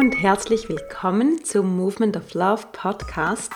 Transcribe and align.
Und 0.00 0.12
herzlich 0.12 0.66
willkommen 0.70 1.44
zum 1.44 1.76
Movement 1.76 2.16
of 2.16 2.32
Love 2.32 2.62
Podcast, 2.72 3.52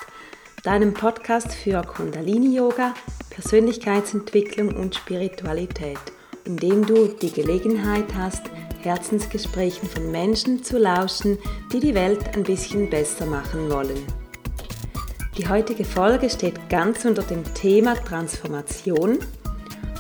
deinem 0.63 0.93
Podcast 0.93 1.55
für 1.55 1.81
Kundalini 1.81 2.55
Yoga, 2.55 2.93
Persönlichkeitsentwicklung 3.31 4.77
und 4.77 4.95
Spiritualität, 4.95 5.97
in 6.45 6.59
dem 6.59 6.85
du 6.85 7.09
die 7.09 7.33
Gelegenheit 7.33 8.15
hast, 8.15 8.43
Herzensgesprächen 8.83 9.89
von 9.89 10.11
Menschen 10.11 10.63
zu 10.63 10.77
lauschen, 10.77 11.39
die 11.73 11.81
die 11.81 11.95
Welt 11.95 12.37
ein 12.37 12.43
bisschen 12.43 12.91
besser 12.91 13.25
machen 13.25 13.71
wollen. 13.71 14.07
Die 15.39 15.49
heutige 15.49 15.87
Folge 15.87 16.29
steht 16.29 16.69
ganz 16.69 17.07
unter 17.07 17.23
dem 17.23 17.43
Thema 17.55 17.95
Transformation 17.95 19.19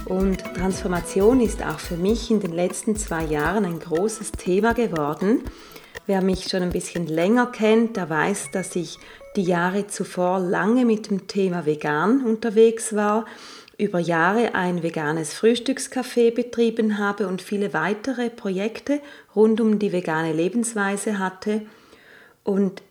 und 0.05 0.45
Transformation 0.55 1.41
ist 1.41 1.65
auch 1.65 1.79
für 1.79 1.97
mich 1.97 2.31
in 2.31 2.41
den 2.41 2.53
letzten 2.53 2.97
zwei 2.97 3.25
Jahren 3.25 3.65
ein 3.65 3.79
großes 3.79 4.33
Thema 4.33 4.75
geworden. 4.75 5.41
Wer 6.07 6.21
mich 6.21 6.49
schon 6.51 6.63
ein 6.63 6.71
bisschen 6.71 7.07
länger 7.07 7.47
kennt, 7.47 7.97
der 7.97 8.11
weiß, 8.11 8.51
dass 8.51 8.77
ich 8.77 8.99
die 9.37 9.43
Jahre 9.43 9.87
zuvor 9.87 10.39
lange 10.39 10.85
mit 10.85 11.11
dem 11.11 11.27
Thema 11.27 11.65
vegan 11.65 12.25
unterwegs 12.25 12.95
war, 12.95 13.25
über 13.79 13.99
Jahre 13.99 14.55
ein 14.55 14.83
veganes 14.83 15.33
Frühstückscafé 15.33 16.33
betrieben 16.33 16.99
habe 16.99 17.27
und 17.27 17.41
viele 17.41 17.73
weitere 17.73 18.29
Projekte 18.29 19.01
rund 19.35 19.61
um 19.61 19.79
die 19.79 19.93
vegane 19.93 20.33
Lebensweise 20.33 21.19
hatte. 21.19 21.63
Und 22.45 22.83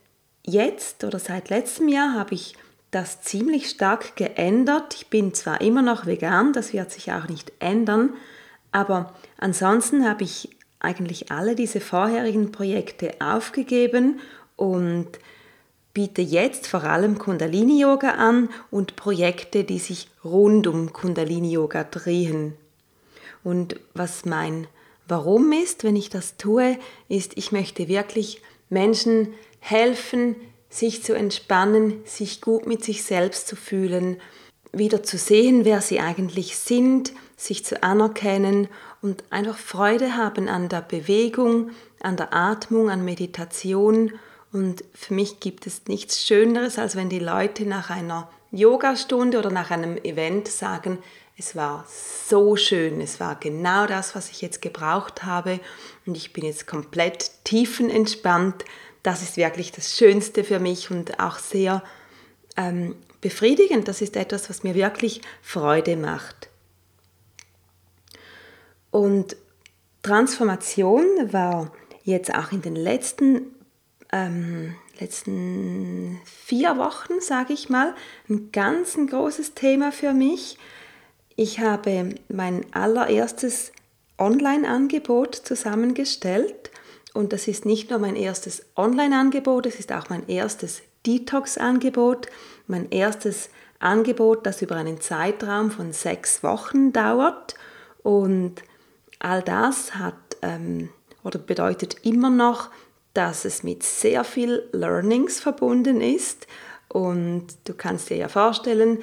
jetzt 0.44 1.04
oder 1.04 1.20
seit 1.20 1.50
letztem 1.50 1.88
Jahr 1.90 2.14
habe 2.14 2.34
ich 2.34 2.56
das 2.90 3.22
ziemlich 3.22 3.70
stark 3.70 4.16
geändert. 4.16 4.96
Ich 4.96 5.08
bin 5.08 5.34
zwar 5.36 5.62
immer 5.62 5.84
noch 5.84 6.08
vegan, 6.08 6.52
das 6.52 6.74
wird 6.74 6.92
sich 6.92 7.12
auch 7.12 7.28
nicht 7.28 7.54
ändern, 7.60 8.14
aber 8.72 9.14
ansonsten 9.38 10.08
habe 10.08 10.24
ich 10.24 10.50
eigentlich 10.84 11.32
alle 11.32 11.56
diese 11.56 11.80
vorherigen 11.82 12.52
Projekte 12.52 13.16
aufgegeben 13.20 14.20
und 14.56 15.08
biete 15.94 16.22
jetzt 16.22 16.68
vor 16.68 16.84
allem 16.84 17.18
Kundalini-Yoga 17.18 18.12
an 18.12 18.50
und 18.72 18.96
Projekte, 18.96 19.64
die 19.64 19.80
sich 19.80 20.10
rund 20.24 20.68
um 20.68 20.92
Kundalini-Yoga 20.94 21.86
drehen. 21.86 22.54
Und 23.44 23.80
was 23.94 24.26
mein 24.26 24.68
Warum 25.08 25.52
ist, 25.52 25.84
wenn 25.84 25.96
ich 25.96 26.10
das 26.10 26.38
tue, 26.38 26.78
ist, 27.10 27.38
ich 27.38 27.52
möchte 27.52 27.88
wirklich 27.88 28.42
Menschen 28.70 29.34
helfen, 29.60 30.36
sich 30.70 31.04
zu 31.04 31.14
entspannen, 31.14 32.02
sich 32.06 32.42
gut 32.42 32.66
mit 32.66 32.84
sich 32.84 33.04
selbst 33.04 33.48
zu 33.48 33.56
fühlen, 33.56 34.20
wieder 34.72 35.04
zu 35.04 35.18
sehen, 35.18 35.66
wer 35.66 35.82
sie 35.82 36.00
eigentlich 36.00 36.58
sind, 36.58 37.14
sich 37.38 37.64
zu 37.64 37.84
anerkennen 37.84 38.70
und 39.04 39.26
einfach 39.32 39.58
Freude 39.58 40.16
haben 40.16 40.48
an 40.48 40.70
der 40.70 40.82
Bewegung, 40.82 41.72
an 42.02 42.16
der 42.16 42.34
Atmung, 42.34 42.90
an 42.90 43.04
Meditation. 43.04 44.14
Und 44.54 44.86
für 44.96 45.14
mich 45.14 45.42
gibt 45.42 45.68
es 45.68 45.82
nichts 45.88 46.26
Schöneres, 46.26 46.80
als 46.80 46.96
wenn 46.96 47.10
die 47.10 47.20
Leute 47.20 47.66
nach 47.66 47.90
einer 47.90 48.32
Yogastunde 48.52 49.38
oder 49.38 49.52
nach 49.52 49.72
einem 49.72 49.98
Event 49.98 50.48
sagen, 50.48 51.00
es 51.38 51.54
war 51.54 51.86
so 51.90 52.56
schön, 52.56 53.02
es 53.02 53.20
war 53.20 53.36
genau 53.36 53.88
das, 53.88 54.16
was 54.16 54.30
ich 54.30 54.42
jetzt 54.42 54.62
gebraucht 54.62 55.24
habe 55.24 55.60
und 56.06 56.16
ich 56.16 56.32
bin 56.32 56.46
jetzt 56.46 56.68
komplett 56.68 57.32
tiefenentspannt, 57.44 58.64
das 59.02 59.22
ist 59.22 59.36
wirklich 59.36 59.74
das 59.74 59.98
Schönste 59.98 60.46
für 60.46 60.60
mich 60.60 60.92
und 60.92 61.20
auch 61.20 61.40
sehr 61.40 61.84
ähm, 62.56 62.96
befriedigend. 63.20 63.88
Das 63.90 64.02
ist 64.02 64.16
etwas, 64.16 64.50
was 64.50 64.64
mir 64.64 64.76
wirklich 64.76 65.22
Freude 65.42 65.98
macht. 65.98 66.48
Und 68.94 69.38
Transformation 70.04 71.04
war 71.32 71.72
jetzt 72.04 72.32
auch 72.36 72.52
in 72.52 72.62
den 72.62 72.76
letzten, 72.76 73.56
ähm, 74.12 74.76
letzten 75.00 76.22
vier 76.26 76.78
Wochen, 76.78 77.20
sage 77.20 77.54
ich 77.54 77.70
mal, 77.70 77.96
ein 78.30 78.52
ganz 78.52 78.96
ein 78.96 79.08
großes 79.08 79.56
Thema 79.56 79.92
für 79.92 80.14
mich. 80.14 80.60
Ich 81.36 81.60
habe 81.60 82.10
mein 82.30 82.72
allererstes 82.72 83.72
Online-Angebot 84.20 85.34
zusammengestellt 85.38 86.70
und 87.16 87.34
das 87.34 87.48
ist 87.48 87.66
nicht 87.66 87.90
nur 87.90 87.98
mein 87.98 88.16
erstes 88.16 88.64
Online-Angebot, 88.76 89.66
es 89.66 89.80
ist 89.80 89.92
auch 89.92 90.10
mein 90.10 90.28
erstes 90.28 90.84
Detox-Angebot, 91.08 92.28
mein 92.68 92.92
erstes 92.92 93.50
Angebot, 93.80 94.46
das 94.46 94.62
über 94.62 94.76
einen 94.76 95.02
Zeitraum 95.02 95.72
von 95.72 95.94
sechs 95.94 96.44
Wochen 96.44 96.94
dauert. 96.94 97.56
Und 98.04 98.62
all 99.24 99.42
das 99.42 99.96
hat 99.96 100.16
ähm, 100.42 100.90
oder 101.24 101.40
bedeutet 101.40 101.98
immer 102.04 102.30
noch, 102.30 102.70
dass 103.14 103.46
es 103.46 103.64
mit 103.64 103.84
sehr 103.84 104.24
viel 104.24 104.68
Learnings 104.72 105.40
verbunden 105.40 106.02
ist. 106.02 106.48
Und 106.90 107.48
du 107.66 107.74
kannst 107.74 108.10
dir 108.10 108.18
ja 108.18 108.28
vorstellen, 108.28 109.00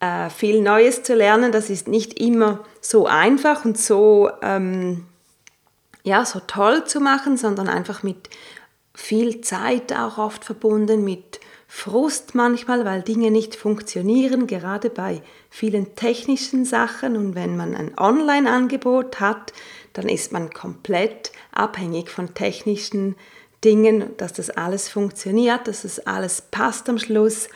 äh, 0.00 0.30
viel 0.30 0.62
Neues 0.62 1.02
zu 1.02 1.14
lernen, 1.14 1.52
das 1.52 1.70
ist 1.70 1.86
nicht 1.86 2.18
immer 2.18 2.64
so 2.80 3.06
einfach 3.06 3.64
und 3.64 3.78
so 3.78 4.30
ähm, 4.42 5.04
ja, 6.02 6.24
so 6.24 6.40
toll 6.40 6.84
zu 6.84 7.00
machen, 7.00 7.36
sondern 7.36 7.68
einfach 7.68 8.02
mit 8.02 8.30
viel 8.94 9.40
Zeit 9.42 9.92
auch 9.92 10.18
oft 10.18 10.44
verbunden, 10.44 11.04
mit 11.04 11.40
Frust 11.72 12.34
manchmal, 12.34 12.84
weil 12.84 13.02
Dinge 13.02 13.30
nicht 13.30 13.54
funktionieren, 13.54 14.48
gerade 14.48 14.90
bei 14.90 15.22
vielen 15.50 15.94
technischen 15.94 16.64
Sachen. 16.64 17.16
Und 17.16 17.36
wenn 17.36 17.56
man 17.56 17.76
ein 17.76 17.96
Online-Angebot 17.96 19.20
hat, 19.20 19.52
dann 19.92 20.08
ist 20.08 20.32
man 20.32 20.50
komplett 20.50 21.30
abhängig 21.52 22.10
von 22.10 22.34
technischen 22.34 23.14
Dingen, 23.64 24.10
dass 24.16 24.32
das 24.32 24.50
alles 24.50 24.88
funktioniert, 24.88 25.68
dass 25.68 25.82
das 25.82 26.00
alles 26.00 26.42
passt 26.42 26.88
am 26.88 26.98
Schluss. 26.98 27.48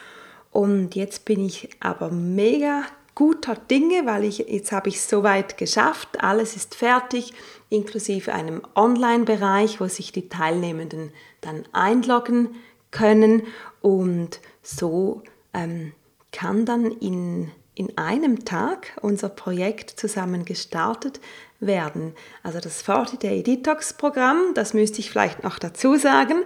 Und 0.49 0.95
jetzt 0.95 1.25
bin 1.25 1.45
ich 1.45 1.69
aber 1.81 2.09
mega 2.09 2.83
guter 3.15 3.55
Dinge, 3.55 4.05
weil 4.05 4.23
ich 4.23 4.37
jetzt 4.37 4.71
habe 4.71 4.87
ich 4.87 4.95
es 4.95 5.09
soweit 5.09 5.57
geschafft, 5.57 6.23
alles 6.23 6.55
ist 6.55 6.73
fertig, 6.73 7.33
inklusive 7.69 8.33
einem 8.33 8.61
Online-Bereich, 8.75 9.81
wo 9.81 9.87
sich 9.87 10.13
die 10.13 10.29
Teilnehmenden 10.29 11.11
dann 11.41 11.65
einloggen 11.73 12.55
können 12.95 13.43
und 13.81 14.39
so 14.63 15.21
ähm, 15.53 15.91
kann 16.31 16.65
dann 16.65 16.91
in, 16.91 17.51
in 17.75 17.97
einem 17.97 18.45
Tag 18.45 18.97
unser 19.01 19.29
Projekt 19.29 19.91
zusammen 19.91 20.45
gestartet 20.45 21.19
werden. 21.59 22.13
Also 22.41 22.59
das 22.59 22.81
40 22.81 23.19
Day 23.19 23.43
Detox 23.43 23.93
Programm, 23.93 24.53
das 24.55 24.73
müsste 24.73 24.99
ich 24.99 25.11
vielleicht 25.11 25.43
noch 25.43 25.59
dazu 25.59 25.97
sagen, 25.97 26.43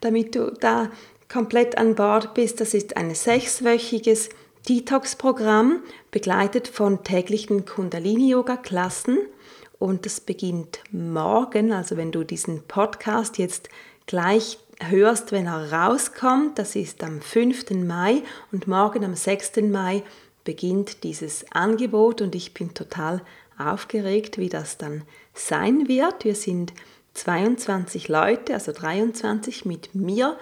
damit 0.00 0.34
du 0.34 0.50
da 0.50 0.90
komplett 1.32 1.78
an 1.78 1.94
Bord 1.94 2.34
bist. 2.34 2.60
Das 2.60 2.74
ist 2.74 2.96
ein 2.96 3.14
sechswöchiges 3.14 4.28
Detox-Programm, 4.68 5.82
begleitet 6.10 6.68
von 6.68 7.02
täglichen 7.04 7.64
Kundalini-Yoga-Klassen. 7.64 9.18
Und 9.78 10.06
das 10.06 10.20
beginnt 10.20 10.80
morgen, 10.92 11.72
also 11.72 11.96
wenn 11.96 12.12
du 12.12 12.22
diesen 12.22 12.62
Podcast 12.68 13.38
jetzt 13.38 13.68
gleich 14.06 14.58
hörst, 14.90 15.32
wenn 15.32 15.46
er 15.46 15.72
rauskommt, 15.72 16.58
das 16.58 16.76
ist 16.76 17.02
am 17.02 17.20
5. 17.20 17.70
Mai 17.70 18.22
und 18.50 18.66
morgen 18.66 19.04
am 19.04 19.14
6. 19.14 19.56
Mai 19.62 20.02
beginnt 20.44 21.04
dieses 21.04 21.44
Angebot 21.52 22.20
und 22.20 22.34
ich 22.34 22.54
bin 22.54 22.74
total 22.74 23.22
aufgeregt, 23.58 24.38
wie 24.38 24.48
das 24.48 24.78
dann 24.78 25.02
sein 25.34 25.88
wird. 25.88 26.24
Wir 26.24 26.34
sind 26.34 26.72
22 27.14 28.08
Leute, 28.08 28.54
also 28.54 28.72
23 28.72 29.64
mit 29.64 29.94
mir. 29.94 30.36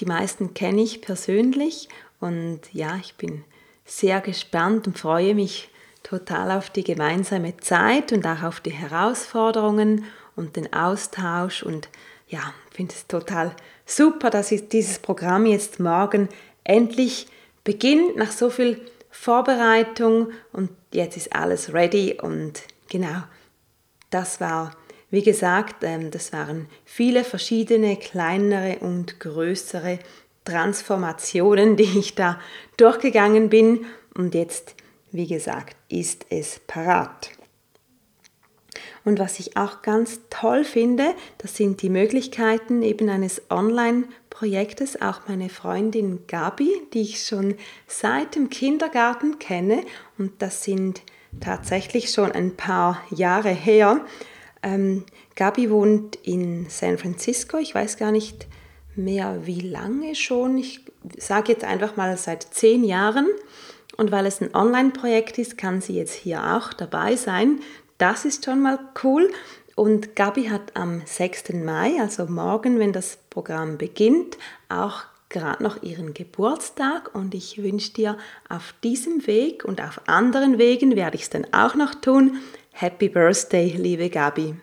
Die 0.00 0.06
meisten 0.06 0.54
kenne 0.54 0.82
ich 0.82 1.00
persönlich 1.00 1.88
und 2.20 2.60
ja, 2.72 2.96
ich 3.00 3.14
bin 3.16 3.44
sehr 3.84 4.20
gespannt 4.20 4.86
und 4.86 4.98
freue 4.98 5.34
mich 5.34 5.70
total 6.02 6.50
auf 6.52 6.70
die 6.70 6.84
gemeinsame 6.84 7.56
Zeit 7.58 8.12
und 8.12 8.26
auch 8.26 8.42
auf 8.42 8.60
die 8.60 8.72
Herausforderungen 8.72 10.04
und 10.36 10.56
den 10.56 10.72
Austausch 10.72 11.62
und 11.62 11.88
ja, 12.28 12.54
finde 12.70 12.94
es 12.94 13.06
total 13.06 13.54
super, 13.86 14.30
dass 14.30 14.48
dieses 14.48 14.98
Programm 14.98 15.46
jetzt 15.46 15.80
morgen 15.80 16.28
endlich 16.64 17.26
beginnt 17.64 18.16
nach 18.16 18.32
so 18.32 18.50
viel 18.50 18.80
Vorbereitung. 19.10 20.28
Und 20.52 20.70
jetzt 20.92 21.16
ist 21.16 21.34
alles 21.34 21.72
ready. 21.72 22.18
Und 22.20 22.62
genau, 22.88 23.22
das 24.10 24.40
war, 24.40 24.72
wie 25.10 25.22
gesagt, 25.22 25.82
ähm, 25.82 26.10
das 26.10 26.32
waren 26.32 26.68
viele 26.84 27.24
verschiedene 27.24 27.96
kleinere 27.96 28.78
und 28.80 29.20
größere 29.20 29.98
Transformationen, 30.44 31.76
die 31.76 31.98
ich 31.98 32.14
da 32.14 32.40
durchgegangen 32.76 33.48
bin. 33.50 33.84
Und 34.14 34.34
jetzt, 34.34 34.74
wie 35.12 35.26
gesagt, 35.26 35.76
ist 35.88 36.26
es 36.30 36.60
parat. 36.66 37.30
Und 39.04 39.18
was 39.18 39.40
ich 39.40 39.56
auch 39.56 39.82
ganz 39.82 40.20
toll 40.30 40.64
finde, 40.64 41.14
das 41.38 41.56
sind 41.56 41.82
die 41.82 41.90
Möglichkeiten 41.90 42.82
eben 42.82 43.08
eines 43.08 43.42
Online-Projektes. 43.50 45.00
Auch 45.00 45.22
meine 45.26 45.48
Freundin 45.48 46.26
Gabi, 46.26 46.70
die 46.92 47.02
ich 47.02 47.24
schon 47.24 47.56
seit 47.86 48.34
dem 48.34 48.50
Kindergarten 48.50 49.38
kenne, 49.38 49.84
und 50.18 50.32
das 50.40 50.64
sind 50.64 51.02
tatsächlich 51.40 52.10
schon 52.10 52.32
ein 52.32 52.56
paar 52.56 53.00
Jahre 53.10 53.50
her, 53.50 54.04
Ähm, 54.62 55.04
Gabi 55.36 55.70
wohnt 55.70 56.16
in 56.16 56.66
San 56.68 56.98
Francisco. 56.98 57.56
Ich 57.56 57.74
weiß 57.74 57.96
gar 57.96 58.12
nicht 58.12 58.46
mehr 58.94 59.46
wie 59.46 59.60
lange 59.62 60.14
schon. 60.14 60.58
Ich 60.58 60.84
sage 61.16 61.52
jetzt 61.52 61.64
einfach 61.64 61.96
mal 61.96 62.14
seit 62.18 62.42
zehn 62.42 62.84
Jahren. 62.84 63.26
Und 63.96 64.12
weil 64.12 64.26
es 64.26 64.42
ein 64.42 64.54
Online-Projekt 64.54 65.38
ist, 65.38 65.56
kann 65.56 65.80
sie 65.80 65.94
jetzt 65.94 66.12
hier 66.14 66.56
auch 66.56 66.74
dabei 66.74 67.16
sein. 67.16 67.60
Das 68.00 68.24
ist 68.24 68.46
schon 68.46 68.62
mal 68.62 68.78
cool. 69.04 69.30
Und 69.74 70.16
Gabi 70.16 70.44
hat 70.44 70.74
am 70.74 71.02
6. 71.04 71.52
Mai, 71.52 72.00
also 72.00 72.24
morgen, 72.24 72.78
wenn 72.78 72.94
das 72.94 73.18
Programm 73.28 73.76
beginnt, 73.76 74.38
auch 74.70 75.02
gerade 75.28 75.62
noch 75.62 75.82
ihren 75.82 76.14
Geburtstag 76.14 77.14
und 77.14 77.34
ich 77.34 77.62
wünsche 77.62 77.92
dir 77.92 78.16
auf 78.48 78.74
diesem 78.82 79.26
Weg 79.26 79.66
und 79.66 79.82
auf 79.82 80.00
anderen 80.06 80.56
Wegen 80.56 80.96
werde 80.96 81.16
ich 81.16 81.24
es 81.24 81.30
dann 81.30 81.46
auch 81.52 81.74
noch 81.74 81.94
tun. 81.94 82.38
Happy 82.72 83.10
Birthday, 83.10 83.68
liebe 83.76 84.08
Gabi. 84.08 84.54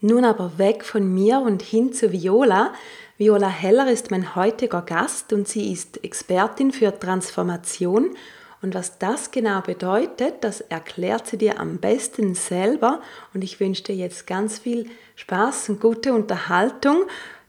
Nun 0.00 0.24
aber 0.24 0.56
weg 0.56 0.82
von 0.82 1.12
mir 1.12 1.40
und 1.40 1.60
hin 1.60 1.92
zu 1.92 2.12
Viola. 2.12 2.72
Viola 3.18 3.48
Heller 3.48 3.90
ist 3.90 4.10
mein 4.10 4.34
heutiger 4.34 4.80
Gast 4.80 5.34
und 5.34 5.46
sie 5.46 5.70
ist 5.70 6.02
Expertin 6.02 6.72
für 6.72 6.98
Transformation. 6.98 8.16
Und 8.62 8.74
was 8.74 8.98
das 8.98 9.30
genau 9.30 9.60
bedeutet, 9.60 10.42
das 10.42 10.60
erklärt 10.60 11.26
sie 11.26 11.38
dir 11.38 11.60
am 11.60 11.78
besten 11.78 12.34
selber. 12.34 13.00
Und 13.34 13.44
ich 13.44 13.60
wünsche 13.60 13.84
dir 13.84 13.94
jetzt 13.94 14.26
ganz 14.26 14.58
viel 14.58 14.88
Spaß 15.14 15.68
und 15.68 15.80
gute 15.80 16.14
Unterhaltung 16.14 17.04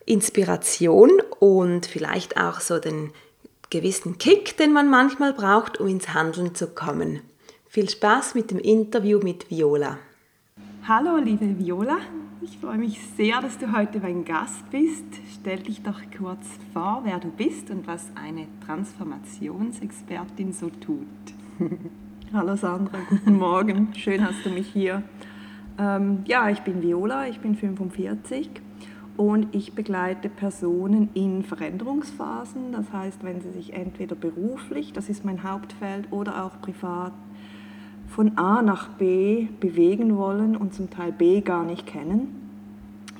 Inspiration 0.07 1.12
und 1.39 1.86
vielleicht 1.86 2.38
auch 2.38 2.62
so 2.62 2.80
den 2.80 3.12
gewissen 3.69 4.18
Kick, 4.18 4.56
den 4.57 4.71
man 4.71 4.89
manchmal 4.89 5.33
braucht, 5.33 5.80
um 5.80 5.88
ins 5.88 6.13
Handeln 6.13 6.56
zu 6.56 6.68
kommen. 6.68 7.21
Viel 7.68 7.89
Spaß 7.89 8.33
mit 8.33 8.50
dem 8.50 8.60
Interview 8.60 9.19
mit 9.19 9.50
Viola. 9.50 10.00
Hallo, 10.89 11.18
liebe 11.18 11.60
Viola. 11.60 11.98
Ich 12.39 12.60
freue 12.60 12.78
mich 12.78 12.98
sehr, 13.18 13.42
dass 13.42 13.57
du 13.57 13.75
heute 13.75 14.00
mein 14.00 14.24
Gast 14.24 14.69
bist. 14.72 15.04
Stell 15.34 15.57
dich 15.60 15.81
doch 15.81 16.00
kurz 16.18 16.48
vor, 16.72 17.01
wer 17.04 17.19
du 17.19 17.28
bist 17.28 17.69
und 17.72 17.86
was 17.88 18.10
eine 18.16 18.48
Transformationsexpertin 18.66 20.54
so 20.54 20.69
tut. 20.69 21.06
Hallo 22.34 22.56
Sandra, 22.56 23.00
guten 23.10 23.38
Morgen. 23.38 23.94
Schön 23.95 24.25
hast 24.25 24.45
du 24.45 24.50
mich 24.50 24.69
hier. 24.69 25.04
Ähm, 25.78 26.24
ja, 26.25 26.50
ich 26.50 26.62
bin 26.62 26.81
Viola, 26.81 27.28
ich 27.28 27.42
bin 27.42 27.56
45 27.56 28.50
und 29.18 29.54
ich 29.54 29.74
begleite 29.74 30.30
Personen 30.30 31.10
in 31.16 31.44
Veränderungsphasen, 31.44 32.72
das 32.72 32.94
heißt, 32.94 33.25
wenn 33.25 33.42
sie 33.42 33.51
sich 33.51 33.74
entweder 33.74 34.16
beruflich, 34.16 34.94
das 34.94 35.10
ist 35.10 35.25
mein 35.25 35.44
Hauptfeld, 35.44 36.07
oder 36.12 36.45
auch 36.45 36.62
privat 36.62 37.12
von 38.18 38.36
A 38.36 38.64
nach 38.64 38.88
B 38.88 39.48
bewegen 39.60 40.18
wollen 40.18 40.58
und 40.58 40.74
zum 40.74 40.90
Teil 40.90 41.12
B 41.12 41.42
gar 41.42 41.64
nicht 41.64 41.86
kennen, 41.86 42.50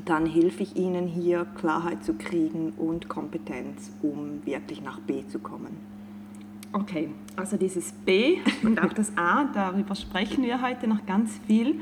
dann 0.06 0.26
helfe 0.26 0.64
ich 0.64 0.76
ihnen 0.76 1.06
hier 1.06 1.46
Klarheit 1.60 2.04
zu 2.04 2.16
kriegen 2.16 2.74
und 2.78 3.08
Kompetenz, 3.08 3.92
um 4.02 4.44
wirklich 4.44 4.82
nach 4.82 5.00
B 5.00 5.24
zu 5.28 5.38
kommen. 5.38 5.78
Okay, 6.74 7.10
also 7.36 7.58
dieses 7.58 7.92
B 7.92 8.38
und 8.64 8.82
auch 8.84 8.92
das 8.92 9.16
A, 9.16 9.44
darüber 9.54 9.94
sprechen 9.94 10.44
wir 10.44 10.64
heute 10.64 10.88
noch 10.88 11.06
ganz 11.06 11.40
viel. 11.46 11.80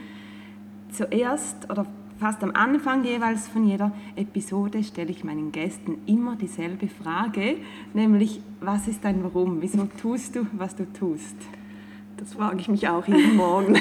Zuerst 0.92 1.72
oder 1.72 1.86
fast 2.20 2.44
am 2.44 2.52
Anfang 2.52 3.06
jeweils 3.06 3.48
von 3.48 3.66
jeder 3.66 3.94
Episode 4.18 4.84
stelle 4.84 5.12
ich 5.12 5.24
meinen 5.24 5.54
Gästen 5.54 6.00
immer 6.06 6.36
dieselbe 6.36 6.90
Frage, 6.90 7.56
nämlich 7.94 8.42
was 8.60 8.90
ist 8.90 9.06
dein 9.06 9.24
Warum? 9.24 9.62
Wieso 9.62 9.86
tust 10.02 10.36
du, 10.36 10.48
was 10.52 10.76
du 10.76 10.84
tust? 10.92 11.38
Das 12.18 12.34
frage 12.34 12.60
ich 12.60 12.68
mich 12.68 12.88
auch 12.88 13.08
jeden 13.08 13.36
Morgen. 13.38 13.78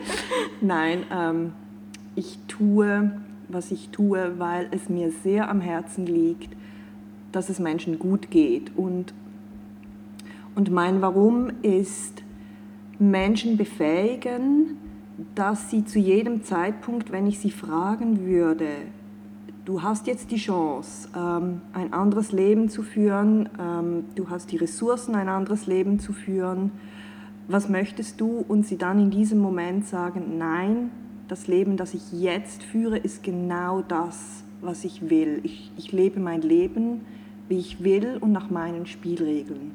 Nein, 0.60 1.04
ähm, 1.12 1.52
ich 2.14 2.38
tue, 2.46 3.12
was 3.48 3.70
ich 3.70 3.88
tue, 3.88 4.38
weil 4.38 4.68
es 4.70 4.88
mir 4.88 5.10
sehr 5.10 5.48
am 5.48 5.60
Herzen 5.60 6.06
liegt, 6.06 6.54
dass 7.32 7.48
es 7.48 7.58
Menschen 7.58 7.98
gut 7.98 8.30
geht. 8.30 8.76
Und, 8.76 9.14
und 10.54 10.70
mein 10.70 11.00
Warum 11.00 11.50
ist, 11.62 12.22
Menschen 12.98 13.56
befähigen, 13.56 14.76
dass 15.34 15.70
sie 15.70 15.84
zu 15.84 15.98
jedem 15.98 16.44
Zeitpunkt, 16.44 17.12
wenn 17.12 17.26
ich 17.26 17.38
sie 17.38 17.50
fragen 17.50 18.26
würde, 18.26 18.68
du 19.64 19.82
hast 19.82 20.06
jetzt 20.06 20.30
die 20.30 20.36
Chance, 20.36 21.08
ähm, 21.16 21.62
ein 21.72 21.92
anderes 21.92 22.32
Leben 22.32 22.68
zu 22.68 22.82
führen, 22.82 23.48
ähm, 23.58 24.04
du 24.16 24.28
hast 24.28 24.52
die 24.52 24.56
Ressourcen, 24.56 25.14
ein 25.14 25.28
anderes 25.28 25.66
Leben 25.66 25.98
zu 25.98 26.12
führen, 26.12 26.72
was 27.52 27.68
möchtest 27.68 28.20
du? 28.20 28.44
Und 28.46 28.66
sie 28.66 28.76
dann 28.76 28.98
in 28.98 29.10
diesem 29.10 29.38
Moment 29.38 29.86
sagen, 29.86 30.38
nein, 30.38 30.90
das 31.28 31.46
Leben, 31.46 31.76
das 31.76 31.94
ich 31.94 32.12
jetzt 32.12 32.62
führe, 32.62 32.98
ist 32.98 33.22
genau 33.22 33.82
das, 33.82 34.44
was 34.60 34.84
ich 34.84 35.10
will. 35.10 35.40
Ich, 35.42 35.70
ich 35.76 35.92
lebe 35.92 36.20
mein 36.20 36.42
Leben, 36.42 37.02
wie 37.48 37.58
ich 37.58 37.82
will 37.82 38.18
und 38.20 38.32
nach 38.32 38.50
meinen 38.50 38.86
Spielregeln. 38.86 39.72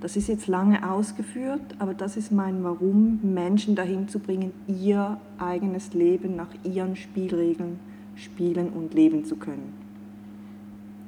Das 0.00 0.16
ist 0.16 0.26
jetzt 0.26 0.48
lange 0.48 0.90
ausgeführt, 0.90 1.76
aber 1.78 1.94
das 1.94 2.16
ist 2.16 2.32
mein 2.32 2.64
Warum, 2.64 3.20
Menschen 3.22 3.76
dahin 3.76 4.08
zu 4.08 4.18
bringen, 4.18 4.52
ihr 4.66 5.18
eigenes 5.38 5.94
Leben 5.94 6.34
nach 6.34 6.48
ihren 6.64 6.96
Spielregeln 6.96 7.78
spielen 8.16 8.70
und 8.70 8.94
leben 8.94 9.24
zu 9.24 9.36
können. 9.36 9.72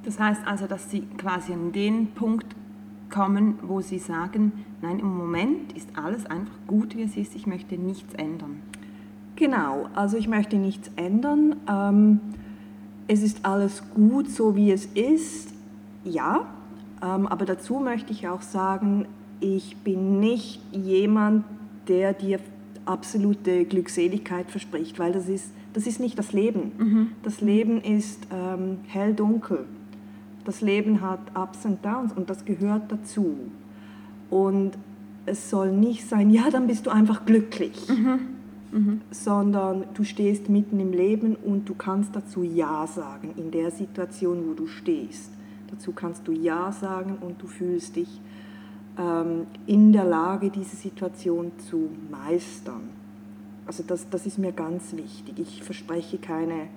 Das 0.05 0.21
heißt 0.21 0.47
also, 0.47 0.67
dass 0.67 0.91
Sie 0.91 1.03
quasi 1.19 1.53
an 1.53 1.73
den 1.73 2.09
Punkt 2.09 2.47
kommen, 3.11 3.59
wo 3.63 3.81
Sie 3.81 3.99
sagen, 3.99 4.53
nein, 4.83 4.99
im 4.99 5.17
Moment 5.17 5.73
ist 5.73 5.89
alles 5.95 6.27
einfach 6.27 6.55
gut, 6.67 6.97
wie 6.97 7.03
es 7.03 7.17
ist, 7.17 7.35
ich 7.35 7.47
möchte 7.47 7.77
nichts 7.77 8.15
ändern. 8.15 8.63
Genau, 9.37 9.89
also 9.95 10.17
ich 10.17 10.29
möchte 10.29 10.57
nichts 10.57 10.91
ändern. 10.97 11.57
Ähm, 11.69 12.21
es 13.09 13.23
ist 13.23 13.45
alles 13.45 13.83
gut, 13.95 14.31
so 14.31 14.57
wie 14.57 14.71
es 14.71 14.87
ist. 14.87 15.53
Ja, 16.05 16.47
ähm, 17.03 17.27
aber 17.27 17.45
dazu 17.45 17.81
möchte 17.81 18.13
ich 18.13 18.29
auch 18.29 18.43
sagen, 18.43 19.07
ich 19.41 19.77
bin 19.79 20.21
nicht 20.21 20.61
jemand, 20.73 21.45
der 21.89 22.15
dir 22.15 22.39
absolute 22.87 23.65
Glückseligkeit 23.65 24.51
verspricht, 24.51 24.99
weil 24.99 25.13
das 25.13 25.29
ist, 25.29 25.53
das 25.73 25.87
ist 25.87 26.01
nicht 26.01 26.19
das 26.19 26.33
Leben. 26.33 26.73
Mhm. 26.79 27.09
Das 27.23 27.41
Leben 27.41 27.81
ist 27.81 28.27
ähm, 28.33 28.79
hell-dunkel. 28.87 29.65
Das 30.45 30.61
Leben 30.61 31.01
hat 31.01 31.21
Ups 31.35 31.65
und 31.65 31.85
Downs 31.85 32.13
und 32.13 32.29
das 32.29 32.45
gehört 32.45 32.93
dazu. 32.93 33.37
Und 34.31 34.73
es 35.27 35.51
soll 35.51 35.73
nicht 35.73 36.07
sein, 36.09 36.31
ja, 36.31 36.51
dann 36.51 36.67
bist 36.67 36.87
du 36.87 36.91
einfach 36.91 37.25
glücklich, 37.25 37.89
mhm. 37.89 38.21
Mhm. 38.73 39.01
sondern 39.11 39.85
du 39.95 40.05
stehst 40.05 40.49
mitten 40.49 40.81
im 40.81 40.93
Leben 40.93 41.35
und 41.37 41.69
du 41.69 41.75
kannst 41.75 42.15
dazu 42.15 42.43
Ja 42.43 42.87
sagen 42.87 43.31
in 43.37 43.51
der 43.51 43.71
Situation, 43.71 44.45
wo 44.49 44.55
du 44.55 44.67
stehst. 44.67 45.31
Dazu 45.71 45.93
kannst 45.93 46.29
du 46.29 46.33
Ja 46.33 46.73
sagen 46.73 47.17
und 47.21 47.41
du 47.43 47.47
fühlst 47.47 47.97
dich 47.97 48.21
ähm, 48.99 49.47
in 49.67 49.93
der 49.93 50.05
Lage, 50.05 50.51
diese 50.51 50.77
Situation 50.77 51.53
zu 51.59 51.89
meistern. 52.11 52.91
Also 53.67 53.83
das, 53.87 54.09
das 54.11 54.27
ist 54.27 54.39
mir 54.39 54.53
ganz 54.53 54.95
wichtig. 54.95 55.39
Ich 55.39 55.63
verspreche 55.63 56.19
keine 56.19 56.69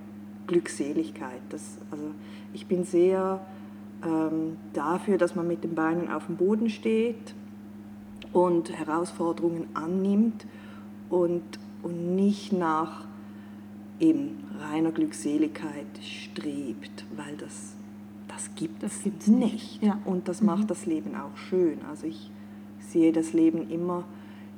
Glückseligkeit. 0.48 1.42
Das, 1.50 1.78
also 1.92 2.06
ich 2.54 2.66
bin 2.66 2.86
sehr 2.86 3.42
ähm, 4.04 4.58
dafür, 4.74 5.18
dass 5.18 5.36
man 5.36 5.48
mit 5.48 5.64
den 5.64 5.76
Beinen 5.76 6.10
auf 6.10 6.28
dem 6.28 6.38
Boden 6.38 6.70
steht 6.70 7.34
und 8.34 8.78
Herausforderungen 8.78 9.68
annimmt 9.74 10.46
und, 11.10 11.44
und 11.84 12.16
nicht 12.16 12.54
nach 12.54 13.06
eben 14.00 14.44
reiner 14.60 14.92
Glückseligkeit 14.92 15.86
strebt, 16.02 17.06
weil 17.16 17.36
das 17.38 17.78
das 18.28 18.54
gibt 18.56 18.84
es 18.84 19.04
gibt's 19.04 19.28
nicht. 19.28 19.82
Ja. 19.82 20.00
Und 20.06 20.28
das 20.28 20.42
macht 20.42 20.64
mhm. 20.64 20.68
das 20.68 20.86
Leben 20.86 21.16
auch 21.16 21.36
schön. 21.38 21.80
Also 21.90 22.08
ich 22.08 22.30
sehe 22.80 23.12
das 23.12 23.34
Leben 23.34 23.70
immer 23.70 24.04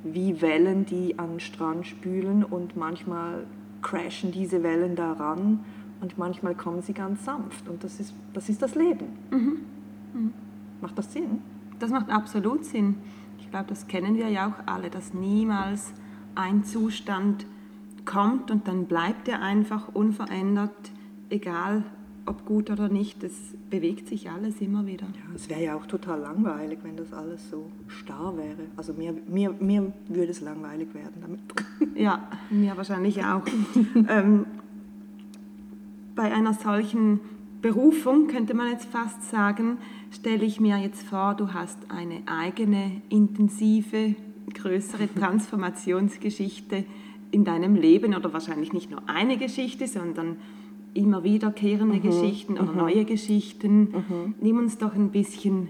wie 0.02 0.40
Wellen, 0.40 0.86
die 0.86 1.18
an 1.18 1.32
den 1.32 1.40
Strand 1.40 1.86
spülen 1.86 2.44
und 2.44 2.76
manchmal 2.76 3.46
crashen 3.82 4.32
diese 4.32 4.62
Wellen 4.62 4.96
daran 4.96 5.60
und 6.00 6.18
manchmal 6.18 6.54
kommen 6.54 6.82
sie 6.82 6.92
ganz 6.92 7.24
sanft. 7.24 7.68
Und 7.68 7.84
das 7.84 8.00
ist 8.00 8.14
das, 8.32 8.48
ist 8.48 8.62
das 8.62 8.74
Leben. 8.74 9.06
Mhm. 9.30 9.58
Mhm. 10.14 10.32
Macht 10.80 10.96
das 10.98 11.12
Sinn? 11.12 11.42
Das 11.78 11.90
macht 11.90 12.10
absolut 12.10 12.64
Sinn. 12.64 12.96
Ich 13.38 13.50
glaube, 13.50 13.66
das 13.68 13.86
kennen 13.86 14.16
wir 14.16 14.28
ja 14.28 14.48
auch 14.48 14.72
alle, 14.72 14.90
dass 14.90 15.14
niemals 15.14 15.92
ein 16.34 16.64
Zustand 16.64 17.46
kommt 18.04 18.50
und 18.50 18.68
dann 18.68 18.86
bleibt 18.86 19.28
er 19.28 19.42
einfach 19.42 19.88
unverändert, 19.94 20.92
egal 21.28 21.84
ob 22.26 22.44
gut 22.44 22.70
oder 22.70 22.88
nicht, 22.88 23.22
es 23.24 23.54
bewegt 23.70 24.06
sich 24.08 24.30
alles 24.30 24.60
immer 24.60 24.86
wieder. 24.86 25.06
Ja, 25.06 25.34
es 25.34 25.48
wäre 25.48 25.62
ja 25.62 25.74
auch 25.74 25.86
total 25.86 26.20
langweilig, 26.20 26.78
wenn 26.82 26.96
das 26.96 27.12
alles 27.12 27.50
so 27.50 27.70
starr 27.88 28.36
wäre. 28.36 28.68
Also 28.76 28.92
mir, 28.92 29.14
mir, 29.26 29.52
mir 29.58 29.92
würde 30.08 30.30
es 30.30 30.40
langweilig 30.40 30.94
werden 30.94 31.20
damit. 31.20 31.40
Ja, 31.94 32.28
mir 32.50 32.76
wahrscheinlich 32.76 33.24
auch. 33.24 33.42
ähm, 34.08 34.46
bei 36.14 36.32
einer 36.32 36.54
solchen 36.54 37.20
Berufung, 37.62 38.26
könnte 38.26 38.54
man 38.54 38.70
jetzt 38.70 38.86
fast 38.86 39.30
sagen, 39.30 39.78
stelle 40.10 40.44
ich 40.44 40.60
mir 40.60 40.78
jetzt 40.78 41.02
vor, 41.02 41.34
du 41.34 41.52
hast 41.52 41.78
eine 41.88 42.22
eigene 42.26 43.02
intensive, 43.10 44.14
größere 44.54 45.12
Transformationsgeschichte 45.14 46.84
in 47.30 47.44
deinem 47.44 47.74
Leben 47.76 48.14
oder 48.14 48.32
wahrscheinlich 48.32 48.72
nicht 48.72 48.90
nur 48.90 49.02
eine 49.08 49.36
Geschichte, 49.36 49.86
sondern 49.86 50.36
immer 50.94 51.22
wiederkehrende 51.22 51.96
mhm. 51.96 52.02
Geschichten 52.02 52.54
oder 52.54 52.72
mhm. 52.72 52.78
neue 52.78 53.04
Geschichten. 53.04 53.80
Mhm. 53.80 54.34
Nimm 54.40 54.58
uns 54.58 54.78
doch 54.78 54.94
ein 54.94 55.10
bisschen 55.10 55.68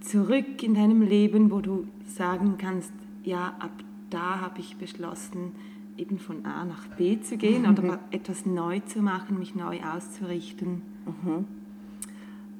zurück 0.00 0.62
in 0.62 0.74
deinem 0.74 1.02
Leben, 1.02 1.50
wo 1.50 1.60
du 1.60 1.86
sagen 2.06 2.54
kannst, 2.58 2.92
ja, 3.24 3.54
ab 3.58 3.72
da 4.10 4.40
habe 4.40 4.60
ich 4.60 4.76
beschlossen, 4.76 5.52
eben 6.00 6.18
von 6.18 6.46
A 6.46 6.64
nach 6.64 6.86
B 6.96 7.20
zu 7.20 7.36
gehen 7.36 7.66
oder 7.66 7.82
mhm. 7.82 7.98
etwas 8.10 8.46
neu 8.46 8.80
zu 8.80 9.00
machen, 9.02 9.38
mich 9.38 9.54
neu 9.54 9.80
auszurichten. 9.82 10.82
Mhm. 11.06 11.44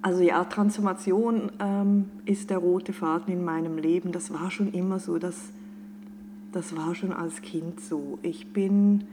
Also 0.03 0.23
ja, 0.23 0.45
Transformation 0.45 1.51
ähm, 1.59 2.07
ist 2.25 2.51
der 2.51 2.59
rote 2.59 2.93
Faden 2.93 3.33
in 3.33 3.45
meinem 3.45 3.79
Leben. 3.79 4.13
Das 4.13 4.33
war 4.33 4.51
schon 4.51 4.73
immer 4.73 4.99
so, 4.99 5.19
das, 5.19 5.51
das 6.53 6.77
war 6.77 6.95
schon 6.95 7.13
als 7.13 7.43
Kind 7.43 7.81
so. 7.81 8.19
Ich 8.23 8.53
bin, 8.53 9.05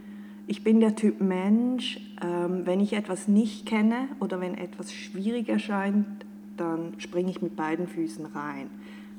ich 0.45 0.63
bin 0.63 0.79
der 0.79 0.95
Typ 0.95 1.21
Mensch, 1.21 1.99
ähm, 2.21 2.61
wenn 2.65 2.79
ich 2.79 2.93
etwas 2.93 3.27
nicht 3.27 3.65
kenne 3.65 4.07
oder 4.19 4.39
wenn 4.39 4.55
etwas 4.55 4.93
schwierig 4.93 5.49
erscheint, 5.49 6.05
dann 6.55 6.93
springe 6.99 7.29
ich 7.31 7.41
mit 7.41 7.55
beiden 7.55 7.87
Füßen 7.87 8.25
rein. 8.25 8.69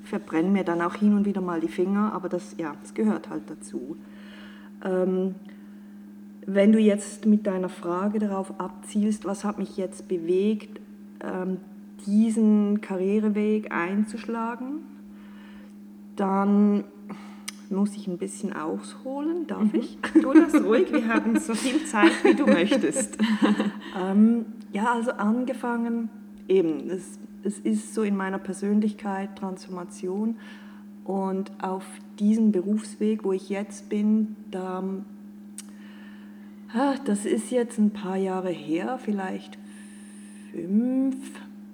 Verbrenne 0.04 0.48
mir 0.48 0.64
dann 0.64 0.80
auch 0.80 0.94
hin 0.94 1.14
und 1.14 1.26
wieder 1.26 1.42
mal 1.42 1.60
die 1.60 1.68
Finger, 1.68 2.12
aber 2.14 2.28
das, 2.28 2.56
ja, 2.58 2.74
das 2.82 2.94
gehört 2.94 3.28
halt 3.28 3.42
dazu. 3.48 3.96
Ähm, 4.84 5.34
wenn 6.46 6.72
du 6.72 6.78
jetzt 6.78 7.26
mit 7.26 7.46
deiner 7.46 7.68
Frage 7.68 8.18
darauf 8.18 8.58
abzielst, 8.58 9.24
was 9.24 9.44
hat 9.44 9.58
mich 9.58 9.76
jetzt 9.76 10.08
bewegt, 10.08 10.80
ähm, 11.22 11.58
diesen 12.06 12.80
Karriereweg 12.80 13.70
einzuschlagen, 13.70 14.80
dann 16.16 16.84
muss 17.70 17.94
ich 17.96 18.06
ein 18.06 18.18
bisschen 18.18 18.54
ausholen, 18.54 19.46
darf 19.46 19.72
mhm. 19.72 19.80
ich? 19.80 19.98
Tu 20.14 20.32
das 20.32 20.54
ruhig, 20.54 20.90
wir 20.92 21.06
haben 21.08 21.38
so 21.38 21.54
viel 21.54 21.84
Zeit, 21.84 22.12
wie 22.24 22.34
du 22.34 22.46
möchtest. 22.46 23.18
ähm, 24.00 24.46
ja, 24.72 24.92
also 24.94 25.12
angefangen, 25.12 26.08
eben, 26.48 26.88
es, 26.88 27.18
es 27.42 27.58
ist 27.58 27.94
so 27.94 28.02
in 28.02 28.16
meiner 28.16 28.38
Persönlichkeit 28.38 29.36
Transformation 29.36 30.36
und 31.08 31.50
auf 31.62 31.86
diesem 32.18 32.52
Berufsweg, 32.52 33.24
wo 33.24 33.32
ich 33.32 33.48
jetzt 33.48 33.88
bin, 33.88 34.36
da, 34.50 34.84
das 37.06 37.24
ist 37.24 37.50
jetzt 37.50 37.78
ein 37.78 37.92
paar 37.92 38.16
Jahre 38.16 38.50
her, 38.50 38.98
vielleicht 39.02 39.56
fünf, 40.52 41.16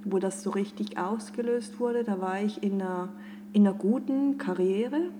wo 0.04 0.20
das 0.20 0.44
so 0.44 0.50
richtig 0.50 0.98
ausgelöst 0.98 1.80
wurde. 1.80 2.04
Da 2.04 2.20
war 2.20 2.40
ich 2.42 2.62
in 2.62 2.80
einer, 2.80 3.08
in 3.52 3.66
einer 3.66 3.76
guten 3.76 4.38
Karriere 4.38 5.10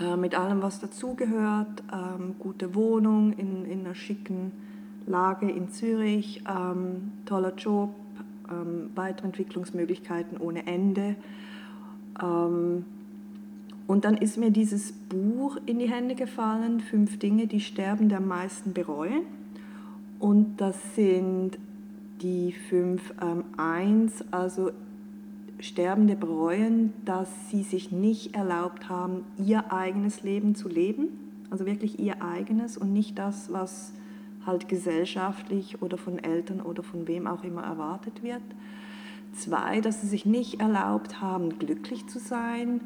äh, 0.00 0.16
mit 0.16 0.34
allem, 0.34 0.62
was 0.62 0.80
dazugehört. 0.80 1.82
Ähm, 1.92 2.36
gute 2.38 2.74
Wohnung 2.74 3.34
in, 3.34 3.66
in 3.66 3.80
einer 3.80 3.94
schicken 3.94 4.52
Lage 5.06 5.50
in 5.50 5.68
Zürich, 5.68 6.44
ähm, 6.48 7.12
toller 7.26 7.54
Job, 7.56 7.90
ähm, 8.50 8.88
Weiterentwicklungsmöglichkeiten 8.94 10.38
ohne 10.38 10.66
Ende. 10.66 11.16
Ähm, 12.18 12.86
und 13.86 14.04
dann 14.04 14.16
ist 14.16 14.38
mir 14.38 14.50
dieses 14.50 14.92
Buch 14.92 15.58
in 15.66 15.78
die 15.78 15.90
Hände 15.90 16.14
gefallen, 16.14 16.80
Fünf 16.80 17.18
Dinge, 17.18 17.46
die 17.46 17.60
Sterbende 17.60 18.16
am 18.16 18.28
meisten 18.28 18.72
bereuen. 18.72 19.22
Und 20.18 20.60
das 20.60 20.76
sind 20.94 21.58
die 22.22 22.52
fünf 22.52 23.12
ähm, 23.20 23.44
eins, 23.56 24.24
also 24.30 24.70
Sterbende 25.58 26.14
bereuen, 26.14 26.92
dass 27.04 27.28
sie 27.50 27.62
sich 27.62 27.90
nicht 27.90 28.36
erlaubt 28.36 28.88
haben, 28.88 29.24
ihr 29.36 29.72
eigenes 29.72 30.22
Leben 30.22 30.54
zu 30.54 30.68
leben, 30.68 31.08
also 31.50 31.66
wirklich 31.66 31.98
ihr 31.98 32.22
eigenes 32.22 32.76
und 32.76 32.92
nicht 32.92 33.18
das, 33.18 33.52
was 33.52 33.92
halt 34.46 34.68
gesellschaftlich 34.68 35.82
oder 35.82 35.98
von 35.98 36.18
Eltern 36.18 36.60
oder 36.60 36.82
von 36.82 37.06
wem 37.08 37.26
auch 37.26 37.44
immer 37.44 37.62
erwartet 37.62 38.22
wird. 38.22 38.42
Zwei, 39.34 39.80
dass 39.80 40.00
sie 40.00 40.08
sich 40.08 40.26
nicht 40.26 40.60
erlaubt 40.60 41.20
haben, 41.20 41.58
glücklich 41.58 42.06
zu 42.06 42.18
sein 42.18 42.80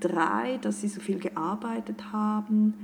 Drei, 0.00 0.58
dass 0.62 0.80
sie 0.80 0.88
so 0.88 1.00
viel 1.00 1.18
gearbeitet 1.18 2.12
haben. 2.12 2.74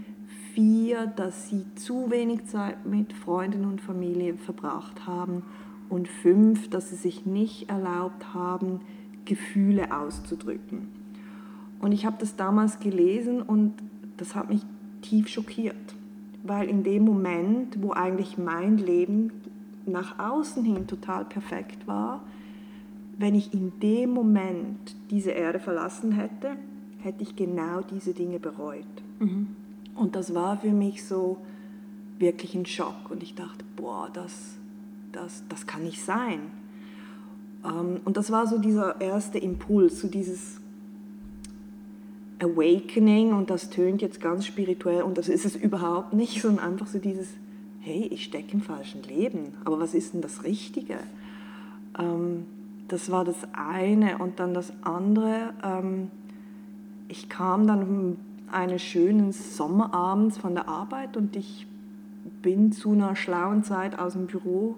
Vier, 0.55 1.07
dass 1.07 1.49
sie 1.49 1.65
zu 1.75 2.11
wenig 2.11 2.47
Zeit 2.47 2.87
mit 2.87 3.13
Freunden 3.13 3.65
und 3.65 3.81
Familie 3.81 4.35
verbracht 4.37 5.07
haben. 5.07 5.43
Und 5.89 6.09
fünf, 6.09 6.69
dass 6.71 6.91
sie 6.91 6.97
sich 6.97 7.27
nicht 7.27 7.69
erlaubt 7.71 8.35
haben, 8.35 8.81
Gefühle 9.25 9.97
auszudrücken. 9.97 10.89
Und 11.81 11.93
ich 11.93 12.07
habe 12.07 12.17
das 12.19 12.37
damals 12.37 12.81
gelesen 12.81 13.43
und 13.43 13.75
das 14.17 14.35
hat 14.35 14.49
mich 14.49 14.63
tief 15.03 15.29
schockiert, 15.29 15.95
weil 16.43 16.69
in 16.69 16.83
dem 16.83 17.05
Moment, 17.05 17.83
wo 17.83 17.93
eigentlich 17.93 18.39
mein 18.39 18.79
Leben 18.79 19.31
nach 19.85 20.19
außen 20.19 20.65
hin 20.65 20.87
total 20.87 21.25
perfekt 21.25 21.87
war, 21.87 22.23
wenn 23.19 23.35
ich 23.35 23.55
in 23.55 23.79
dem 23.81 24.11
Moment 24.11 24.97
diese 25.11 25.31
Erde 25.31 25.59
verlassen 25.59 26.13
hätte, 26.13 26.57
hätte 27.07 27.23
ich 27.23 27.37
genau 27.37 27.81
diese 27.81 28.13
Dinge 28.13 28.39
bereut. 28.39 28.85
Mhm. 29.21 29.57
Und 29.95 30.15
das 30.15 30.35
war 30.35 30.59
für 30.59 30.73
mich 30.73 31.07
so 31.07 31.39
wirklich 32.19 32.55
ein 32.55 32.67
Schock. 32.67 33.11
Und 33.11 33.23
ich 33.23 33.35
dachte, 33.35 33.65
boah, 33.77 34.11
das, 34.13 34.57
das, 35.13 35.45
das 35.49 35.67
kann 35.67 35.85
nicht 35.85 36.05
sein. 36.05 36.41
Ähm, 37.65 38.01
und 38.05 38.17
das 38.17 38.31
war 38.31 38.47
so 38.47 38.59
dieser 38.59 39.01
erste 39.01 39.39
Impuls, 39.39 40.01
so 40.01 40.09
dieses 40.09 40.61
Awakening. 42.41 43.33
Und 43.33 43.51
das 43.51 43.71
tönt 43.71 44.03
jetzt 44.03 44.21
ganz 44.21 44.45
spirituell 44.45 45.03
und 45.03 45.17
das 45.17 45.29
ist 45.29 45.47
es 45.47 45.57
überhaupt 45.57 46.13
nicht, 46.13 46.43
sondern 46.43 46.65
einfach 46.65 46.87
so 46.87 46.99
dieses, 46.99 47.29
hey, 47.81 48.09
ich 48.11 48.25
stecke 48.25 48.53
im 48.53 48.61
falschen 48.61 49.03
Leben. 49.05 49.55
Aber 49.65 49.79
was 49.79 49.95
ist 49.95 50.13
denn 50.13 50.21
das 50.21 50.45
Richtige? 50.45 50.99
Ähm, 51.99 52.47
das 52.89 53.11
war 53.11 53.25
das 53.25 53.37
eine. 53.53 54.19
Und 54.19 54.41
dann 54.41 54.53
das 54.53 54.73
andere 54.83 55.55
ähm, 55.65 56.11
ich 57.09 57.29
kam 57.29 57.67
dann 57.67 58.17
eines 58.51 58.83
schönen 58.83 59.33
Sommerabends 59.33 60.39
von 60.39 60.55
der 60.55 60.69
Arbeit 60.69 61.17
und 61.17 61.37
ich 61.37 61.67
bin 62.43 62.73
zu 62.73 62.93
einer 62.93 63.17
schlauen 63.17 63.63
Zeit 63.63 63.99
aus 63.99 64.13
dem 64.13 64.27
Büro 64.27 64.77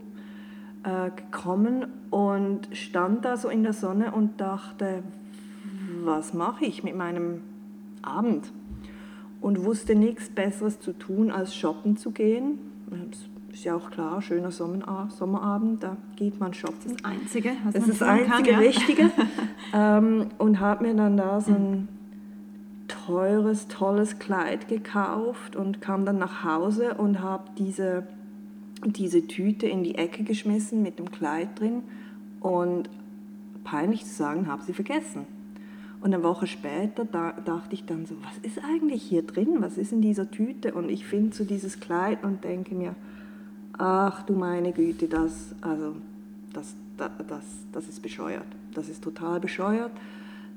äh, 0.84 1.10
gekommen 1.10 1.86
und 2.10 2.68
stand 2.72 3.24
da 3.24 3.36
so 3.36 3.48
in 3.48 3.62
der 3.62 3.72
Sonne 3.72 4.12
und 4.12 4.40
dachte, 4.40 5.02
was 6.04 6.34
mache 6.34 6.64
ich 6.64 6.82
mit 6.82 6.96
meinem 6.96 7.42
Abend? 8.02 8.52
Und 9.40 9.64
wusste 9.64 9.94
nichts 9.94 10.30
Besseres 10.30 10.80
zu 10.80 10.92
tun, 10.92 11.30
als 11.30 11.54
shoppen 11.54 11.96
zu 11.96 12.10
gehen. 12.10 12.58
Das 13.10 13.20
ist 13.52 13.64
ja 13.64 13.76
auch 13.76 13.90
klar, 13.90 14.20
schöner 14.20 14.50
Sommerabend, 14.50 15.82
da 15.82 15.96
geht 16.16 16.40
man 16.40 16.54
shoppen. 16.54 16.96
Das 16.96 17.04
Einzige, 17.04 17.50
was 17.64 17.74
das 17.74 17.82
man 17.82 17.90
ist 17.90 18.00
das 18.00 18.08
Einzige 18.08 18.32
kann, 18.32 18.44
ja. 18.44 18.58
Richtige. 18.58 19.10
ähm, 19.74 20.26
und 20.38 20.60
habe 20.60 20.86
mir 20.86 20.94
dann 20.94 21.16
da 21.16 21.40
so 21.40 21.52
ein 21.52 21.88
teures, 23.08 23.68
tolles 23.68 24.18
Kleid 24.18 24.68
gekauft 24.68 25.56
und 25.56 25.80
kam 25.80 26.04
dann 26.04 26.18
nach 26.18 26.44
Hause 26.44 26.94
und 26.94 27.20
habe 27.20 27.44
diese, 27.56 28.06
diese 28.84 29.26
Tüte 29.26 29.66
in 29.66 29.82
die 29.82 29.94
Ecke 29.94 30.24
geschmissen 30.24 30.82
mit 30.82 30.98
dem 30.98 31.10
Kleid 31.10 31.58
drin 31.58 31.82
und 32.40 32.90
peinlich 33.64 34.04
zu 34.04 34.14
sagen, 34.14 34.46
habe 34.46 34.62
sie 34.62 34.74
vergessen. 34.74 35.26
Und 36.02 36.12
eine 36.12 36.22
Woche 36.22 36.46
später 36.46 37.06
da, 37.06 37.32
dachte 37.32 37.74
ich 37.74 37.86
dann 37.86 38.04
so, 38.04 38.14
was 38.22 38.36
ist 38.42 38.62
eigentlich 38.62 39.02
hier 39.02 39.22
drin? 39.22 39.56
Was 39.60 39.78
ist 39.78 39.92
in 39.92 40.02
dieser 40.02 40.30
Tüte? 40.30 40.74
Und 40.74 40.90
ich 40.90 41.06
finde 41.06 41.34
so 41.34 41.44
dieses 41.44 41.80
Kleid 41.80 42.22
und 42.22 42.44
denke 42.44 42.74
mir, 42.74 42.94
ach 43.78 44.22
du 44.22 44.34
meine 44.34 44.72
Güte, 44.72 45.08
das, 45.08 45.54
also, 45.62 45.96
das, 46.52 46.74
das, 46.98 47.10
das, 47.26 47.44
das 47.72 47.88
ist 47.88 48.02
bescheuert. 48.02 48.46
Das 48.74 48.90
ist 48.90 49.02
total 49.02 49.40
bescheuert. 49.40 49.92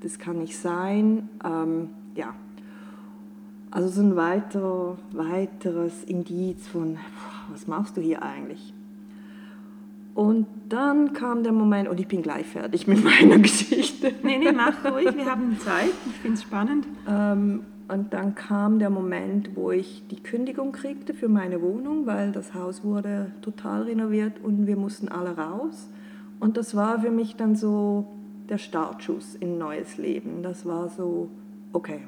Das 0.02 0.20
kann 0.20 0.38
nicht 0.38 0.58
sein. 0.58 1.30
Ähm, 1.44 1.90
ja, 2.16 2.34
also 3.72 3.88
so 3.88 4.02
ein 4.02 4.16
weiter, 4.16 4.98
weiteres 5.14 6.04
Indiz 6.04 6.68
von, 6.68 6.98
was 7.50 7.68
machst 7.68 7.96
du 7.98 8.02
hier 8.02 8.22
eigentlich? 8.22 8.74
Und 10.14 10.46
dann 10.68 11.14
kam 11.14 11.44
der 11.44 11.54
Moment, 11.54 11.88
und 11.88 12.00
ich 12.00 12.08
bin 12.08 12.22
gleich 12.22 12.46
fertig 12.46 12.86
mit 12.86 13.04
meiner 13.04 13.40
Geschichte. 13.40 14.14
Nee, 14.24 14.38
nee, 14.38 14.52
mach 14.52 14.84
ruhig, 14.84 15.16
wir 15.16 15.26
haben 15.26 15.58
Zeit, 15.60 15.92
ich 16.06 16.16
finde 16.18 16.38
es 16.38 16.44
spannend. 16.44 16.86
Ähm, 17.08 17.62
und 17.88 18.14
dann 18.14 18.36
kam 18.36 18.80
der 18.80 18.90
Moment, 18.90 19.56
wo 19.56 19.72
ich 19.72 20.04
die 20.10 20.22
Kündigung 20.22 20.72
kriegte 20.72 21.14
für 21.14 21.28
meine 21.28 21.62
Wohnung, 21.62 22.06
weil 22.06 22.32
das 22.32 22.54
Haus 22.54 22.84
wurde 22.84 23.32
total 23.42 23.84
renoviert 23.84 24.34
und 24.42 24.66
wir 24.66 24.78
mussten 24.78 25.10
alle 25.10 25.38
raus. 25.38 25.90
Und 26.40 26.58
das 26.58 26.76
war 26.76 27.02
für 27.02 27.12
mich 27.12 27.36
dann 27.36 27.56
so 27.56 28.08
der 28.50 28.58
Startschuss 28.58 29.36
in 29.36 29.54
ein 29.54 29.58
neues 29.58 29.98
Leben. 29.98 30.42
Das 30.42 30.66
war 30.66 30.90
so, 30.90 31.30
okay, 31.74 32.02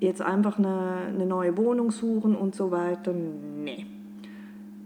jetzt 0.00 0.20
einfach 0.20 0.58
eine, 0.58 1.06
eine 1.08 1.26
neue 1.26 1.56
Wohnung 1.56 1.90
suchen 1.90 2.34
und 2.34 2.54
so 2.54 2.70
weiter, 2.70 3.12
nee. 3.12 3.86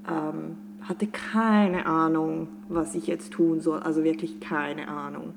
Ähm, 0.08 0.56
hatte 0.82 1.06
keine 1.08 1.86
Ahnung, 1.86 2.48
was 2.68 2.94
ich 2.94 3.06
jetzt 3.06 3.32
tun 3.32 3.60
soll, 3.60 3.80
also 3.80 4.04
wirklich 4.04 4.40
keine 4.40 4.88
Ahnung. 4.88 5.32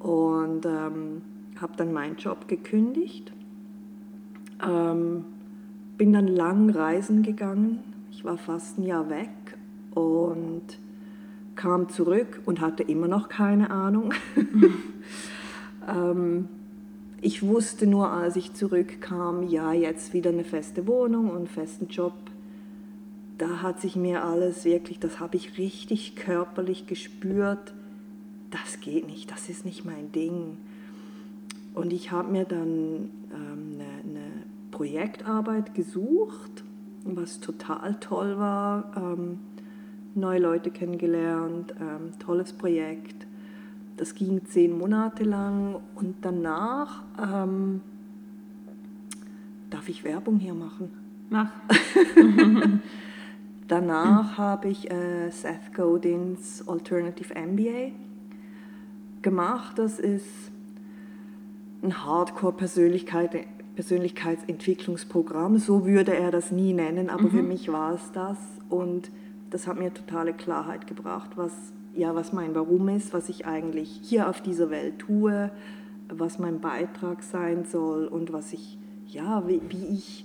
Und 0.00 0.66
ähm, 0.66 1.22
habe 1.60 1.72
dann 1.76 1.92
meinen 1.92 2.16
Job 2.16 2.46
gekündigt, 2.48 3.32
ähm, 4.62 5.24
bin 5.96 6.12
dann 6.12 6.28
lang 6.28 6.68
reisen 6.68 7.22
gegangen. 7.22 7.78
Ich 8.10 8.24
war 8.24 8.36
fast 8.36 8.78
ein 8.78 8.82
Jahr 8.82 9.08
weg 9.08 9.30
und 9.94 10.78
kam 11.54 11.88
zurück 11.88 12.42
und 12.44 12.60
hatte 12.60 12.82
immer 12.82 13.08
noch 13.08 13.30
keine 13.30 13.70
Ahnung. 13.70 14.12
ähm, 15.88 16.48
ich 17.20 17.42
wusste 17.42 17.86
nur, 17.86 18.10
als 18.10 18.36
ich 18.36 18.54
zurückkam, 18.54 19.48
ja, 19.48 19.72
jetzt 19.72 20.12
wieder 20.12 20.30
eine 20.30 20.44
feste 20.44 20.86
Wohnung 20.86 21.30
und 21.30 21.36
einen 21.36 21.46
festen 21.46 21.88
Job. 21.88 22.14
Da 23.38 23.62
hat 23.62 23.80
sich 23.80 23.96
mir 23.96 24.24
alles 24.24 24.64
wirklich, 24.64 24.98
das 24.98 25.20
habe 25.20 25.36
ich 25.36 25.58
richtig 25.58 26.16
körperlich 26.16 26.86
gespürt, 26.86 27.74
das 28.50 28.80
geht 28.80 29.06
nicht, 29.06 29.30
das 29.30 29.48
ist 29.48 29.64
nicht 29.64 29.84
mein 29.84 30.12
Ding. 30.12 30.56
Und 31.74 31.92
ich 31.92 32.10
habe 32.10 32.30
mir 32.32 32.44
dann 32.44 33.10
ähm, 33.32 33.74
eine, 33.74 33.84
eine, 34.02 34.26
Projektarbeit 34.70 35.74
gesucht, 35.74 36.64
was 37.04 37.40
total 37.40 37.98
toll 37.98 38.36
war. 38.36 38.92
Ähm, 38.94 39.38
neue 40.14 40.40
Leute 40.40 40.70
kennengelernt, 40.70 41.74
ähm, 41.80 42.18
tolles 42.18 42.52
Projekt. 42.52 43.25
Das 43.96 44.14
ging 44.14 44.44
zehn 44.44 44.76
Monate 44.76 45.24
lang 45.24 45.80
und 45.94 46.16
danach 46.20 47.02
ähm, 47.18 47.80
darf 49.70 49.88
ich 49.88 50.04
Werbung 50.04 50.38
hier 50.38 50.54
machen. 50.54 50.90
Mach. 51.30 51.50
danach 53.68 54.38
habe 54.38 54.68
ich 54.68 54.90
äh, 54.90 55.30
Seth 55.30 55.74
Godins 55.74 56.66
Alternative 56.68 57.34
MBA 57.34 57.92
gemacht. 59.22 59.78
Das 59.78 59.98
ist 59.98 60.26
ein 61.82 62.04
Hardcore-Persönlichkeit, 62.04 63.46
Persönlichkeitsentwicklungsprogramm. 63.74 65.58
So 65.58 65.86
würde 65.86 66.14
er 66.14 66.30
das 66.30 66.52
nie 66.52 66.72
nennen, 66.72 67.10
aber 67.10 67.24
mhm. 67.24 67.30
für 67.30 67.42
mich 67.42 67.72
war 67.72 67.94
es 67.94 68.12
das. 68.12 68.38
Und 68.68 69.10
das 69.50 69.66
hat 69.66 69.78
mir 69.78 69.92
totale 69.92 70.32
Klarheit 70.32 70.86
gebracht, 70.86 71.30
was, 71.36 71.52
ja, 71.96 72.14
was 72.14 72.32
mein 72.32 72.54
Warum 72.54 72.88
ist, 72.88 73.12
was 73.12 73.28
ich 73.28 73.46
eigentlich 73.46 74.00
hier 74.02 74.28
auf 74.28 74.40
dieser 74.40 74.70
Welt 74.70 74.98
tue, 74.98 75.50
was 76.08 76.38
mein 76.38 76.60
Beitrag 76.60 77.22
sein 77.22 77.64
soll 77.64 78.06
und 78.06 78.32
was 78.32 78.52
ich, 78.52 78.78
ja, 79.08 79.46
wie, 79.46 79.60
wie 79.68 79.94
ich 79.94 80.24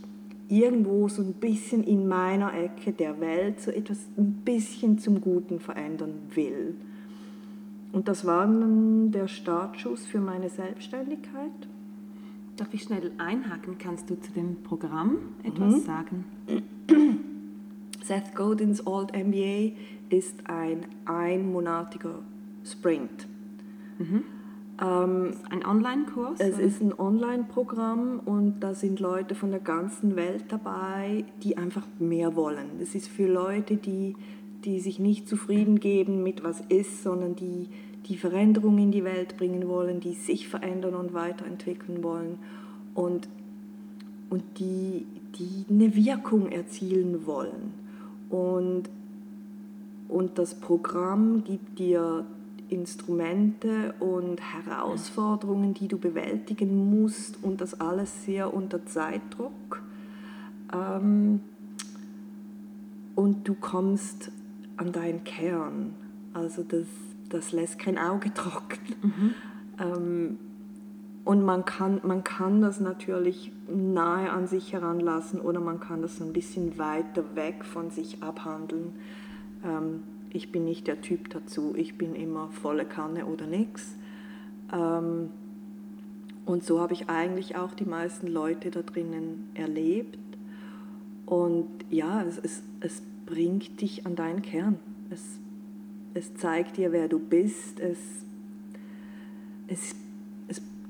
irgendwo 0.49 1.07
so 1.07 1.21
ein 1.21 1.33
bisschen 1.33 1.83
in 1.83 2.07
meiner 2.07 2.53
Ecke 2.53 2.91
der 2.91 3.19
Welt 3.21 3.61
so 3.61 3.71
etwas 3.71 3.99
ein 4.17 4.41
bisschen 4.43 4.99
zum 4.99 5.21
Guten 5.21 5.59
verändern 5.59 6.15
will. 6.35 6.75
Und 7.93 8.07
das 8.07 8.25
war 8.25 8.45
dann 8.45 9.11
der 9.11 9.27
Startschuss 9.27 10.05
für 10.05 10.19
meine 10.19 10.49
Selbstständigkeit. 10.49 11.51
Darf 12.57 12.73
ich 12.73 12.83
schnell 12.83 13.11
einhaken? 13.17 13.77
Kannst 13.77 14.09
du 14.09 14.19
zu 14.19 14.31
dem 14.33 14.61
Programm 14.63 15.17
etwas 15.43 15.73
mhm. 15.73 15.79
sagen? 15.79 16.25
Seth 18.03 18.35
Godins 18.35 18.85
Old 18.85 19.13
MBA 19.13 19.71
ist 20.11 20.47
ein 20.47 20.85
einmonatiger 21.05 22.19
Sprint. 22.63 23.27
Mhm. 23.97 24.23
Ähm, 24.81 25.31
ein 25.49 25.65
Online-Kurs? 25.65 26.39
Es 26.39 26.55
oder? 26.55 26.63
ist 26.63 26.81
ein 26.81 26.97
Online-Programm 26.97 28.19
und 28.25 28.59
da 28.59 28.73
sind 28.73 28.99
Leute 28.99 29.35
von 29.35 29.51
der 29.51 29.59
ganzen 29.59 30.15
Welt 30.15 30.45
dabei, 30.49 31.25
die 31.43 31.57
einfach 31.57 31.87
mehr 31.99 32.35
wollen. 32.35 32.79
Es 32.81 32.95
ist 32.95 33.07
für 33.07 33.27
Leute, 33.27 33.77
die, 33.77 34.15
die 34.65 34.79
sich 34.79 34.99
nicht 34.99 35.27
zufrieden 35.27 35.79
geben 35.79 36.23
mit 36.23 36.43
was 36.43 36.61
ist, 36.69 37.03
sondern 37.03 37.35
die 37.35 37.67
die 38.07 38.17
Veränderung 38.17 38.77
in 38.77 38.91
die 38.91 39.03
Welt 39.03 39.37
bringen 39.37 39.67
wollen, 39.67 39.99
die 39.99 40.13
sich 40.13 40.47
verändern 40.47 40.95
und 40.95 41.13
weiterentwickeln 41.13 42.03
wollen 42.03 42.39
und, 42.93 43.27
und 44.29 44.43
die, 44.57 45.05
die 45.35 45.65
eine 45.69 45.95
Wirkung 45.95 46.51
erzielen 46.51 47.25
wollen. 47.25 47.73
Und, 48.29 48.89
und 50.11 50.37
das 50.37 50.55
Programm 50.55 51.43
gibt 51.45 51.79
dir 51.79 52.25
Instrumente 52.67 53.93
und 53.99 54.41
Herausforderungen, 54.41 55.73
die 55.73 55.87
du 55.87 55.97
bewältigen 55.97 57.01
musst 57.01 57.41
und 57.41 57.61
das 57.61 57.79
alles 57.79 58.25
sehr 58.25 58.53
unter 58.53 58.85
Zeitdruck. 58.85 59.81
Ähm, 60.73 61.39
und 63.15 63.47
du 63.47 63.53
kommst 63.55 64.31
an 64.75 64.91
deinen 64.91 65.23
Kern. 65.23 65.93
Also 66.33 66.63
das, 66.63 66.87
das 67.29 67.53
lässt 67.53 67.79
kein 67.79 67.97
Auge 67.97 68.33
trocknen. 68.33 68.97
Mhm. 69.01 69.33
Ähm, 69.79 70.37
und 71.23 71.43
man 71.43 71.63
kann, 71.63 72.01
man 72.03 72.25
kann 72.25 72.61
das 72.61 72.81
natürlich 72.81 73.53
nahe 73.69 74.29
an 74.29 74.47
sich 74.47 74.73
heranlassen 74.73 75.39
oder 75.39 75.61
man 75.61 75.79
kann 75.79 76.01
das 76.01 76.19
ein 76.19 76.33
bisschen 76.33 76.77
weiter 76.77 77.23
weg 77.35 77.63
von 77.63 77.91
sich 77.91 78.21
abhandeln. 78.21 78.93
Ähm, 79.63 80.03
ich 80.31 80.51
bin 80.51 80.65
nicht 80.65 80.87
der 80.87 81.01
Typ 81.01 81.29
dazu, 81.29 81.73
ich 81.75 81.97
bin 81.97 82.15
immer 82.15 82.49
volle 82.49 82.85
Kanne 82.85 83.25
oder 83.25 83.47
nichts. 83.47 83.95
Ähm, 84.73 85.29
und 86.45 86.63
so 86.63 86.79
habe 86.79 86.93
ich 86.93 87.09
eigentlich 87.09 87.55
auch 87.55 87.73
die 87.73 87.85
meisten 87.85 88.27
Leute 88.27 88.71
da 88.71 88.81
drinnen 88.81 89.49
erlebt. 89.53 90.17
Und 91.25 91.67
ja, 91.89 92.23
es, 92.23 92.37
es, 92.39 92.63
es 92.81 93.01
bringt 93.25 93.81
dich 93.81 94.05
an 94.05 94.15
deinen 94.15 94.41
Kern. 94.41 94.79
Es, 95.09 95.39
es 96.13 96.33
zeigt 96.35 96.77
dir, 96.77 96.91
wer 96.91 97.07
du 97.07 97.19
bist. 97.19 97.79
Es, 97.79 97.99
es 99.67 99.95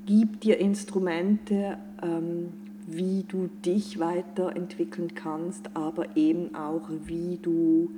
gibt 0.06 0.44
dir 0.44 0.58
Instrumente, 0.58 1.78
ähm, 2.02 2.48
wie 2.86 3.24
du 3.28 3.48
dich 3.64 3.98
weiterentwickeln 3.98 5.14
kannst, 5.14 5.70
aber 5.76 6.16
eben 6.16 6.54
auch, 6.54 6.88
wie 7.06 7.38
du 7.40 7.90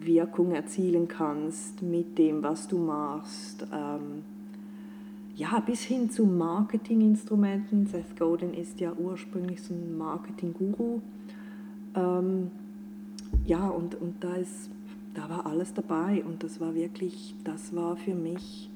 Wirkung 0.00 0.52
erzielen 0.52 1.08
kannst 1.08 1.82
mit 1.82 2.18
dem, 2.18 2.42
was 2.42 2.66
du 2.68 2.78
machst. 2.78 3.66
Ähm, 3.72 4.24
ja, 5.36 5.60
bis 5.60 5.82
hin 5.82 6.10
zu 6.10 6.26
Marketinginstrumenten. 6.26 7.86
Seth 7.86 8.18
Godin 8.18 8.54
ist 8.54 8.80
ja 8.80 8.92
ursprünglich 8.92 9.62
so 9.62 9.74
ein 9.74 9.96
Marketing-Guru. 9.96 11.00
Ähm, 11.96 12.50
ja, 13.44 13.68
und, 13.68 13.94
und 14.00 14.22
da, 14.22 14.34
ist, 14.34 14.70
da 15.14 15.28
war 15.28 15.46
alles 15.46 15.74
dabei 15.74 16.24
und 16.24 16.42
das 16.42 16.60
war 16.60 16.74
wirklich, 16.74 17.34
das 17.44 17.74
war 17.74 17.96
für 17.96 18.14
mich 18.14 18.70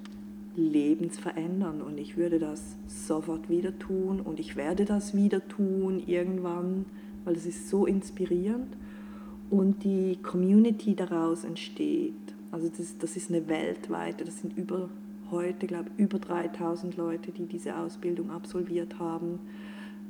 lebensverändern 0.57 1.81
und 1.81 1.99
ich 1.99 2.17
würde 2.17 2.41
das 2.41 2.77
sofort 2.89 3.49
wieder 3.49 3.79
tun 3.79 4.21
und 4.21 4.41
ich 4.41 4.57
werde 4.57 4.85
das 4.85 5.15
wieder 5.15 5.47
tun 5.47 6.03
irgendwann, 6.05 6.85
weil 7.25 7.37
es 7.37 7.47
ist 7.47 7.71
so 7.71 7.87
inspirierend 7.87 8.77
und 9.51 9.85
die 9.85 10.19
Community 10.23 10.95
daraus 10.95 11.45
entsteht. 11.45 12.15
Also 12.51 12.69
das, 12.69 12.97
das 12.99 13.17
ist 13.17 13.31
eine 13.31 13.49
weltweite, 13.49 14.25
das 14.25 14.41
sind 14.41 14.57
über 14.57 14.89
heute, 15.31 15.67
glaube 15.67 15.91
ich, 15.97 16.05
über 16.05 16.19
3000 16.19 16.97
Leute, 16.97 17.33
die 17.33 17.47
diese 17.47 17.77
Ausbildung 17.77 18.31
absolviert 18.31 18.99
haben. 18.99 19.39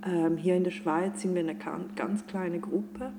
Ähm, 0.06 0.36
hier 0.36 0.56
in 0.56 0.64
der 0.64 0.70
Schweiz 0.70 1.22
sind 1.22 1.34
wir 1.34 1.40
eine 1.40 1.56
ganz 1.56 2.26
kleine 2.26 2.60
Gruppe. 2.60 3.12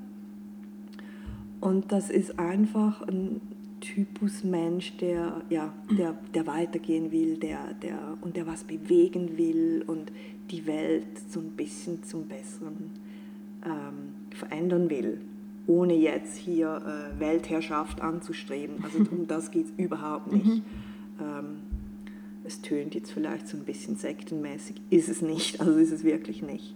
Und 1.60 1.92
das 1.92 2.10
ist 2.10 2.40
einfach 2.40 3.02
ein 3.08 3.42
Typus 3.82 4.44
Mensch, 4.44 4.96
der, 4.98 5.42
ja, 5.50 5.74
der, 5.98 6.16
der 6.34 6.48
weitergehen 6.48 7.12
will 7.12 7.38
der, 7.38 7.74
der, 7.82 8.18
und 8.22 8.36
der 8.36 8.48
was 8.48 8.64
bewegen 8.64 9.38
will 9.38 9.84
und 9.86 10.12
die 10.52 10.66
Welt 10.66 11.20
so 11.30 11.40
ein 11.40 11.52
bisschen 11.52 12.04
zum 12.04 12.28
Besseren 12.28 12.92
ähm, 13.66 14.14
verändern 14.32 14.90
will, 14.90 15.22
ohne 15.70 15.94
jetzt 15.94 16.36
hier 16.36 16.82
äh, 17.16 17.20
Weltherrschaft 17.20 18.02
anzustreben. 18.02 18.84
Also 18.84 19.00
um 19.12 19.28
das 19.28 19.52
geht 19.52 19.68
es 19.68 19.72
überhaupt 19.78 20.32
nicht. 20.32 20.46
Mhm. 20.46 20.64
Ähm, 21.22 21.46
es 22.44 22.62
tönt 22.62 22.96
jetzt 22.96 23.12
vielleicht 23.12 23.48
so 23.48 23.58
ein 23.58 23.64
bisschen 23.64 23.96
sektenmäßig, 23.96 24.82
ist 24.90 25.08
es 25.08 25.22
nicht, 25.22 25.62
also 25.62 25.74
ist 25.78 25.92
es 25.92 26.04
wirklich 26.04 26.42
nicht. 26.42 26.76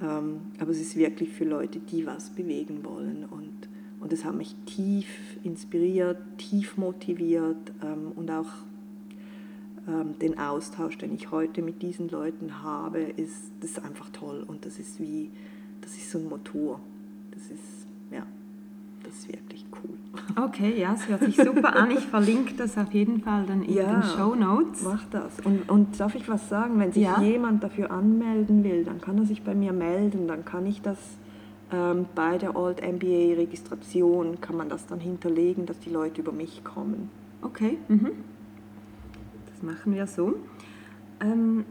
Ähm, 0.00 0.40
aber 0.58 0.70
es 0.70 0.80
ist 0.80 0.96
wirklich 0.96 1.28
für 1.30 1.44
Leute, 1.44 1.78
die 1.78 2.06
was 2.06 2.30
bewegen 2.30 2.84
wollen 2.84 3.26
und 3.30 3.68
und 4.00 4.12
es 4.12 4.24
hat 4.24 4.34
mich 4.34 4.56
tief 4.66 5.06
inspiriert, 5.44 6.18
tief 6.36 6.76
motiviert 6.76 7.72
ähm, 7.84 8.10
und 8.16 8.32
auch 8.32 8.48
ähm, 9.86 10.18
den 10.18 10.40
Austausch, 10.40 10.98
den 10.98 11.14
ich 11.14 11.30
heute 11.30 11.62
mit 11.62 11.82
diesen 11.82 12.08
Leuten 12.08 12.64
habe, 12.64 12.98
ist 12.98 13.52
das 13.60 13.70
ist 13.70 13.78
einfach 13.78 14.10
toll 14.10 14.44
und 14.44 14.66
das 14.66 14.80
ist 14.80 15.00
wie, 15.00 15.30
das 15.82 15.92
ist 15.92 16.10
so 16.10 16.18
ein 16.18 16.28
Motor. 16.28 16.80
Das 17.30 17.44
ist, 17.44 17.62
ja, 18.12 18.22
das 19.02 19.14
ist 19.14 19.28
wirklich 19.28 19.66
cool. 19.72 20.42
Okay, 20.44 20.78
ja, 20.78 20.94
es 20.94 21.08
hört 21.08 21.24
sich 21.24 21.36
super 21.36 21.74
an. 21.74 21.90
Ich 21.90 22.06
verlinke 22.06 22.54
das 22.54 22.76
auf 22.76 22.92
jeden 22.92 23.20
Fall 23.20 23.44
dann 23.46 23.62
in 23.62 23.74
ja, 23.74 24.00
den 24.00 24.02
Show 24.02 24.34
Notes. 24.34 24.82
Mach 24.82 25.04
das. 25.10 25.40
Und, 25.40 25.68
und 25.68 25.98
darf 25.98 26.14
ich 26.14 26.28
was 26.28 26.48
sagen? 26.48 26.78
Wenn 26.78 26.92
sich 26.92 27.02
ja. 27.02 27.20
jemand 27.20 27.62
dafür 27.62 27.90
anmelden 27.90 28.62
will, 28.64 28.84
dann 28.84 29.00
kann 29.00 29.18
er 29.18 29.24
sich 29.24 29.42
bei 29.42 29.54
mir 29.54 29.72
melden, 29.72 30.28
dann 30.28 30.44
kann 30.44 30.66
ich 30.66 30.82
das 30.82 30.98
ähm, 31.72 32.06
bei 32.14 32.36
der 32.38 32.54
Old 32.54 32.82
MBA-Registration 32.82 34.40
kann 34.40 34.56
man 34.56 34.68
das 34.68 34.86
dann 34.86 35.00
hinterlegen, 35.00 35.64
dass 35.64 35.78
die 35.80 35.90
Leute 35.90 36.20
über 36.20 36.32
mich 36.32 36.62
kommen. 36.64 37.10
Okay, 37.40 37.78
mhm. 37.88 38.10
das 39.50 39.62
machen 39.62 39.94
wir 39.94 40.06
so. 40.06 40.34
Ähm, 41.20 41.64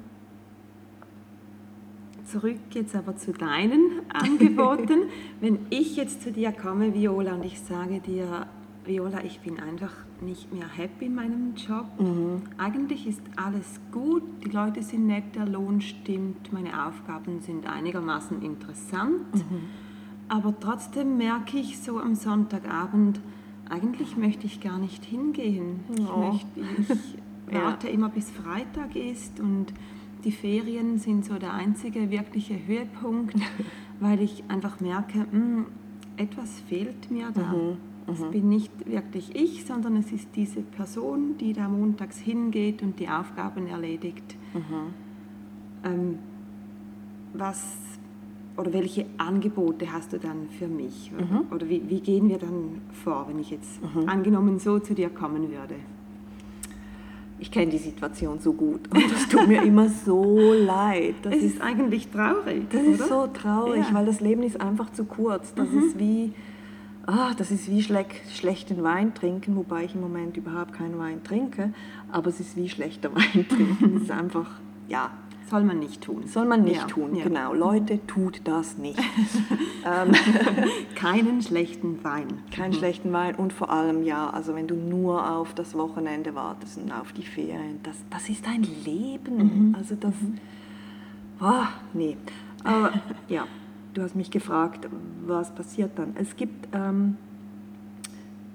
zurück 2.32 2.60
jetzt 2.72 2.96
aber 2.96 3.16
zu 3.18 3.34
deinen 3.34 4.02
Angeboten. 4.14 5.04
Wenn 5.40 5.60
ich 5.70 5.96
jetzt 5.96 6.24
zu 6.24 6.32
dir 6.32 6.52
komme, 6.52 6.94
Viola, 6.94 7.36
und 7.36 7.46
ich 7.46 7.60
sage 7.60 8.00
dir, 8.00 8.48
Viola, 8.86 9.24
ich 9.24 9.40
bin 9.42 9.60
einfach 9.60 9.94
nicht 10.22 10.52
mehr 10.54 10.68
happy 10.68 11.06
in 11.06 11.16
meinem 11.16 11.56
Job. 11.56 11.86
Mhm. 12.00 12.42
Eigentlich 12.58 13.08
ist 13.08 13.22
alles 13.36 13.80
gut, 13.92 14.24
die 14.44 14.50
Leute 14.50 14.82
sind 14.82 15.08
nett, 15.08 15.36
der 15.36 15.46
Lohn 15.46 15.82
stimmt, 15.82 16.52
meine 16.52 16.88
Aufgaben 16.88 17.42
sind 17.42 17.68
einigermaßen 17.68 18.42
interessant. 18.42 19.36
Mhm. 19.36 19.62
Aber 20.28 20.58
trotzdem 20.60 21.18
merke 21.18 21.58
ich 21.58 21.80
so 21.80 22.00
am 22.00 22.16
Sonntagabend, 22.16 23.20
eigentlich 23.70 24.18
möchte 24.18 24.48
ich 24.48 24.62
gar 24.62 24.78
nicht 24.78 25.06
hingehen. 25.06 25.82
Ich, 25.94 26.10
oh. 26.10 26.32
möchte, 26.32 26.60
ich 26.60 27.54
warte 27.54 27.88
ja. 27.88 27.94
immer 27.94 28.10
bis 28.10 28.32
Freitag 28.32 28.96
ist 28.96 29.40
und 29.40 29.74
die 30.24 30.32
Ferien 30.32 30.98
sind 30.98 31.26
so 31.26 31.38
der 31.38 31.54
einzige 31.54 32.10
wirkliche 32.10 32.56
Höhepunkt, 32.66 33.36
weil 34.00 34.22
ich 34.22 34.44
einfach 34.48 34.80
merke, 34.80 35.20
mh, 35.20 35.32
hm, 35.32 35.66
etwas 36.18 36.60
fehlt 36.62 37.10
mir 37.10 37.32
da. 37.32 37.54
Mhm. 37.54 37.78
Es 38.08 38.20
mhm. 38.20 38.32
bin 38.32 38.50
nicht 38.50 38.72
wirklich 38.86 39.36
ich, 39.36 39.66
sondern 39.66 39.96
es 39.96 40.12
ist 40.12 40.30
diese 40.36 40.62
Person, 40.62 41.38
die 41.38 41.54
da 41.54 41.68
montags 41.68 42.18
hingeht 42.18 42.82
und 42.82 43.00
die 43.00 43.08
Aufgaben 43.08 43.68
erledigt. 43.68 44.36
Mhm. 44.54 44.94
Ähm, 45.84 46.20
was 47.34 47.78
oder 48.58 48.74
welche 48.74 49.06
Angebote 49.18 49.92
hast 49.92 50.14
du 50.14 50.20
dann 50.20 50.50
für 50.50 50.68
mich? 50.68 51.12
Mhm. 51.12 51.54
Oder 51.54 51.70
wie, 51.70 51.82
wie, 51.90 52.02
gehen 52.02 52.28
wir 52.30 52.38
dann 52.38 52.82
vor, 52.92 53.28
wenn 53.30 53.40
ich 53.40 53.50
jetzt 53.50 53.82
mhm. 53.82 54.10
angenommen 54.10 54.60
so 54.60 54.80
zu 54.80 54.94
dir 54.94 55.10
kommen 55.10 55.50
würde? 55.50 55.76
Ich 57.42 57.52
kenne 57.52 57.72
die 57.72 57.80
Situation 57.80 58.40
so 58.40 58.54
gut 58.54 58.82
und 58.94 59.12
es 59.12 59.28
tut 59.28 59.48
mir 59.48 59.64
immer 59.64 59.90
so 59.90 60.54
leid. 60.54 61.16
Das 61.24 61.34
es 61.34 61.44
ist, 61.44 61.56
ist, 61.56 61.62
eigentlich 61.62 62.08
traurig. 62.10 62.70
Das 62.70 62.82
oder? 62.82 62.92
ist 62.92 63.10
so 63.10 63.28
traurig, 63.28 63.84
ja. 63.90 63.94
weil 63.94 64.06
das 64.06 64.22
Leben 64.22 64.44
ist 64.44 64.62
einfach 64.62 64.92
zu 64.92 65.06
kurz. 65.06 65.54
Das 65.56 65.70
mhm. 65.70 65.80
ist 65.80 66.00
wie 66.00 66.34
ah, 67.08 67.34
das 67.38 67.52
ist 67.52 67.70
wie 67.70 67.82
schlechten 67.82 68.84
Wein 68.84 69.14
trinken, 69.14 69.56
wobei 69.56 69.86
ich 69.86 69.96
im 69.96 70.02
Moment 70.02 70.38
überhaupt 70.38 70.74
keinen 70.74 70.98
Wein 70.98 71.24
trinke, 71.24 71.74
aber 72.12 72.30
es 72.30 72.40
ist 72.40 72.56
wie 72.56 72.70
schlechter 72.70 73.12
Wein 73.16 73.48
trinken. 73.48 73.98
Es 73.98 74.04
ist 74.04 74.12
einfach, 74.12 74.50
ja. 74.88 75.12
Soll 75.52 75.66
man 75.66 75.80
nicht 75.80 76.00
tun. 76.00 76.28
Soll 76.28 76.46
man 76.46 76.64
nicht 76.64 76.80
ja, 76.80 76.88
tun, 76.88 77.14
ja. 77.14 77.26
genau. 77.26 77.54
Leute, 77.54 78.00
tut 78.08 78.40
das 78.46 78.78
nicht. 78.78 78.98
ähm, 79.86 80.14
Keinen 80.96 81.42
schlechten 81.42 82.02
Wein. 82.06 82.42
Keinen 82.56 82.72
mhm. 82.72 82.76
schlechten 82.76 83.12
Wein 83.12 83.36
und 83.36 83.52
vor 83.52 83.70
allem, 83.70 84.06
ja, 84.06 84.30
also 84.30 84.56
wenn 84.56 84.70
du 84.70 84.76
nur 84.76 85.30
auf 85.30 85.54
das 85.54 85.76
Wochenende 85.76 86.36
wartest 86.36 86.78
und 86.78 86.94
auf 86.94 87.12
die 87.12 87.26
Ferien, 87.26 87.82
das, 87.84 87.98
das 88.10 88.30
ist 88.30 88.46
dein 88.46 88.66
Leben. 88.86 89.68
Mhm. 89.68 89.76
Also 89.78 89.96
das, 89.96 90.14
oh, 91.42 91.68
nee. 91.92 92.16
Aber 92.64 92.94
ja, 93.28 93.46
du 93.94 94.04
hast 94.04 94.16
mich 94.16 94.32
gefragt, 94.32 94.88
was 95.28 95.54
passiert 95.54 96.00
dann. 96.00 96.14
Es 96.16 96.38
gibt 96.38 96.70
ähm, 96.72 97.18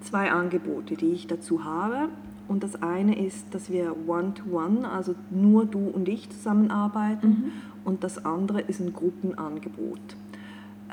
zwei 0.00 0.32
Angebote, 0.32 0.94
die 0.94 1.12
ich 1.12 1.26
dazu 1.26 1.62
habe. 1.62 2.08
Und 2.48 2.62
das 2.62 2.82
eine 2.82 3.18
ist, 3.18 3.54
dass 3.54 3.70
wir 3.70 3.96
One-to-One, 4.06 4.80
-one, 4.80 4.84
also 4.84 5.14
nur 5.30 5.66
du 5.66 5.88
und 5.88 6.08
ich 6.08 6.30
zusammenarbeiten. 6.30 7.28
Mhm. 7.28 7.52
Und 7.84 8.04
das 8.04 8.24
andere 8.24 8.60
ist 8.60 8.80
ein 8.80 8.92
Gruppenangebot. 8.92 10.16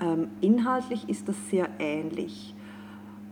Ähm, 0.02 0.28
inhaltlich 0.42 1.10
ist 1.10 1.30
das 1.30 1.50
sehr 1.50 1.70
ähnlich. 1.80 2.56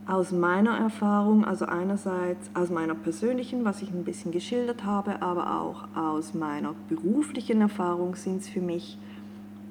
Aus 0.07 0.31
meiner 0.31 0.77
Erfahrung, 0.77 1.45
also 1.45 1.65
einerseits 1.65 2.49
aus 2.53 2.69
meiner 2.69 2.95
persönlichen, 2.95 3.63
was 3.65 3.81
ich 3.81 3.91
ein 3.91 4.03
bisschen 4.03 4.31
geschildert 4.31 4.83
habe, 4.83 5.21
aber 5.21 5.61
auch 5.61 5.95
aus 5.95 6.33
meiner 6.33 6.73
beruflichen 6.89 7.61
Erfahrung 7.61 8.15
sind 8.15 8.41
es 8.41 8.49
für 8.49 8.61
mich 8.61 8.97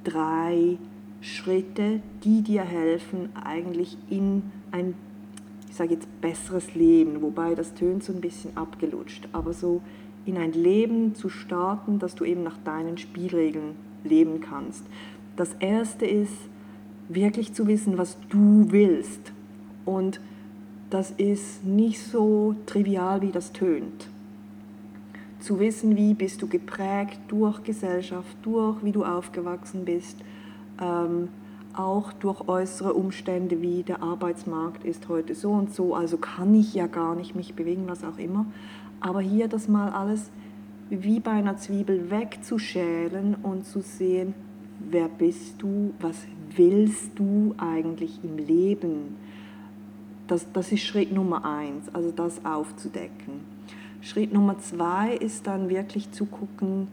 drei 0.05 0.79
Schritte, 1.21 2.01
die 2.25 2.43
dir 2.43 2.63
helfen, 2.63 3.29
eigentlich 3.45 3.99
in 4.09 4.45
ein, 4.71 4.95
sage 5.81 5.95
jetzt, 5.95 6.21
besseres 6.21 6.75
Leben, 6.75 7.23
wobei 7.23 7.55
das 7.55 7.73
tönt 7.73 8.05
so 8.05 8.13
ein 8.13 8.21
bisschen 8.21 8.55
abgelutscht, 8.55 9.27
aber 9.33 9.55
so 9.55 9.81
in 10.27 10.37
ein 10.37 10.53
Leben 10.53 11.15
zu 11.15 11.31
starten, 11.31 11.99
dass 11.99 12.15
du 12.15 12.27
eben 12.27 12.43
nach 12.43 12.59
deinen 12.59 12.99
Spielregeln 12.99 13.77
leben 14.05 14.43
kannst. 14.43 14.85
Das 15.37 15.55
erste 15.59 16.05
ist, 16.05 16.35
wirklich 17.09 17.55
zu 17.55 17.67
wissen, 17.67 17.97
was 17.97 18.19
du 18.29 18.67
willst. 18.69 19.33
Und 19.87 20.21
das 20.91 21.13
ist 21.13 21.65
nicht 21.65 22.03
so 22.03 22.55
trivial, 22.67 23.23
wie 23.23 23.33
das 23.33 23.53
tönt. 23.53 24.11
Zu 25.39 25.61
wissen, 25.61 25.97
wie 25.97 26.13
bist 26.13 26.43
du 26.43 26.47
geprägt 26.47 27.21
durch 27.29 27.63
Gesellschaft, 27.65 28.37
durch 28.43 28.85
wie 28.85 28.93
du 28.93 29.03
aufgewachsen 29.03 29.87
bist, 29.87 30.19
ähm, 30.79 31.29
auch 31.81 32.13
durch 32.13 32.47
äußere 32.49 32.95
Umstände 32.95 33.63
wie 33.63 33.83
der 33.83 34.03
Arbeitsmarkt 34.03 34.85
ist 34.85 35.09
heute 35.09 35.35
so 35.35 35.51
und 35.51 35.75
so, 35.75 35.95
also 35.95 36.19
kann 36.19 36.55
ich 36.55 36.75
ja 36.75 36.87
gar 36.87 37.15
nicht 37.15 37.35
mich 37.35 37.55
bewegen, 37.55 37.85
was 37.87 38.05
auch 38.05 38.19
immer. 38.19 38.47
Aber 39.01 39.21
hier 39.21 39.49
das 39.49 39.69
mal 39.69 39.91
alles 39.91 40.31
wie 40.91 41.21
bei 41.21 41.31
einer 41.31 41.57
Zwiebel 41.57 42.11
wegzuschälen 42.11 43.37
und 43.43 43.65
zu 43.65 43.81
sehen, 43.81 44.35
wer 44.91 45.09
bist 45.09 45.63
du, 45.63 45.95
was 46.01 46.27
willst 46.57 47.19
du 47.19 47.55
eigentlich 47.59 48.21
im 48.23 48.39
Leben. 48.39 49.17
Das, 50.27 50.47
das 50.53 50.73
ist 50.73 50.83
Schritt 50.83 51.13
Nummer 51.13 51.45
eins, 51.45 51.93
also 51.93 52.11
das 52.11 52.45
aufzudecken. 52.45 53.41
Schritt 54.01 54.33
Nummer 54.33 54.59
zwei 54.59 55.15
ist 55.15 55.47
dann 55.47 55.69
wirklich 55.69 56.11
zu 56.13 56.27
gucken, 56.27 56.89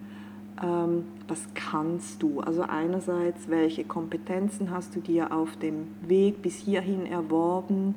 was 1.28 1.48
kannst 1.54 2.24
du? 2.24 2.40
Also 2.40 2.64
einerseits, 2.64 3.48
welche 3.48 3.84
Kompetenzen 3.84 4.72
hast 4.72 4.96
du 4.96 5.02
dir 5.02 5.32
auf 5.32 5.56
dem 5.58 5.88
Weg 6.08 6.42
bis 6.42 6.56
hierhin 6.56 7.06
erworben? 7.06 7.96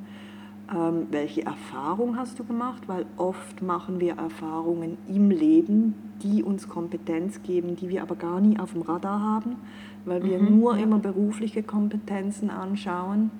Ähm, 0.72 1.06
welche 1.10 1.44
Erfahrung 1.44 2.16
hast 2.16 2.38
du 2.38 2.44
gemacht? 2.44 2.82
Weil 2.86 3.06
oft 3.16 3.62
machen 3.62 3.98
wir 3.98 4.18
Erfahrungen 4.18 4.98
im 5.08 5.30
Leben, 5.30 5.94
die 6.22 6.42
uns 6.42 6.68
Kompetenz 6.68 7.42
geben, 7.42 7.76
die 7.76 7.88
wir 7.88 8.02
aber 8.02 8.14
gar 8.14 8.40
nie 8.40 8.58
auf 8.58 8.72
dem 8.72 8.82
Radar 8.82 9.20
haben, 9.20 9.56
weil 10.04 10.22
wir 10.22 10.38
mhm, 10.38 10.60
nur 10.60 10.76
ja. 10.76 10.82
immer 10.82 10.98
berufliche 10.98 11.62
Kompetenzen 11.62 12.50
anschauen. 12.50 13.30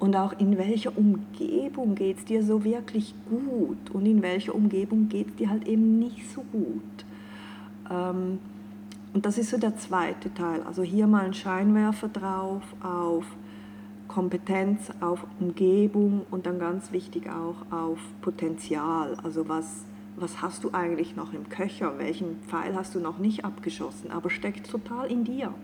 Und 0.00 0.16
auch 0.16 0.32
in 0.38 0.58
welcher 0.58 0.96
Umgebung 0.96 1.94
geht 1.94 2.18
es 2.18 2.24
dir 2.24 2.42
so 2.42 2.64
wirklich 2.64 3.14
gut 3.28 3.90
und 3.92 4.06
in 4.06 4.22
welcher 4.22 4.54
Umgebung 4.54 5.08
geht 5.08 5.28
es 5.28 5.36
dir 5.36 5.50
halt 5.50 5.68
eben 5.68 5.98
nicht 5.98 6.30
so 6.30 6.42
gut. 6.50 7.04
Ähm, 7.90 8.38
und 9.12 9.26
das 9.26 9.38
ist 9.38 9.50
so 9.50 9.58
der 9.58 9.76
zweite 9.76 10.34
Teil. 10.34 10.62
Also 10.62 10.82
hier 10.82 11.06
mal 11.06 11.24
ein 11.24 11.34
Scheinwerfer 11.34 12.08
drauf 12.08 12.62
auf 12.82 13.24
Kompetenz, 14.08 14.90
auf 15.00 15.24
Umgebung 15.40 16.26
und 16.30 16.46
dann 16.46 16.58
ganz 16.58 16.92
wichtig 16.92 17.30
auch 17.30 17.72
auf 17.72 17.98
Potenzial. 18.22 19.16
Also 19.22 19.48
was, 19.48 19.84
was 20.16 20.42
hast 20.42 20.64
du 20.64 20.70
eigentlich 20.72 21.16
noch 21.16 21.32
im 21.32 21.48
Köcher? 21.48 21.98
Welchen 21.98 22.40
Pfeil 22.48 22.74
hast 22.74 22.94
du 22.94 23.00
noch 23.00 23.18
nicht 23.18 23.44
abgeschossen, 23.44 24.10
aber 24.10 24.30
steckt 24.30 24.68
total 24.68 25.10
in 25.10 25.24
dir? 25.24 25.54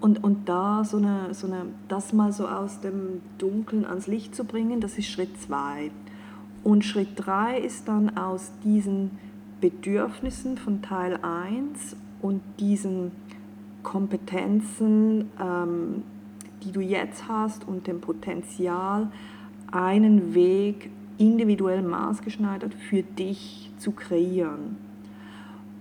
Und, 0.00 0.22
und 0.22 0.48
da 0.48 0.84
so 0.84 0.98
eine, 0.98 1.32
so 1.32 1.46
eine, 1.46 1.66
das 1.88 2.12
mal 2.12 2.32
so 2.32 2.46
aus 2.46 2.80
dem 2.80 3.22
Dunkeln 3.38 3.84
ans 3.86 4.06
Licht 4.06 4.34
zu 4.34 4.44
bringen, 4.44 4.80
das 4.80 4.98
ist 4.98 5.08
Schritt 5.08 5.40
zwei. 5.40 5.90
Und 6.62 6.84
Schritt 6.84 7.10
drei 7.16 7.58
ist 7.58 7.88
dann 7.88 8.16
aus 8.16 8.52
diesen 8.62 9.12
Bedürfnissen 9.60 10.58
von 10.58 10.82
Teil 10.82 11.18
1 11.22 11.96
und 12.20 12.42
diesen 12.58 13.12
Kompetenzen, 13.82 15.30
ähm, 15.40 16.02
die 16.62 16.72
du 16.72 16.80
jetzt 16.80 17.28
hast 17.28 17.66
und 17.66 17.86
dem 17.86 18.00
Potenzial, 18.00 19.10
einen 19.70 20.34
Weg 20.34 20.90
individuell 21.18 21.82
maßgeschneidert 21.82 22.74
für 22.74 23.02
dich 23.02 23.70
zu 23.78 23.92
kreieren. 23.92 24.76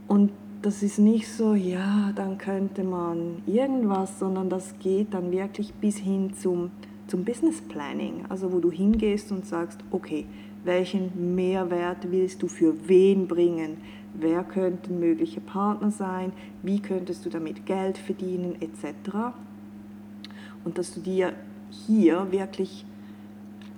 Und 0.08 0.32
das 0.62 0.82
ist 0.82 0.98
nicht 0.98 1.28
so, 1.28 1.54
ja, 1.54 2.12
dann 2.16 2.38
könnte 2.38 2.84
man 2.84 3.44
irgendwas, 3.46 4.20
sondern 4.20 4.50
das 4.50 4.80
geht 4.80 5.14
dann 5.14 5.32
wirklich 5.32 5.74
bis 5.74 5.98
hin 5.98 6.34
zum, 6.34 6.72
zum 7.08 7.24
Business 7.24 7.62
Planning, 7.62 8.26
also 8.30 8.52
wo 8.52 8.60
du 8.60 8.72
hingehst 8.72 9.32
und 9.32 9.46
sagst, 9.46 9.80
okay, 9.92 10.26
welchen 10.66 11.36
Mehrwert 11.36 12.12
willst 12.12 12.42
du 12.42 12.48
für 12.48 12.88
wen 12.88 13.28
bringen, 13.28 13.78
wer 14.14 14.44
könnten 14.44 15.00
mögliche 15.00 15.42
Partner 15.42 15.92
sein, 15.92 16.32
wie 16.64 16.80
könntest 16.80 17.26
du 17.26 17.30
damit 17.30 17.66
Geld 17.66 17.98
verdienen 17.98 18.56
etc. 18.60 19.34
Und 20.64 20.78
dass 20.78 20.94
du 20.94 21.00
dir 21.00 21.34
hier 21.70 22.32
wirklich 22.32 22.86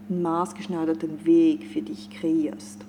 einen 0.10 0.22
maßgeschneiderten 0.22 1.26
Weg 1.26 1.66
für 1.66 1.82
dich 1.82 2.10
kreierst. 2.10 2.86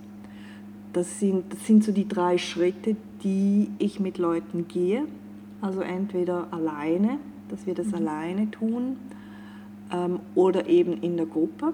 Das 0.93 1.21
sind, 1.21 1.53
das 1.53 1.67
sind 1.67 1.85
so 1.85 1.93
die 1.93 2.09
drei 2.09 2.39
Schritte, 2.39 2.97
die 3.23 3.71
ich 3.79 4.01
mit 4.01 4.19
Leuten 4.19 4.69
gehe. 4.69 5.07
Also 5.61 5.81
entweder 5.81 6.53
alleine, 6.53 7.19
dass 7.49 7.67
wir 7.67 7.75
das 7.75 7.89
mhm. 7.89 7.95
alleine 7.95 8.51
tun, 8.51 8.97
ähm, 9.93 10.21
oder 10.35 10.67
eben 10.69 11.01
in 11.03 11.17
der 11.17 11.27
Gruppe. 11.27 11.73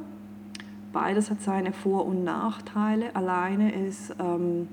Beides 0.94 1.28
hat 1.28 1.42
seine 1.42 1.72
Vor- 1.72 2.06
und 2.06 2.22
Nachteile. 2.22 3.16
Alleine 3.16 3.74
ist, 3.84 4.14
ähm, 4.20 4.68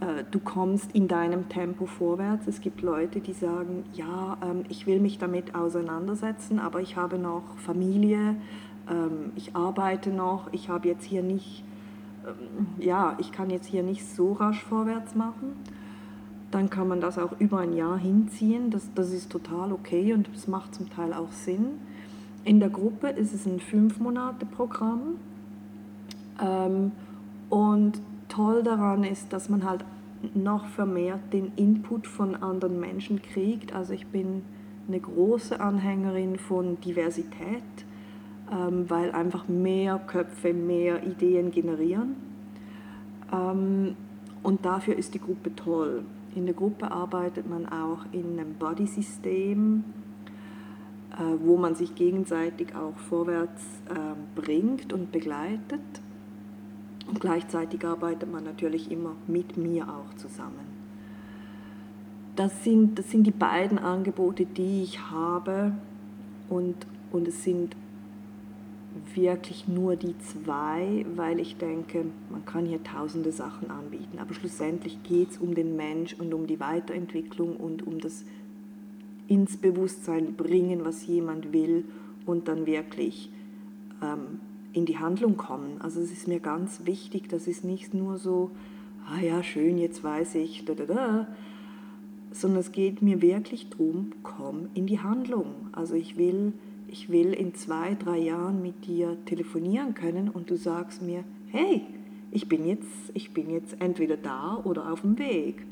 äh, 0.00 0.24
du 0.30 0.40
kommst 0.40 0.92
in 0.92 1.06
deinem 1.06 1.50
Tempo 1.50 1.84
vorwärts. 1.84 2.46
Es 2.46 2.62
gibt 2.62 2.80
Leute, 2.80 3.20
die 3.20 3.34
sagen, 3.34 3.84
ja, 3.92 4.38
ähm, 4.42 4.64
ich 4.70 4.86
will 4.86 4.98
mich 4.98 5.18
damit 5.18 5.54
auseinandersetzen, 5.54 6.58
aber 6.58 6.80
ich 6.80 6.96
habe 6.96 7.18
noch 7.18 7.42
Familie, 7.58 8.36
ähm, 8.90 9.32
ich 9.36 9.54
arbeite 9.54 10.08
noch, 10.08 10.50
ich 10.52 10.70
habe 10.70 10.88
jetzt 10.88 11.04
hier 11.04 11.22
nicht, 11.22 11.62
ähm, 12.26 12.66
ja, 12.78 13.16
ich 13.18 13.32
kann 13.32 13.50
jetzt 13.50 13.66
hier 13.66 13.82
nicht 13.82 14.02
so 14.06 14.32
rasch 14.32 14.62
vorwärts 14.64 15.14
machen. 15.14 15.56
Dann 16.50 16.70
kann 16.70 16.88
man 16.88 17.02
das 17.02 17.18
auch 17.18 17.38
über 17.38 17.58
ein 17.58 17.74
Jahr 17.74 17.98
hinziehen. 17.98 18.70
Das, 18.70 18.88
das 18.94 19.12
ist 19.12 19.30
total 19.30 19.72
okay 19.72 20.14
und 20.14 20.30
das 20.32 20.48
macht 20.48 20.74
zum 20.74 20.88
Teil 20.88 21.12
auch 21.12 21.32
Sinn. 21.32 21.80
In 22.46 22.60
der 22.60 22.68
Gruppe 22.68 23.08
ist 23.08 23.34
es 23.34 23.44
ein 23.44 23.58
Fünf-Monate-Programm. 23.58 25.16
Ähm, 26.40 26.92
und 27.50 28.00
toll 28.28 28.62
daran 28.62 29.02
ist, 29.02 29.32
dass 29.32 29.48
man 29.48 29.64
halt 29.64 29.84
noch 30.32 30.66
vermehrt 30.66 31.32
den 31.32 31.50
Input 31.56 32.06
von 32.06 32.36
anderen 32.36 32.78
Menschen 32.78 33.20
kriegt. 33.20 33.74
Also 33.74 33.94
ich 33.94 34.06
bin 34.06 34.42
eine 34.86 35.00
große 35.00 35.58
Anhängerin 35.58 36.38
von 36.38 36.80
Diversität, 36.80 37.64
ähm, 38.52 38.88
weil 38.88 39.10
einfach 39.10 39.48
mehr 39.48 39.98
Köpfe 39.98 40.54
mehr 40.54 41.04
Ideen 41.04 41.50
generieren. 41.50 42.14
Ähm, 43.32 43.96
und 44.44 44.64
dafür 44.64 44.94
ist 44.94 45.14
die 45.14 45.20
Gruppe 45.20 45.52
toll. 45.56 46.04
In 46.36 46.46
der 46.46 46.54
Gruppe 46.54 46.92
arbeitet 46.92 47.50
man 47.50 47.66
auch 47.66 48.04
in 48.12 48.38
einem 48.38 48.54
Body-System, 48.54 49.82
wo 51.18 51.56
man 51.56 51.74
sich 51.74 51.94
gegenseitig 51.94 52.74
auch 52.74 52.96
vorwärts 52.96 53.62
ähm, 53.90 54.16
bringt 54.34 54.92
und 54.92 55.12
begleitet. 55.12 55.80
Und 57.06 57.20
gleichzeitig 57.20 57.84
arbeitet 57.84 58.30
man 58.30 58.44
natürlich 58.44 58.90
immer 58.90 59.16
mit 59.26 59.56
mir 59.56 59.88
auch 59.88 60.14
zusammen. 60.16 60.76
Das 62.34 62.64
sind, 62.64 62.98
das 62.98 63.10
sind 63.10 63.24
die 63.24 63.30
beiden 63.30 63.78
Angebote, 63.78 64.44
die 64.44 64.82
ich 64.82 65.10
habe 65.10 65.72
und, 66.50 66.74
und 67.12 67.26
es 67.28 67.44
sind 67.44 67.76
wirklich 69.14 69.68
nur 69.68 69.96
die 69.96 70.16
zwei, 70.18 71.06
weil 71.14 71.40
ich 71.40 71.56
denke, 71.56 72.06
man 72.30 72.44
kann 72.44 72.66
hier 72.66 72.82
tausende 72.82 73.32
Sachen 73.32 73.70
anbieten, 73.70 74.18
aber 74.18 74.34
schlussendlich 74.34 75.02
geht 75.02 75.30
es 75.30 75.38
um 75.38 75.54
den 75.54 75.76
Mensch 75.76 76.14
und 76.14 76.32
um 76.34 76.46
die 76.46 76.60
Weiterentwicklung 76.60 77.56
und 77.56 77.86
um 77.86 78.00
das 78.00 78.24
ins 79.28 79.56
Bewusstsein 79.56 80.34
bringen, 80.34 80.84
was 80.84 81.06
jemand 81.06 81.52
will 81.52 81.84
und 82.26 82.48
dann 82.48 82.66
wirklich 82.66 83.30
ähm, 84.02 84.40
in 84.72 84.86
die 84.86 84.98
Handlung 84.98 85.36
kommen. 85.36 85.80
Also 85.80 86.00
es 86.00 86.12
ist 86.12 86.28
mir 86.28 86.40
ganz 86.40 86.84
wichtig, 86.84 87.28
das 87.28 87.46
ist 87.46 87.64
nicht 87.64 87.94
nur 87.94 88.18
so, 88.18 88.50
ah 89.08 89.20
ja, 89.20 89.42
schön, 89.42 89.78
jetzt 89.78 90.04
weiß 90.04 90.34
ich, 90.36 90.64
da, 90.64 90.74
da, 90.74 90.84
da, 90.84 91.26
sondern 92.32 92.60
es 92.60 92.72
geht 92.72 93.00
mir 93.00 93.22
wirklich 93.22 93.70
darum, 93.70 94.12
komm 94.22 94.68
in 94.74 94.86
die 94.86 95.00
Handlung. 95.00 95.68
Also 95.72 95.94
ich 95.94 96.18
will, 96.18 96.52
ich 96.88 97.08
will 97.08 97.32
in 97.32 97.54
zwei, 97.54 97.94
drei 97.94 98.18
Jahren 98.18 98.60
mit 98.62 98.86
dir 98.86 99.16
telefonieren 99.24 99.94
können 99.94 100.28
und 100.28 100.50
du 100.50 100.56
sagst 100.56 101.00
mir, 101.00 101.24
hey, 101.48 101.82
ich 102.30 102.48
bin 102.48 102.66
jetzt, 102.66 102.88
ich 103.14 103.32
bin 103.32 103.50
jetzt 103.50 103.80
entweder 103.80 104.16
da 104.16 104.60
oder 104.62 104.92
auf 104.92 105.00
dem 105.00 105.18
Weg. 105.18 105.64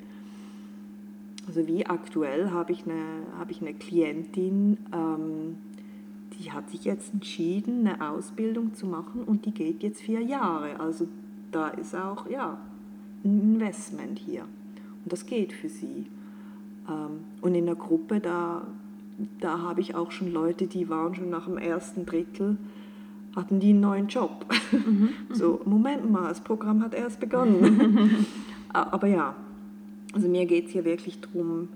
Also 1.47 1.67
wie 1.67 1.87
aktuell 1.87 2.51
habe 2.51 2.73
ich 2.73 2.85
eine, 2.85 3.27
habe 3.39 3.53
ich 3.53 3.61
eine 3.61 3.75
Klientin, 3.75 4.79
ähm, 4.93 5.57
die 6.39 6.53
hat 6.53 6.71
sich 6.71 6.85
jetzt 6.85 7.13
entschieden, 7.13 7.87
eine 7.87 8.11
Ausbildung 8.11 8.75
zu 8.75 8.87
machen 8.87 9.25
und 9.25 9.45
die 9.47 9.53
geht 9.53 9.83
jetzt 9.83 10.01
vier 10.01 10.21
Jahre. 10.21 10.81
Also 10.81 11.07
da 11.53 11.69
ist 11.69 11.95
auch 11.95 12.29
ja, 12.29 12.59
ein 13.25 13.41
Investment 13.55 14.19
hier. 14.19 14.43
Und 14.43 15.13
das 15.13 15.27
geht 15.27 15.53
für 15.53 15.69
sie. 15.69 16.07
Ähm, 16.89 17.25
und 17.41 17.55
in 17.55 17.67
der 17.67 17.77
Gruppe, 17.77 18.21
da, 18.21 18.67
da 19.41 19.59
habe 19.61 19.81
ich 19.81 19.95
auch 19.95 20.11
schon 20.11 20.33
Leute, 20.33 20.67
die 20.67 20.89
waren 20.89 21.15
schon 21.15 21.31
nach 21.31 21.45
dem 21.45 21.59
ersten 21.59 22.07
Drittel, 22.07 22.57
hatten 23.37 23.61
die 23.61 23.71
einen 23.71 23.81
neuen 23.81 24.09
Job. 24.09 24.47
Mhm. 24.73 25.11
So, 25.35 25.61
Moment 25.65 26.11
mal, 26.11 26.29
das 26.29 26.41
Programm 26.41 26.83
hat 26.83 26.95
erst 26.95 27.21
begonnen. 27.21 28.27
Aber 28.73 29.07
ja, 29.07 29.35
also 30.15 30.29
mir 30.29 30.47
geht 30.47 30.67
es 30.67 30.73
hier 30.73 30.85
wirklich 30.85 31.21
darum, 31.21 31.69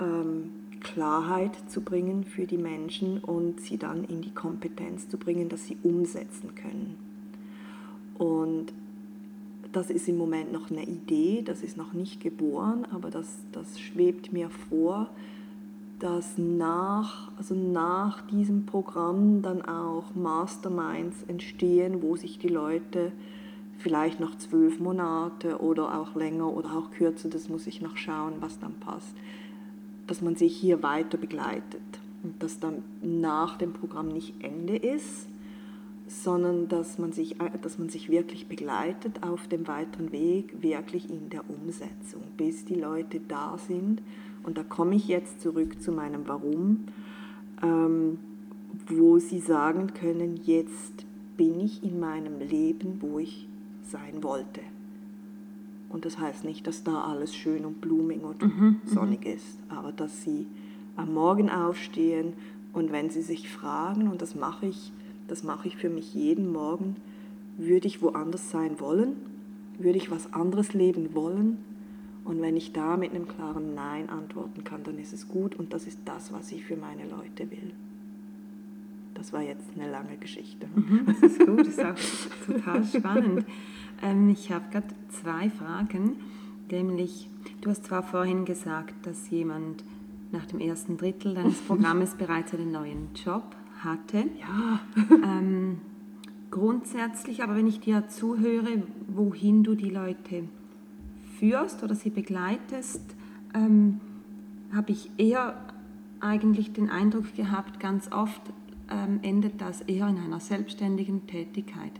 ähm, 0.00 0.50
Klarheit 0.80 1.52
zu 1.68 1.80
bringen 1.80 2.24
für 2.24 2.46
die 2.46 2.58
Menschen 2.58 3.18
und 3.18 3.60
sie 3.60 3.76
dann 3.76 4.04
in 4.04 4.22
die 4.22 4.32
Kompetenz 4.32 5.08
zu 5.08 5.16
bringen, 5.16 5.48
dass 5.48 5.66
sie 5.66 5.76
umsetzen 5.82 6.54
können. 6.54 6.96
Und 8.18 8.72
das 9.72 9.90
ist 9.90 10.08
im 10.08 10.16
Moment 10.16 10.52
noch 10.52 10.70
eine 10.70 10.84
Idee, 10.84 11.42
das 11.44 11.62
ist 11.62 11.76
noch 11.76 11.92
nicht 11.92 12.20
geboren, 12.20 12.86
aber 12.92 13.10
das, 13.10 13.38
das 13.52 13.80
schwebt 13.80 14.32
mir 14.32 14.50
vor, 14.68 15.08
dass 15.98 16.36
nach, 16.36 17.30
also 17.36 17.54
nach 17.54 18.26
diesem 18.26 18.66
Programm 18.66 19.42
dann 19.42 19.62
auch 19.62 20.14
Masterminds 20.14 21.24
entstehen, 21.28 22.02
wo 22.02 22.16
sich 22.16 22.38
die 22.38 22.48
Leute 22.48 23.12
vielleicht 23.82 24.20
noch 24.20 24.36
zwölf 24.38 24.78
Monate 24.78 25.58
oder 25.58 25.98
auch 25.98 26.14
länger 26.14 26.48
oder 26.48 26.76
auch 26.76 26.90
kürzer, 26.92 27.28
das 27.28 27.48
muss 27.48 27.66
ich 27.66 27.82
noch 27.82 27.96
schauen, 27.96 28.34
was 28.40 28.58
dann 28.58 28.74
passt, 28.74 29.14
dass 30.06 30.22
man 30.22 30.36
sich 30.36 30.56
hier 30.56 30.82
weiter 30.82 31.18
begleitet 31.18 31.82
und 32.22 32.42
dass 32.42 32.60
dann 32.60 32.82
nach 33.02 33.58
dem 33.58 33.72
Programm 33.72 34.08
nicht 34.08 34.34
Ende 34.42 34.76
ist, 34.76 35.26
sondern 36.06 36.68
dass 36.68 36.98
man 36.98 37.12
sich, 37.12 37.36
dass 37.62 37.78
man 37.78 37.88
sich 37.88 38.08
wirklich 38.08 38.46
begleitet 38.46 39.22
auf 39.22 39.48
dem 39.48 39.66
weiteren 39.66 40.12
Weg, 40.12 40.62
wirklich 40.62 41.10
in 41.10 41.30
der 41.30 41.48
Umsetzung, 41.48 42.22
bis 42.36 42.64
die 42.64 42.74
Leute 42.74 43.20
da 43.26 43.58
sind. 43.58 44.02
Und 44.42 44.58
da 44.58 44.62
komme 44.62 44.96
ich 44.96 45.08
jetzt 45.08 45.40
zurück 45.40 45.80
zu 45.80 45.92
meinem 45.92 46.28
Warum, 46.28 46.84
ähm, 47.62 48.18
wo 48.88 49.18
sie 49.18 49.38
sagen 49.40 49.94
können, 49.94 50.40
jetzt 50.44 51.06
bin 51.36 51.60
ich 51.60 51.82
in 51.82 51.98
meinem 51.98 52.40
Leben, 52.40 52.98
wo 53.00 53.18
ich 53.18 53.48
sein 53.92 54.22
wollte. 54.22 54.60
Und 55.88 56.04
das 56.04 56.18
heißt 56.18 56.44
nicht, 56.44 56.66
dass 56.66 56.82
da 56.82 57.04
alles 57.04 57.36
schön 57.36 57.64
und 57.64 57.80
blumig 57.80 58.22
und 58.22 58.42
mhm, 58.42 58.48
mhm, 58.48 58.80
sonnig 58.86 59.26
ist, 59.26 59.58
aber 59.68 59.92
dass 59.92 60.24
sie 60.24 60.46
am 60.96 61.14
Morgen 61.14 61.50
aufstehen 61.50 62.32
und 62.72 62.92
wenn 62.92 63.10
sie 63.10 63.22
sich 63.22 63.48
fragen, 63.48 64.08
und 64.08 64.22
das 64.22 64.34
mache 64.34 64.66
ich, 64.66 64.92
das 65.28 65.44
mache 65.44 65.68
ich 65.68 65.76
für 65.76 65.90
mich 65.90 66.14
jeden 66.14 66.50
Morgen, 66.50 66.96
würde 67.58 67.86
ich 67.86 68.02
woanders 68.02 68.50
sein 68.50 68.80
wollen? 68.80 69.16
Würde 69.78 69.98
ich 69.98 70.10
was 70.10 70.32
anderes 70.32 70.72
leben 70.72 71.14
wollen? 71.14 71.58
Und 72.24 72.40
wenn 72.40 72.56
ich 72.56 72.72
da 72.72 72.96
mit 72.96 73.10
einem 73.10 73.28
klaren 73.28 73.74
Nein 73.74 74.08
antworten 74.08 74.64
kann, 74.64 74.84
dann 74.84 74.98
ist 74.98 75.12
es 75.12 75.28
gut 75.28 75.56
und 75.56 75.72
das 75.72 75.86
ist 75.86 75.98
das, 76.04 76.32
was 76.32 76.52
ich 76.52 76.64
für 76.64 76.76
meine 76.76 77.02
Leute 77.02 77.50
will. 77.50 77.72
Das 79.14 79.32
war 79.32 79.42
jetzt 79.42 79.66
eine 79.76 79.90
lange 79.90 80.16
Geschichte. 80.16 80.66
Mhm, 80.74 81.02
das 81.06 81.22
ist 81.22 81.38
gut, 81.40 81.60
das 81.60 81.68
ist 81.68 81.84
auch 81.84 82.46
total 82.46 82.84
spannend. 82.84 83.44
Ähm, 84.02 84.28
ich 84.28 84.50
habe 84.52 84.64
gerade 84.70 84.94
zwei 85.08 85.48
Fragen, 85.48 86.16
nämlich 86.70 87.30
du 87.60 87.70
hast 87.70 87.84
zwar 87.84 88.02
vorhin 88.02 88.44
gesagt, 88.44 89.06
dass 89.06 89.30
jemand 89.30 89.84
nach 90.32 90.46
dem 90.46 90.60
ersten 90.60 90.96
Drittel 90.96 91.34
deines 91.34 91.60
Programmes 91.66 92.14
bereits 92.14 92.52
einen 92.54 92.72
neuen 92.72 93.08
Job 93.14 93.56
hatte. 93.80 94.24
Ja. 94.40 94.80
Ähm, 95.24 95.78
grundsätzlich, 96.50 97.42
aber 97.42 97.56
wenn 97.56 97.66
ich 97.66 97.80
dir 97.80 98.08
zuhöre, 98.08 98.82
wohin 99.08 99.62
du 99.62 99.74
die 99.74 99.88
Leute 99.88 100.44
führst 101.38 101.82
oder 101.82 101.94
sie 101.94 102.10
begleitest, 102.10 103.00
ähm, 103.54 104.00
habe 104.72 104.92
ich 104.92 105.10
eher 105.16 105.56
eigentlich 106.20 106.72
den 106.72 106.90
Eindruck 106.90 107.34
gehabt, 107.34 107.80
ganz 107.80 108.10
oft 108.12 108.42
ähm, 108.90 109.20
endet 109.22 109.60
das 109.60 109.80
eher 109.82 110.08
in 110.08 110.18
einer 110.18 110.40
selbstständigen 110.40 111.26
Tätigkeit. 111.26 111.92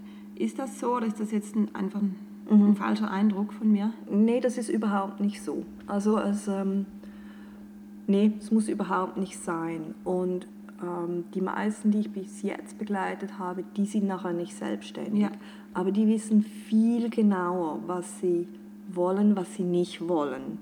Ist 0.42 0.58
das 0.58 0.80
so 0.80 0.96
oder 0.96 1.06
ist 1.06 1.20
das 1.20 1.30
jetzt 1.30 1.54
ein, 1.54 1.72
einfach 1.72 2.00
ein, 2.00 2.16
mhm. 2.50 2.70
ein, 2.70 2.74
falscher 2.74 3.08
Eindruck 3.08 3.52
von 3.52 3.70
mir? 3.70 3.92
Nee, 4.10 4.40
das 4.40 4.58
ist 4.58 4.68
überhaupt 4.68 5.20
nicht 5.20 5.40
so. 5.40 5.64
Also 5.86 6.18
es, 6.18 6.48
ähm, 6.48 6.86
nee, 8.08 8.32
es 8.40 8.50
muss 8.50 8.68
überhaupt 8.68 9.18
nicht 9.18 9.38
sein. 9.38 9.94
Und 10.02 10.48
ähm, 10.82 11.24
die 11.32 11.40
meisten, 11.40 11.92
die 11.92 12.00
ich 12.00 12.10
bis 12.10 12.42
jetzt 12.42 12.76
begleitet 12.76 13.38
habe, 13.38 13.62
die 13.76 13.86
sind 13.86 14.08
nachher 14.08 14.32
nicht 14.32 14.56
selbstständig. 14.56 15.22
Ja. 15.22 15.30
Aber 15.74 15.92
die 15.92 16.08
wissen 16.08 16.42
viel 16.42 17.08
genauer, 17.08 17.78
was 17.86 18.18
sie 18.20 18.48
wollen, 18.92 19.36
was 19.36 19.54
sie 19.54 19.62
nicht 19.62 20.08
wollen. 20.08 20.58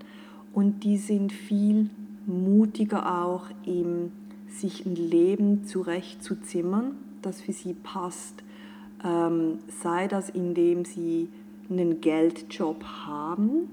Und 0.53 0.85
die 0.85 0.99
sind 0.99 1.33
viel 1.33 1.89
mutiger 2.27 3.25
auch 3.25 3.47
im 3.65 4.13
sich 4.47 4.85
ein 4.85 4.95
Leben 4.95 5.65
zurechtzuzimmern, 5.65 6.97
das 7.23 7.41
für 7.41 7.53
sie 7.53 7.73
passt. 7.73 8.43
Ähm, 9.05 9.59
sei 9.83 10.09
das, 10.09 10.29
indem 10.29 10.85
sie 10.85 11.29
einen 11.69 12.01
Geldjob 12.01 12.85
haben, 12.85 13.71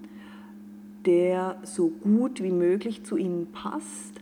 der 1.06 1.58
so 1.64 1.90
gut 1.90 2.42
wie 2.44 2.52
möglich 2.52 3.04
zu 3.04 3.18
ihnen 3.18 3.48
passt, 3.52 4.22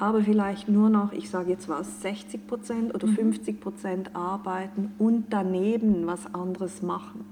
aber 0.00 0.22
vielleicht 0.22 0.68
nur 0.68 0.88
noch, 0.88 1.12
ich 1.12 1.28
sage 1.28 1.50
jetzt 1.50 1.68
was, 1.68 2.00
60 2.00 2.46
Prozent 2.46 2.94
oder 2.94 3.06
50 3.06 3.56
mhm. 3.56 3.60
Prozent 3.60 4.16
arbeiten 4.16 4.92
und 4.98 5.26
daneben 5.28 6.06
was 6.06 6.34
anderes 6.34 6.80
machen. 6.80 7.26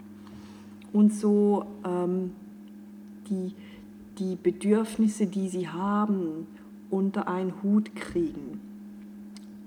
Und 0.92 1.14
so 1.14 1.64
ähm, 1.86 2.32
die, 3.30 3.54
die 4.18 4.36
Bedürfnisse, 4.36 5.26
die 5.26 5.48
sie 5.48 5.68
haben, 5.68 6.46
unter 6.90 7.26
einen 7.26 7.54
Hut 7.62 7.94
kriegen. 7.94 8.60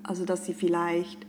Also 0.04 0.24
dass 0.24 0.46
sie 0.46 0.54
vielleicht 0.54 1.26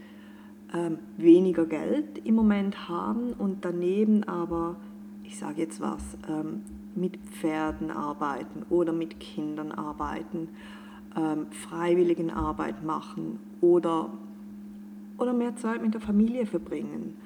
weniger 1.19 1.67
Geld 1.67 2.25
im 2.25 2.35
Moment 2.35 2.89
haben 2.89 3.35
und 3.35 3.65
daneben 3.65 4.25
aber, 4.25 4.77
ich 5.23 5.39
sage 5.39 5.61
jetzt 5.61 5.81
was, 5.81 6.17
ähm, 6.29 6.63
mit 6.95 7.17
Pferden 7.19 7.91
arbeiten 7.91 8.65
oder 8.71 8.93
mit 8.93 9.21
Kindern 9.21 9.73
arbeiten, 9.73 10.49
ähm, 11.17 11.47
Freiwilligenarbeit 11.51 12.83
machen 12.83 13.39
oder, 13.61 14.11
oder 15.19 15.33
mehr 15.33 15.57
Zeit 15.57 15.83
mit 15.83 15.95
der 15.95 16.01
Familie 16.01 16.47
verbringen. 16.47 17.17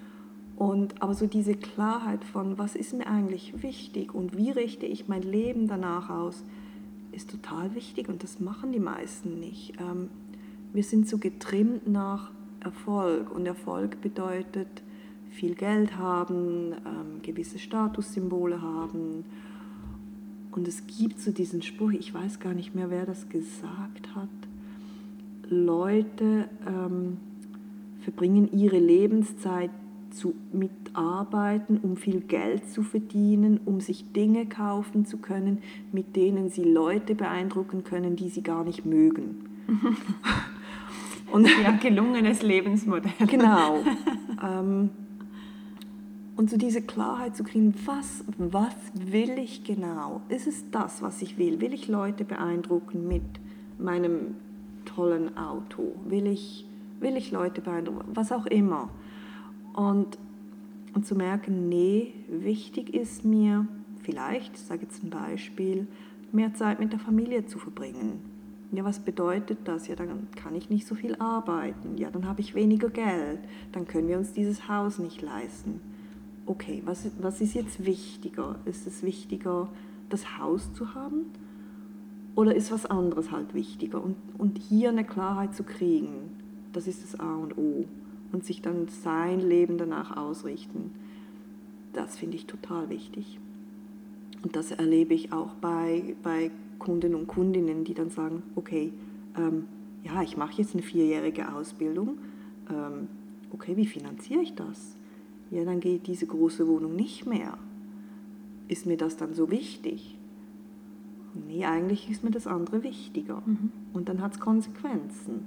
Und 0.56 1.02
aber 1.02 1.14
so 1.14 1.26
diese 1.26 1.54
Klarheit 1.54 2.24
von, 2.24 2.58
was 2.58 2.74
ist 2.74 2.94
mir 2.94 3.06
eigentlich 3.06 3.62
wichtig 3.62 4.14
und 4.14 4.36
wie 4.36 4.50
richte 4.50 4.86
ich 4.86 5.06
mein 5.06 5.22
Leben 5.22 5.68
danach 5.68 6.08
aus, 6.08 6.44
ist 7.12 7.30
total 7.30 7.74
wichtig 7.74 8.08
und 8.08 8.22
das 8.22 8.40
machen 8.40 8.72
die 8.72 8.80
meisten 8.80 9.38
nicht. 9.38 9.74
Ähm, 9.80 10.08
wir 10.72 10.82
sind 10.82 11.08
so 11.08 11.18
getrimmt 11.18 11.86
nach 11.86 12.30
Erfolg 12.66 13.30
und 13.30 13.46
Erfolg 13.46 14.00
bedeutet 14.00 14.82
viel 15.30 15.54
Geld 15.54 15.96
haben, 15.96 16.72
ähm, 16.72 17.22
gewisse 17.22 17.60
Statussymbole 17.60 18.60
haben. 18.60 19.24
Und 20.50 20.66
es 20.66 20.86
gibt 20.86 21.20
so 21.20 21.30
diesen 21.30 21.62
Spruch, 21.62 21.92
ich 21.92 22.12
weiß 22.12 22.40
gar 22.40 22.54
nicht 22.54 22.74
mehr, 22.74 22.90
wer 22.90 23.06
das 23.06 23.28
gesagt 23.28 24.14
hat. 24.16 24.28
Leute 25.48 26.48
ähm, 26.66 27.18
verbringen 28.00 28.50
ihre 28.52 28.78
Lebenszeit 28.78 29.70
zu, 30.10 30.34
mit 30.52 30.72
Arbeiten, 30.94 31.78
um 31.78 31.96
viel 31.96 32.20
Geld 32.20 32.68
zu 32.68 32.82
verdienen, 32.82 33.60
um 33.64 33.80
sich 33.80 34.12
Dinge 34.12 34.46
kaufen 34.46 35.06
zu 35.06 35.18
können, 35.18 35.58
mit 35.92 36.16
denen 36.16 36.48
sie 36.48 36.64
Leute 36.64 37.14
beeindrucken 37.14 37.84
können, 37.84 38.16
die 38.16 38.28
sie 38.28 38.42
gar 38.42 38.64
nicht 38.64 38.84
mögen. 38.84 39.44
Und 41.32 41.48
ja, 41.62 41.72
gelungenes 41.72 42.42
Lebensmodell. 42.42 43.12
Genau. 43.26 43.82
Ähm, 44.42 44.90
und 46.36 46.50
so 46.50 46.58
diese 46.58 46.82
Klarheit 46.82 47.34
zu 47.34 47.42
kriegen, 47.42 47.74
was, 47.86 48.22
was 48.36 48.74
will 48.92 49.38
ich 49.38 49.64
genau? 49.64 50.20
Ist 50.28 50.46
es 50.46 50.70
das, 50.70 51.00
was 51.00 51.22
ich 51.22 51.38
will? 51.38 51.62
Will 51.62 51.72
ich 51.72 51.88
Leute 51.88 52.24
beeindrucken 52.24 53.08
mit 53.08 53.22
meinem 53.78 54.34
tollen 54.84 55.36
Auto? 55.38 55.94
Will 56.06 56.26
ich, 56.26 56.66
will 57.00 57.16
ich 57.16 57.30
Leute 57.30 57.62
beeindrucken? 57.62 58.10
Was 58.12 58.32
auch 58.32 58.44
immer. 58.44 58.90
Und, 59.72 60.18
und 60.94 61.06
zu 61.06 61.14
merken, 61.14 61.70
nee, 61.70 62.12
wichtig 62.28 62.92
ist 62.92 63.24
mir 63.24 63.66
vielleicht, 64.02 64.56
ich 64.56 64.62
sage 64.62 64.82
jetzt 64.82 65.02
ein 65.02 65.10
Beispiel, 65.10 65.86
mehr 66.32 66.52
Zeit 66.52 66.80
mit 66.80 66.92
der 66.92 67.00
Familie 67.00 67.46
zu 67.46 67.58
verbringen. 67.58 68.20
Ja, 68.72 68.84
was 68.84 68.98
bedeutet 68.98 69.58
das? 69.64 69.86
Ja, 69.86 69.94
dann 69.94 70.28
kann 70.34 70.54
ich 70.54 70.70
nicht 70.70 70.86
so 70.86 70.94
viel 70.94 71.14
arbeiten. 71.16 71.96
Ja, 71.96 72.10
dann 72.10 72.26
habe 72.26 72.40
ich 72.40 72.54
weniger 72.54 72.90
Geld. 72.90 73.38
Dann 73.72 73.86
können 73.86 74.08
wir 74.08 74.18
uns 74.18 74.32
dieses 74.32 74.68
Haus 74.68 74.98
nicht 74.98 75.22
leisten. 75.22 75.80
Okay, 76.46 76.82
was, 76.84 77.08
was 77.20 77.40
ist 77.40 77.54
jetzt 77.54 77.84
wichtiger? 77.84 78.56
Ist 78.64 78.86
es 78.86 79.02
wichtiger, 79.02 79.68
das 80.08 80.38
Haus 80.38 80.72
zu 80.72 80.94
haben? 80.94 81.26
Oder 82.34 82.54
ist 82.54 82.70
was 82.70 82.86
anderes 82.86 83.30
halt 83.30 83.54
wichtiger? 83.54 84.02
Und, 84.02 84.16
und 84.36 84.58
hier 84.58 84.90
eine 84.90 85.04
Klarheit 85.04 85.54
zu 85.54 85.62
kriegen, 85.62 86.36
das 86.72 86.86
ist 86.86 87.02
das 87.02 87.18
A 87.18 87.36
und 87.36 87.56
O 87.56 87.86
und 88.32 88.44
sich 88.44 88.62
dann 88.62 88.88
sein 88.88 89.40
Leben 89.40 89.78
danach 89.78 90.16
ausrichten. 90.16 90.92
Das 91.92 92.18
finde 92.18 92.36
ich 92.36 92.46
total 92.46 92.90
wichtig. 92.90 93.38
Und 94.42 94.54
das 94.54 94.70
erlebe 94.70 95.14
ich 95.14 95.32
auch 95.32 95.54
bei, 95.54 96.14
bei 96.22 96.50
Kunden 96.86 97.16
und 97.16 97.26
Kundinnen, 97.26 97.82
die 97.82 97.94
dann 97.94 98.10
sagen, 98.10 98.44
okay, 98.54 98.92
ähm, 99.36 99.64
ja, 100.04 100.22
ich 100.22 100.36
mache 100.36 100.62
jetzt 100.62 100.72
eine 100.72 100.84
vierjährige 100.84 101.52
Ausbildung. 101.52 102.18
Ähm, 102.70 103.08
okay, 103.50 103.76
wie 103.76 103.86
finanziere 103.86 104.40
ich 104.40 104.54
das? 104.54 104.94
Ja, 105.50 105.64
dann 105.64 105.80
geht 105.80 106.06
diese 106.06 106.26
große 106.26 106.68
Wohnung 106.68 106.94
nicht 106.94 107.26
mehr. 107.26 107.58
Ist 108.68 108.86
mir 108.86 108.96
das 108.96 109.16
dann 109.16 109.34
so 109.34 109.50
wichtig? 109.50 110.16
Nee, 111.48 111.64
eigentlich 111.64 112.08
ist 112.08 112.22
mir 112.22 112.30
das 112.30 112.46
andere 112.46 112.84
wichtiger. 112.84 113.42
Mhm. 113.44 113.72
Und 113.92 114.08
dann 114.08 114.22
hat 114.22 114.34
es 114.34 114.40
Konsequenzen. 114.40 115.44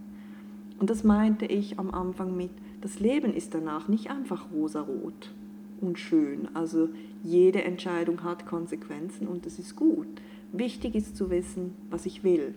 Und 0.78 0.90
das 0.90 1.06
meinte 1.06 1.46
ich 1.46 1.80
am 1.80 1.90
Anfang 1.92 2.36
mit, 2.36 2.52
das 2.82 3.00
Leben 3.00 3.34
ist 3.34 3.54
danach 3.54 3.88
nicht 3.88 4.12
einfach 4.12 4.52
rosarot 4.52 5.34
und 5.80 6.00
schön. 6.00 6.50
Also 6.54 6.90
jede 7.24 7.64
Entscheidung 7.64 8.24
hat 8.24 8.46
Konsequenzen 8.46 9.26
und 9.26 9.46
das 9.46 9.58
ist 9.58 9.78
gut. 9.78 10.08
Wichtig 10.52 10.96
ist 10.96 11.16
zu 11.16 11.30
wissen, 11.30 11.76
was 11.90 12.06
ich 12.06 12.24
will. 12.24 12.56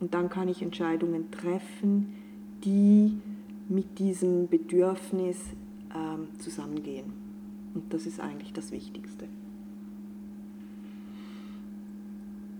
Und 0.00 0.14
dann 0.14 0.28
kann 0.28 0.48
ich 0.48 0.62
Entscheidungen 0.62 1.30
treffen, 1.30 2.14
die 2.64 3.18
mit 3.68 3.98
diesem 3.98 4.48
Bedürfnis 4.48 5.38
ähm, 5.94 6.28
zusammengehen. 6.38 7.12
Und 7.74 7.92
das 7.92 8.06
ist 8.06 8.18
eigentlich 8.18 8.52
das 8.52 8.72
Wichtigste. 8.72 9.26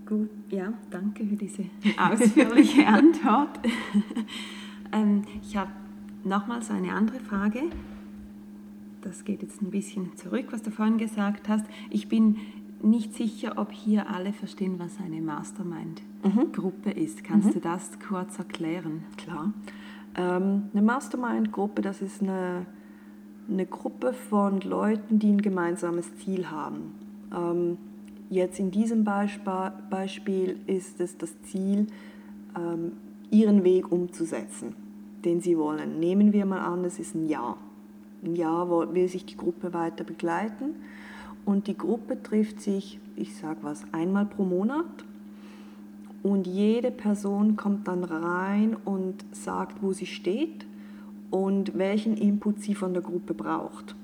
Gut, 0.07 0.29
ja, 0.51 0.73
danke 0.90 1.25
für 1.25 1.37
diese 1.37 1.64
ausführliche 1.97 2.87
Antwort. 2.87 3.61
ähm, 4.93 5.23
ich 5.43 5.57
habe 5.57 5.71
nochmals 6.25 6.71
eine 6.71 6.93
andere 6.93 7.21
Frage. 7.21 7.62
Das 9.03 9.25
geht 9.25 9.43
jetzt 9.43 9.62
ein 9.62 9.71
bisschen 9.71 10.16
zurück, 10.16 10.47
was 10.51 10.62
du 10.62 10.71
vorhin 10.71 10.99
gesagt 10.99 11.49
hast. 11.49 11.64
Ich 11.88 12.09
bin 12.09 12.37
nicht 12.83 13.14
sicher, 13.14 13.55
ob 13.57 13.73
hier 13.73 14.09
alle 14.09 14.33
verstehen, 14.33 14.79
was 14.79 14.99
eine 14.99 15.21
Mastermind-Gruppe 15.21 16.90
mhm. 16.90 17.05
ist. 17.05 17.25
Kannst 17.25 17.49
mhm. 17.49 17.53
du 17.53 17.61
das 17.61 17.90
kurz 18.07 18.38
erklären? 18.38 19.05
Klar. 19.16 19.53
Ähm, 20.16 20.64
eine 20.73 20.83
Mastermind-Gruppe, 20.83 21.83
das 21.83 22.03
ist 22.03 22.23
eine, 22.23 22.66
eine 23.49 23.66
Gruppe 23.66 24.12
von 24.12 24.61
Leuten, 24.61 25.19
die 25.19 25.31
ein 25.31 25.43
gemeinsames 25.43 26.16
Ziel 26.16 26.51
haben. 26.51 26.95
Ähm, 27.35 27.79
jetzt 28.29 28.59
in 28.59 28.71
diesem 28.71 29.05
Beispiel 29.05 30.59
ist 30.66 31.01
es 31.01 31.16
das 31.19 31.40
Ziel, 31.43 31.87
ähm, 32.57 32.93
ihren 33.31 33.62
Weg 33.64 33.93
umzusetzen 33.93 34.75
den 35.25 35.40
sie 35.40 35.59
wollen. 35.59 36.01
Nehmen 36.01 36.33
wir 36.33 36.47
mal 36.47 36.61
an, 36.61 36.85
es 36.85 36.99
ist 36.99 37.14
ein 37.14 37.29
Jahr. 37.29 37.57
Ein 38.25 38.37
Jahr 38.37 38.69
will 38.95 39.09
sich 39.09 39.25
die 39.25 39.37
Gruppe 39.37 39.73
weiter 39.73 40.05
begleiten 40.05 40.77
und 41.44 41.66
die 41.66 41.76
Gruppe 41.76 42.22
trifft 42.22 42.61
sich, 42.61 42.98
ich 43.16 43.37
sage 43.37 43.59
was, 43.62 43.85
einmal 43.92 44.26
pro 44.26 44.44
Monat 44.44 45.05
und 46.22 46.46
jede 46.46 46.90
Person 46.90 47.57
kommt 47.57 47.88
dann 47.88 48.05
rein 48.05 48.76
und 48.85 49.24
sagt, 49.33 49.83
wo 49.83 49.92
sie 49.92 50.07
steht 50.07 50.66
und 51.31 51.76
welchen 51.79 52.16
Input 52.16 52.61
sie 52.61 52.74
von 52.74 52.92
der 52.92 53.03
Gruppe 53.03 53.35
braucht. 53.35 53.94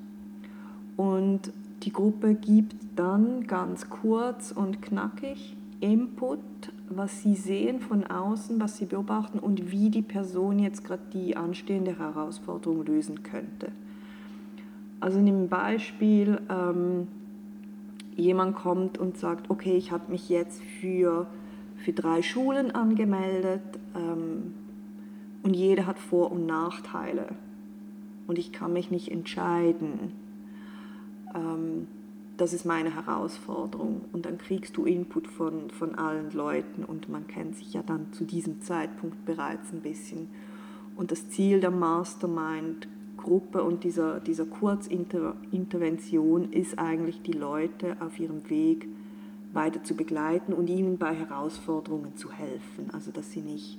Und 0.96 1.52
die 1.82 1.92
Gruppe 1.92 2.34
gibt 2.34 2.74
dann 2.96 3.46
ganz 3.46 3.90
kurz 3.90 4.50
und 4.52 4.80
knackig 4.80 5.56
Input 5.80 6.40
was 6.88 7.22
Sie 7.22 7.34
sehen 7.34 7.80
von 7.80 8.04
außen, 8.04 8.60
was 8.60 8.76
Sie 8.78 8.86
beobachten 8.86 9.38
und 9.38 9.70
wie 9.70 9.90
die 9.90 10.02
Person 10.02 10.58
jetzt 10.58 10.84
gerade 10.84 11.02
die 11.12 11.36
anstehende 11.36 11.98
Herausforderung 11.98 12.84
lösen 12.84 13.22
könnte. 13.22 13.72
Also 15.00 15.18
in 15.18 15.26
dem 15.26 15.48
Beispiel, 15.48 16.40
ähm, 16.48 17.08
jemand 18.16 18.56
kommt 18.56 18.98
und 18.98 19.18
sagt, 19.18 19.50
okay, 19.50 19.76
ich 19.76 19.92
habe 19.92 20.10
mich 20.10 20.28
jetzt 20.28 20.62
für, 20.80 21.26
für 21.76 21.92
drei 21.92 22.22
Schulen 22.22 22.70
angemeldet 22.70 23.62
ähm, 23.94 24.54
und 25.42 25.54
jede 25.54 25.86
hat 25.86 25.98
Vor- 25.98 26.32
und 26.32 26.46
Nachteile 26.46 27.28
und 28.26 28.38
ich 28.38 28.52
kann 28.52 28.72
mich 28.72 28.90
nicht 28.90 29.10
entscheiden. 29.10 30.12
Ähm, 31.34 31.86
das 32.36 32.52
ist 32.52 32.66
meine 32.66 32.94
Herausforderung. 32.94 34.04
Und 34.12 34.26
dann 34.26 34.38
kriegst 34.38 34.76
du 34.76 34.84
Input 34.84 35.26
von, 35.26 35.70
von 35.70 35.94
allen 35.94 36.32
Leuten 36.32 36.84
und 36.84 37.08
man 37.08 37.26
kennt 37.26 37.56
sich 37.56 37.72
ja 37.72 37.82
dann 37.82 38.12
zu 38.12 38.24
diesem 38.24 38.60
Zeitpunkt 38.60 39.24
bereits 39.24 39.72
ein 39.72 39.80
bisschen. 39.80 40.28
Und 40.96 41.12
das 41.12 41.28
Ziel 41.28 41.60
der 41.60 41.70
Mastermind-Gruppe 43.26 43.62
und 43.62 43.84
dieser, 43.84 44.20
dieser 44.20 44.46
Kurzintervention 44.46 46.52
ist 46.52 46.78
eigentlich, 46.78 47.20
die 47.22 47.32
Leute 47.32 47.96
auf 48.00 48.18
ihrem 48.18 48.48
Weg 48.48 48.88
weiter 49.52 49.84
zu 49.84 49.94
begleiten 49.94 50.52
und 50.52 50.68
ihnen 50.68 50.98
bei 50.98 51.14
Herausforderungen 51.14 52.16
zu 52.16 52.32
helfen. 52.32 52.90
Also 52.92 53.10
dass 53.10 53.32
sie 53.32 53.40
nicht 53.40 53.78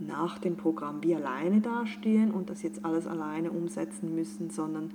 nach 0.00 0.38
dem 0.38 0.56
Programm 0.56 1.02
wie 1.02 1.14
alleine 1.14 1.60
dastehen 1.60 2.32
und 2.32 2.50
das 2.50 2.62
jetzt 2.62 2.84
alles 2.84 3.06
alleine 3.06 3.50
umsetzen 3.50 4.14
müssen, 4.14 4.50
sondern 4.50 4.90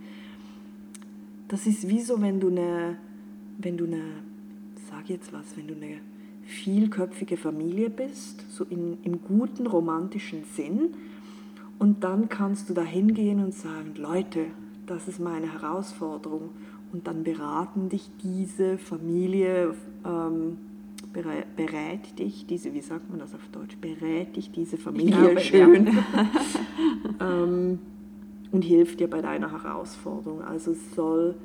das 1.48 1.66
ist 1.66 1.88
wie 1.88 2.02
so, 2.02 2.22
wenn 2.22 2.42
du 2.42 2.50
eine, 2.50 2.98
wenn 3.58 3.78
du 3.78 3.86
eine, 3.86 4.02
sag 4.90 5.10
jetzt 5.10 5.32
was, 5.32 5.56
wenn 5.56 5.68
du 5.68 5.76
eine 5.76 6.00
vielköpfige 6.44 7.38
Familie 7.38 7.90
bist, 7.90 8.44
so 8.50 8.66
in, 8.66 8.98
im 9.04 9.22
guten 9.22 9.66
romantischen 9.66 10.44
Sinn, 10.56 10.94
und 11.80 12.04
dann 12.04 12.30
kannst 12.30 12.70
du 12.70 12.74
da 12.74 12.84
hingehen 12.84 13.44
und 13.44 13.54
sagen, 13.54 13.94
Leute, 13.96 14.46
das 14.86 15.08
ist 15.08 15.20
meine 15.20 15.52
Herausforderung 15.54 16.50
und 16.92 17.08
dann 17.08 17.24
beraten 17.24 17.90
dich 17.90 18.10
diese 18.24 18.78
Familie, 18.78 19.74
ähm, 20.06 20.58
berät 21.56 22.18
dich, 22.20 22.46
diese, 22.46 22.74
wie 22.74 22.82
sagt 22.82 23.10
man 23.10 23.20
das 23.20 23.34
auf 23.34 23.48
Deutsch, 23.52 23.78
berät 23.78 24.36
dich 24.36 24.52
diese 24.52 24.78
Familie 24.78 25.18
glaube, 25.18 25.40
schön 25.40 25.88
ja. 25.88 26.30
ähm, 27.44 27.80
und 28.52 28.62
hilft 28.62 29.00
dir 29.00 29.10
bei 29.10 29.22
deiner 29.22 29.52
Herausforderung. 29.52 30.42
Also 30.42 30.72
es 30.72 30.96
soll, 30.96 31.36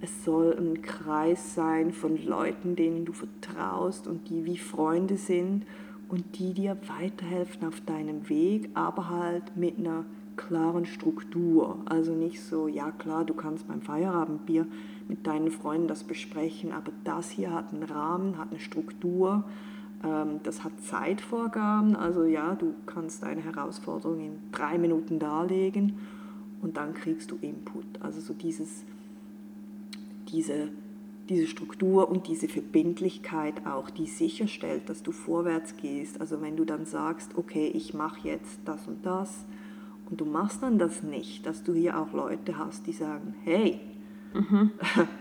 es 0.00 0.24
soll 0.24 0.56
ein 0.58 0.82
Kreis 0.82 1.54
sein 1.54 1.92
von 1.92 2.22
Leuten, 2.24 2.74
denen 2.74 3.04
du 3.04 3.12
vertraust 3.12 4.06
und 4.06 4.28
die 4.28 4.44
wie 4.44 4.58
Freunde 4.58 5.16
sind 5.16 5.64
und 6.08 6.38
die 6.38 6.54
dir 6.54 6.76
weiterhelfen 6.86 7.68
auf 7.68 7.80
deinem 7.82 8.28
Weg, 8.28 8.70
aber 8.74 9.10
halt 9.10 9.56
mit 9.56 9.78
einer 9.78 10.04
klaren 10.36 10.86
Struktur. 10.86 11.78
Also 11.84 12.14
nicht 12.14 12.40
so, 12.40 12.68
ja 12.68 12.90
klar, 12.90 13.24
du 13.24 13.34
kannst 13.34 13.68
beim 13.68 13.82
Feierabendbier 13.82 14.66
mit 15.08 15.26
deinen 15.26 15.50
Freunden 15.50 15.88
das 15.88 16.04
besprechen, 16.04 16.72
aber 16.72 16.92
das 17.04 17.30
hier 17.30 17.52
hat 17.52 17.72
einen 17.72 17.82
Rahmen, 17.82 18.38
hat 18.38 18.50
eine 18.50 18.60
Struktur, 18.60 19.44
ähm, 20.04 20.40
das 20.44 20.64
hat 20.64 20.80
Zeitvorgaben. 20.80 21.96
Also 21.96 22.24
ja, 22.24 22.54
du 22.54 22.74
kannst 22.86 23.22
deine 23.22 23.42
Herausforderung 23.42 24.20
in 24.20 24.38
drei 24.52 24.78
Minuten 24.78 25.18
darlegen 25.18 25.98
und 26.62 26.76
dann 26.76 26.94
kriegst 26.94 27.30
du 27.30 27.38
Input. 27.40 27.84
Also 28.00 28.20
so 28.20 28.32
dieses, 28.32 28.84
diese, 30.28 30.68
diese 31.28 31.46
Struktur 31.46 32.08
und 32.08 32.26
diese 32.26 32.48
Verbindlichkeit 32.48 33.66
auch, 33.66 33.90
die 33.90 34.06
sicherstellt, 34.06 34.88
dass 34.88 35.02
du 35.02 35.12
vorwärts 35.12 35.76
gehst. 35.76 36.20
Also 36.20 36.40
wenn 36.40 36.56
du 36.56 36.64
dann 36.64 36.86
sagst, 36.86 37.36
okay, 37.36 37.70
ich 37.74 37.94
mache 37.94 38.28
jetzt 38.28 38.60
das 38.64 38.86
und 38.86 39.04
das, 39.04 39.44
und 40.10 40.20
du 40.20 40.24
machst 40.24 40.62
dann 40.62 40.78
das 40.78 41.02
nicht, 41.02 41.44
dass 41.44 41.62
du 41.62 41.74
hier 41.74 41.98
auch 41.98 42.12
Leute 42.12 42.56
hast, 42.56 42.86
die 42.86 42.92
sagen, 42.92 43.34
hey, 43.44 43.78
mhm. 44.32 44.70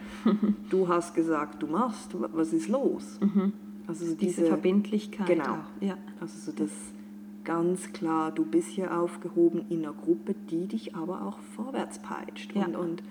du 0.69 0.87
hast 0.87 1.13
gesagt, 1.13 1.61
du 1.61 1.67
machst, 1.67 2.15
was 2.33 2.53
ist 2.53 2.69
los? 2.69 3.19
Mhm. 3.19 3.53
Also 3.85 4.05
so 4.05 4.15
diese, 4.15 4.41
diese, 4.41 4.45
Verbindlichkeit. 4.47 5.27
Genau. 5.27 5.43
Auch. 5.43 5.81
Ja. 5.81 5.97
Also 6.21 6.39
so 6.39 6.51
das 6.57 6.71
ganz 7.43 7.93
klar, 7.93 8.31
du 8.31 8.45
bist 8.45 8.69
hier 8.69 8.97
aufgehoben 8.97 9.65
in 9.69 9.83
einer 9.83 9.93
Gruppe, 9.93 10.35
die 10.49 10.67
dich 10.67 10.95
aber 10.95 11.21
auch 11.25 11.39
vorwärts 11.55 11.99
peitscht. 11.99 12.53
Ja. 12.55 12.65
Und, 12.65 12.75
und 12.75 13.03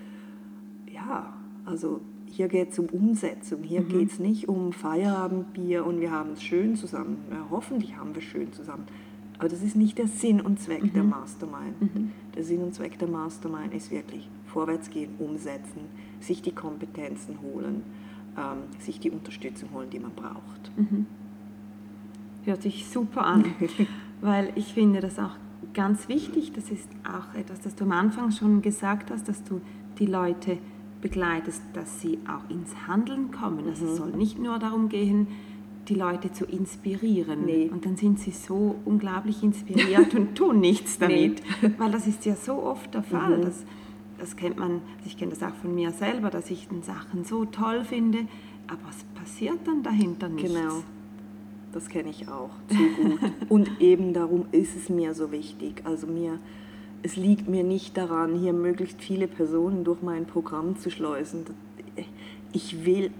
ja, 0.91 1.33
also 1.65 2.01
hier 2.29 2.47
geht 2.47 2.71
es 2.71 2.79
um 2.79 2.87
Umsetzung, 2.87 3.63
hier 3.63 3.81
mhm. 3.81 3.89
geht 3.89 4.11
es 4.11 4.19
nicht 4.19 4.47
um 4.47 4.71
Feierabendbier 4.73 5.85
und 5.85 6.01
wir 6.01 6.11
haben 6.11 6.33
es 6.33 6.43
schön 6.43 6.75
zusammen. 6.75 7.17
Ja, 7.31 7.47
hoffentlich 7.49 7.95
haben 7.95 8.13
wir 8.13 8.21
es 8.21 8.27
schön 8.27 8.51
zusammen. 8.53 8.85
Aber 9.39 9.49
das 9.49 9.61
ist 9.61 9.75
nicht 9.75 9.97
der 9.97 10.07
Sinn 10.07 10.41
und 10.41 10.59
Zweck 10.59 10.83
mhm. 10.83 10.93
der 10.93 11.03
Mastermind. 11.03 11.81
Mhm. 11.81 12.11
Der 12.35 12.43
Sinn 12.43 12.61
und 12.63 12.73
Zweck 12.73 12.97
der 12.99 13.07
Mastermind 13.07 13.73
ist 13.73 13.91
wirklich 13.91 14.29
vorwärts 14.45 14.89
gehen, 14.89 15.11
umsetzen, 15.19 15.81
sich 16.19 16.41
die 16.41 16.51
Kompetenzen 16.51 17.39
holen, 17.41 17.83
ähm, 18.37 18.63
sich 18.79 18.99
die 18.99 19.11
Unterstützung 19.11 19.69
holen, 19.73 19.89
die 19.89 19.99
man 19.99 20.11
braucht. 20.11 20.71
Mhm. 20.75 21.05
Hört 22.45 22.61
sich 22.61 22.87
super 22.87 23.25
an, 23.25 23.45
weil 24.21 24.51
ich 24.55 24.73
finde 24.73 25.01
das 25.01 25.19
auch 25.19 25.35
ganz 25.73 26.07
wichtig. 26.07 26.53
Das 26.53 26.71
ist 26.71 26.89
auch 27.03 27.37
etwas, 27.37 27.61
das 27.61 27.75
du 27.75 27.83
am 27.83 27.91
Anfang 27.91 28.31
schon 28.31 28.61
gesagt 28.61 29.11
hast, 29.11 29.27
dass 29.27 29.43
du 29.43 29.61
die 29.99 30.05
Leute 30.05 30.57
begleitest, 31.01 31.61
dass 31.73 32.01
sie 32.01 32.19
auch 32.27 32.49
ins 32.49 32.87
Handeln 32.87 33.31
kommen. 33.31 33.67
Also 33.67 33.85
es 33.85 33.91
mhm. 33.91 33.97
soll 33.97 34.11
nicht 34.11 34.39
nur 34.39 34.59
darum 34.59 34.89
gehen, 34.89 35.27
die 35.87 35.95
Leute 35.95 36.31
zu 36.31 36.45
inspirieren. 36.45 37.45
Nee. 37.45 37.69
Und 37.71 37.85
dann 37.85 37.95
sind 37.95 38.19
sie 38.19 38.31
so 38.31 38.75
unglaublich 38.85 39.43
inspiriert 39.43 40.13
und 40.15 40.35
tun 40.35 40.59
nichts 40.59 40.99
damit. 40.99 41.41
Nee. 41.61 41.71
Weil 41.77 41.91
das 41.91 42.07
ist 42.07 42.25
ja 42.25 42.35
so 42.35 42.63
oft 42.63 42.93
der 42.93 43.03
Fall. 43.03 43.37
Mhm. 43.37 43.41
Das, 43.41 43.65
das 44.19 44.35
kennt 44.35 44.57
man, 44.57 44.81
ich 45.05 45.17
kenne 45.17 45.31
das 45.31 45.43
auch 45.43 45.55
von 45.55 45.73
mir 45.73 45.91
selber, 45.91 46.29
dass 46.29 46.49
ich 46.51 46.67
den 46.67 46.83
Sachen 46.83 47.23
so 47.23 47.45
toll 47.45 47.83
finde, 47.83 48.27
aber 48.67 48.89
es 48.89 49.03
passiert 49.19 49.59
dann 49.65 49.83
dahinter 49.83 50.29
nichts. 50.29 50.53
Genau. 50.53 50.83
Das 51.71 51.89
kenne 51.89 52.09
ich 52.09 52.27
auch 52.27 52.49
zu 52.69 52.75
gut. 52.75 53.19
und 53.49 53.81
eben 53.81 54.13
darum 54.13 54.45
ist 54.51 54.75
es 54.75 54.89
mir 54.89 55.13
so 55.13 55.31
wichtig. 55.31 55.83
Also 55.85 56.07
mir, 56.07 56.39
es 57.03 57.15
liegt 57.15 57.47
mir 57.47 57.63
nicht 57.63 57.97
daran, 57.97 58.35
hier 58.35 58.53
möglichst 58.53 59.01
viele 59.01 59.27
Personen 59.27 59.83
durch 59.83 60.01
mein 60.01 60.25
Programm 60.25 60.77
zu 60.77 60.89
schleusen. 60.89 61.45
Ich 62.53 62.85
will, 62.85 63.11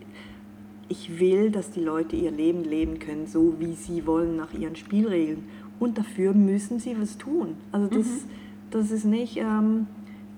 ich 0.90 1.20
will, 1.20 1.52
dass 1.52 1.72
die 1.72 1.84
Leute 1.84 2.16
ihr 2.16 2.32
Leben 2.32 2.64
leben 2.64 3.00
können, 3.00 3.28
so 3.28 3.56
wie 3.60 3.74
sie 3.74 4.06
wollen, 4.06 4.36
nach 4.36 4.54
ihren 4.54 4.76
Spielregeln. 4.76 5.44
Und 5.80 5.98
dafür 5.98 6.34
müssen 6.34 6.80
sie 6.80 7.00
was 7.00 7.18
tun. 7.18 7.56
Also 7.72 7.88
das, 7.88 8.08
mhm. 8.08 8.30
das 8.72 8.92
ist 8.92 9.06
nicht, 9.06 9.38
ähm, 9.38 9.88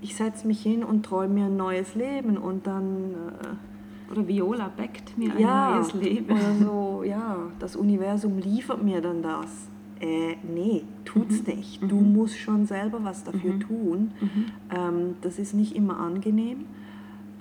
ich 0.01 0.15
setze 0.15 0.45
mich 0.45 0.61
hin 0.61 0.83
und 0.83 1.05
träume 1.05 1.35
mir 1.35 1.45
ein 1.45 1.57
neues 1.57 1.95
Leben 1.95 2.37
und 2.37 2.67
dann... 2.67 3.13
Äh, 3.41 4.11
oder 4.11 4.27
Viola 4.27 4.71
backt 4.75 5.17
mir 5.17 5.31
ein 5.31 5.39
ja, 5.39 5.75
neues 5.75 5.93
Leben. 5.93 6.31
Oder 6.31 6.55
so, 6.59 7.03
ja, 7.03 7.37
das 7.59 7.75
Universum 7.75 8.39
liefert 8.39 8.83
mir 8.83 9.01
dann 9.01 9.21
das. 9.21 9.69
Äh, 9.99 10.35
nee, 10.43 10.83
tut's 11.05 11.45
mhm. 11.45 11.55
nicht. 11.55 11.81
Du 11.81 11.99
mhm. 11.99 12.13
musst 12.13 12.37
schon 12.37 12.65
selber 12.65 13.03
was 13.03 13.23
dafür 13.23 13.53
mhm. 13.53 13.59
tun. 13.59 14.11
Mhm. 14.21 14.45
Ähm, 14.75 15.15
das 15.21 15.39
ist 15.39 15.53
nicht 15.53 15.75
immer 15.75 15.97
angenehm. 15.97 16.65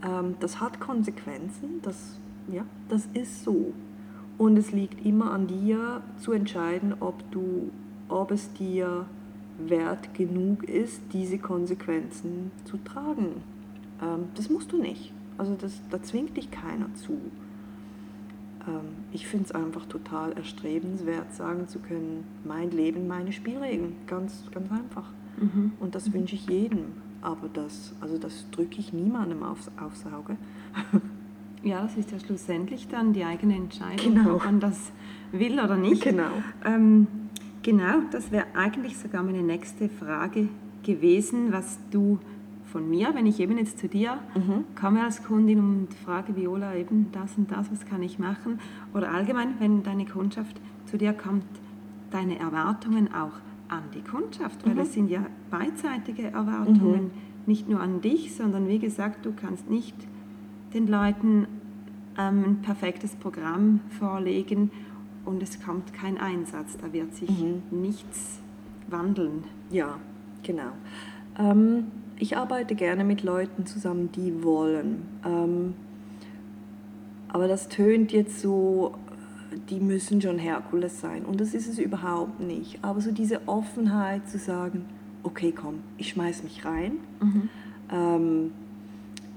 Ähm, 0.02 0.34
das 0.40 0.61
hat 0.61 0.80
Konsequenzen, 0.80 1.80
das 1.82 2.18
ja, 2.50 2.64
das 2.88 3.09
ist 3.14 3.44
so. 3.44 3.72
Und 4.36 4.56
es 4.56 4.72
liegt 4.72 5.04
immer 5.04 5.32
an 5.32 5.46
dir 5.46 6.02
zu 6.18 6.32
entscheiden, 6.32 6.94
ob, 7.00 7.28
du, 7.30 7.70
ob 8.09 8.30
es 8.30 8.52
dir 8.52 9.06
wert 9.59 10.14
genug 10.14 10.62
ist, 10.64 11.02
diese 11.12 11.38
Konsequenzen 11.38 12.52
zu 12.64 12.76
tragen. 12.78 13.42
Ähm, 14.00 14.28
das 14.34 14.48
musst 14.48 14.72
du 14.72 14.80
nicht. 14.80 15.12
Also 15.36 15.54
das, 15.54 15.80
da 15.90 16.02
zwingt 16.02 16.36
dich 16.36 16.50
keiner 16.50 16.92
zu. 16.94 17.18
Ähm, 18.68 19.04
ich 19.12 19.26
finde 19.26 19.46
es 19.46 19.52
einfach 19.52 19.86
total 19.86 20.32
erstrebenswert, 20.32 21.32
sagen 21.32 21.66
zu 21.68 21.78
können, 21.78 22.24
mein 22.44 22.70
Leben, 22.70 23.08
meine 23.08 23.32
Spielregeln. 23.32 23.96
Ganz, 24.06 24.44
ganz 24.52 24.70
einfach. 24.70 25.10
Mhm. 25.40 25.72
Und 25.80 25.94
das 25.94 26.08
mhm. 26.08 26.14
wünsche 26.14 26.34
ich 26.34 26.48
jedem. 26.48 26.92
Aber 27.22 27.48
das, 27.48 27.94
also 28.00 28.18
das 28.18 28.46
drücke 28.50 28.78
ich 28.78 28.92
niemandem 28.92 29.42
aufs, 29.42 29.70
aufs 29.80 30.04
Auge. 30.06 30.36
Ja, 31.64 31.82
das 31.82 31.96
ist 31.96 32.12
ja 32.12 32.20
schlussendlich 32.20 32.86
dann 32.86 33.12
die 33.12 33.24
eigene 33.24 33.56
Entscheidung, 33.56 34.14
genau. 34.14 34.36
ob 34.36 34.44
man 34.44 34.60
das 34.60 34.92
will 35.32 35.54
oder 35.54 35.76
nicht. 35.76 36.02
Genau. 36.04 36.30
Ähm, 36.64 37.08
genau, 37.62 38.00
das 38.12 38.30
wäre 38.30 38.46
eigentlich 38.54 38.96
sogar 38.96 39.24
meine 39.24 39.42
nächste 39.42 39.88
Frage 39.88 40.48
gewesen, 40.84 41.52
was 41.52 41.78
du 41.90 42.20
von 42.72 42.88
mir, 42.88 43.14
wenn 43.14 43.26
ich 43.26 43.40
eben 43.40 43.58
jetzt 43.58 43.78
zu 43.78 43.88
dir 43.88 44.18
mhm. 44.34 44.64
komme 44.78 45.04
als 45.04 45.24
Kundin 45.24 45.58
und 45.58 45.94
frage, 46.04 46.36
Viola, 46.36 46.74
eben 46.74 47.08
das 47.12 47.36
und 47.36 47.50
das, 47.50 47.70
was 47.70 47.86
kann 47.86 48.02
ich 48.02 48.18
machen? 48.18 48.60
Oder 48.94 49.12
allgemein, 49.12 49.54
wenn 49.58 49.82
deine 49.82 50.06
Kundschaft 50.06 50.60
zu 50.86 50.98
dir 50.98 51.12
kommt, 51.12 51.44
deine 52.10 52.38
Erwartungen 52.38 53.12
auch 53.12 53.32
an 53.68 53.82
die 53.94 54.02
Kundschaft, 54.02 54.64
weil 54.66 54.74
mhm. 54.74 54.80
es 54.80 54.94
sind 54.94 55.10
ja 55.10 55.26
beidseitige 55.50 56.24
Erwartungen, 56.24 57.04
mhm. 57.04 57.10
nicht 57.46 57.68
nur 57.68 57.80
an 57.80 58.00
dich, 58.00 58.34
sondern 58.34 58.68
wie 58.68 58.78
gesagt, 58.78 59.26
du 59.26 59.32
kannst 59.32 59.68
nicht 59.68 59.96
den 60.74 60.86
Leuten 60.86 61.46
ähm, 62.18 62.44
ein 62.44 62.62
perfektes 62.62 63.14
Programm 63.16 63.80
vorlegen 63.98 64.70
und 65.24 65.42
es 65.42 65.62
kommt 65.62 65.92
kein 65.92 66.18
Einsatz. 66.18 66.76
Da 66.78 66.92
wird 66.92 67.14
sich 67.14 67.30
mhm. 67.30 67.62
nichts 67.70 68.40
wandeln. 68.88 69.44
Ja, 69.70 69.98
genau. 70.42 70.72
Ähm, 71.38 71.84
ich 72.18 72.36
arbeite 72.36 72.74
gerne 72.74 73.04
mit 73.04 73.22
Leuten 73.22 73.66
zusammen, 73.66 74.10
die 74.12 74.42
wollen. 74.42 75.02
Ähm, 75.24 75.74
aber 77.28 77.46
das 77.46 77.68
tönt 77.68 78.12
jetzt 78.12 78.40
so, 78.40 78.94
die 79.70 79.80
müssen 79.80 80.20
schon 80.20 80.38
Herkules 80.38 81.00
sein. 81.00 81.24
Und 81.24 81.40
das 81.40 81.54
ist 81.54 81.68
es 81.68 81.78
überhaupt 81.78 82.40
nicht. 82.40 82.78
Aber 82.82 83.00
so 83.00 83.12
diese 83.12 83.46
Offenheit 83.46 84.28
zu 84.28 84.38
sagen, 84.38 84.86
okay, 85.22 85.52
komm, 85.52 85.80
ich 85.96 86.10
schmeiß 86.10 86.42
mich 86.42 86.64
rein. 86.64 86.92
Mhm. 87.20 87.48
Ähm, 87.90 88.52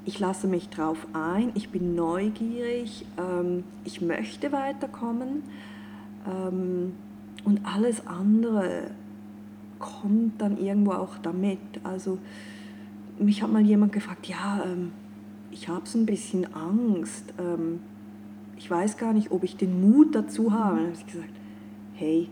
ich 0.06 0.20
lasse 0.20 0.48
mich 0.48 0.70
drauf 0.70 1.06
ein, 1.14 1.52
ich 1.54 1.70
bin 1.70 1.94
neugierig, 1.94 3.06
ähm, 3.20 3.64
ich 3.86 4.02
möchte 4.02 4.52
weiterkommen 4.52 5.44
ähm, 6.28 6.94
und 7.44 7.62
alles 7.66 8.08
andere 8.08 8.90
kommt 9.78 10.42
dann 10.42 10.58
irgendwo 10.58 10.94
auch 10.94 11.18
damit. 11.22 11.60
Also 11.84 12.18
mich 13.20 13.44
hat 13.44 13.52
mal 13.52 13.62
jemand 13.62 13.94
gefragt, 13.94 14.28
ja, 14.28 14.64
ähm, 14.66 14.92
ich 15.52 15.68
habe 15.68 15.88
so 15.88 15.98
ein 15.98 16.06
bisschen 16.06 16.54
Angst, 16.54 17.34
ähm, 17.38 17.80
ich 18.58 18.70
weiß 18.70 18.98
gar 18.98 19.14
nicht, 19.14 19.32
ob 19.32 19.44
ich 19.44 19.58
den 19.58 19.82
Mut 19.82 20.14
dazu 20.14 20.52
habe. 20.54 20.78
dann 20.78 20.86
habe 20.86 20.96
ich 20.96 21.06
gesagt, 21.06 21.34
hey, 21.96 22.30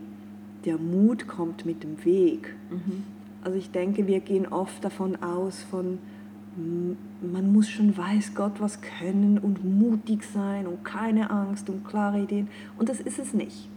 der 0.64 0.78
Mut 0.78 1.26
kommt 1.26 1.66
mit 1.66 1.82
dem 1.82 2.04
Weg. 2.04 2.54
Mhm. 2.70 3.04
Also 3.42 3.58
ich 3.58 3.70
denke, 3.70 4.06
wir 4.06 4.20
gehen 4.20 4.46
oft 4.46 4.84
davon 4.84 5.16
aus, 5.22 5.62
von 5.62 5.98
man 6.56 7.52
muss 7.52 7.68
schon 7.68 7.96
weiß 7.96 8.34
Gott 8.34 8.60
was 8.60 8.80
können 8.80 9.38
und 9.38 9.64
mutig 9.64 10.24
sein 10.24 10.66
und 10.66 10.84
keine 10.84 11.30
Angst 11.30 11.70
und 11.70 11.84
klare 11.84 12.20
Ideen. 12.22 12.48
Und 12.78 12.88
das 12.88 13.00
ist 13.00 13.18
es 13.18 13.32
nicht. 13.32 13.68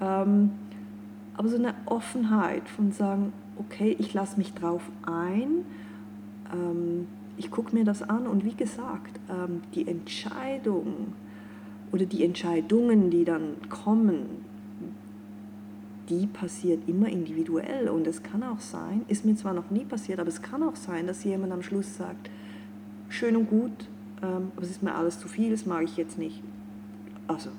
Ähm, 0.00 0.50
aber 1.34 1.48
so 1.48 1.56
eine 1.56 1.74
Offenheit 1.86 2.68
von 2.68 2.92
sagen, 2.92 3.32
okay, 3.58 3.96
ich 3.98 4.14
lasse 4.14 4.38
mich 4.38 4.54
drauf 4.54 4.82
ein. 5.06 5.64
Ähm, 6.52 7.06
ich 7.36 7.50
gucke 7.50 7.74
mir 7.74 7.84
das 7.84 8.02
an 8.02 8.26
und 8.26 8.44
wie 8.44 8.54
gesagt, 8.54 9.18
ähm, 9.30 9.62
die 9.74 9.88
Entscheidung 9.88 11.14
oder 11.92 12.04
die 12.04 12.24
Entscheidungen, 12.24 13.10
die 13.10 13.24
dann 13.24 13.56
kommen, 13.68 14.44
die 16.08 16.26
passiert 16.26 16.88
immer 16.88 17.08
individuell 17.08 17.88
und 17.88 18.06
es 18.06 18.22
kann 18.22 18.42
auch 18.42 18.60
sein, 18.60 19.02
ist 19.08 19.24
mir 19.24 19.36
zwar 19.36 19.54
noch 19.54 19.70
nie 19.70 19.84
passiert, 19.84 20.18
aber 20.18 20.28
es 20.28 20.42
kann 20.42 20.62
auch 20.62 20.76
sein, 20.76 21.06
dass 21.06 21.24
jemand 21.24 21.52
am 21.52 21.62
Schluss 21.62 21.96
sagt, 21.96 22.30
schön 23.08 23.36
und 23.36 23.48
gut, 23.48 23.88
ähm, 24.22 24.52
aber 24.54 24.64
es 24.64 24.70
ist 24.70 24.82
mir 24.82 24.94
alles 24.94 25.18
zu 25.18 25.28
viel, 25.28 25.50
das 25.50 25.66
mag 25.66 25.84
ich 25.84 25.96
jetzt 25.96 26.18
nicht. 26.18 26.42
Also, 27.26 27.50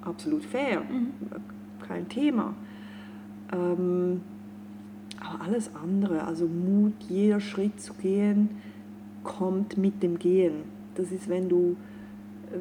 absolut 0.00 0.44
fair, 0.44 0.80
mhm. 0.80 1.12
kein 1.86 2.08
Thema. 2.08 2.54
Ähm, 3.52 4.22
aber 5.22 5.44
alles 5.44 5.70
andere, 5.74 6.24
also 6.24 6.46
Mut, 6.46 6.94
jeder 7.08 7.40
Schritt 7.40 7.80
zu 7.80 7.94
gehen, 7.94 8.50
kommt 9.22 9.76
mit 9.76 10.02
dem 10.02 10.18
Gehen. 10.18 10.64
Das 10.94 11.12
ist, 11.12 11.28
wenn 11.28 11.48
du, 11.48 11.76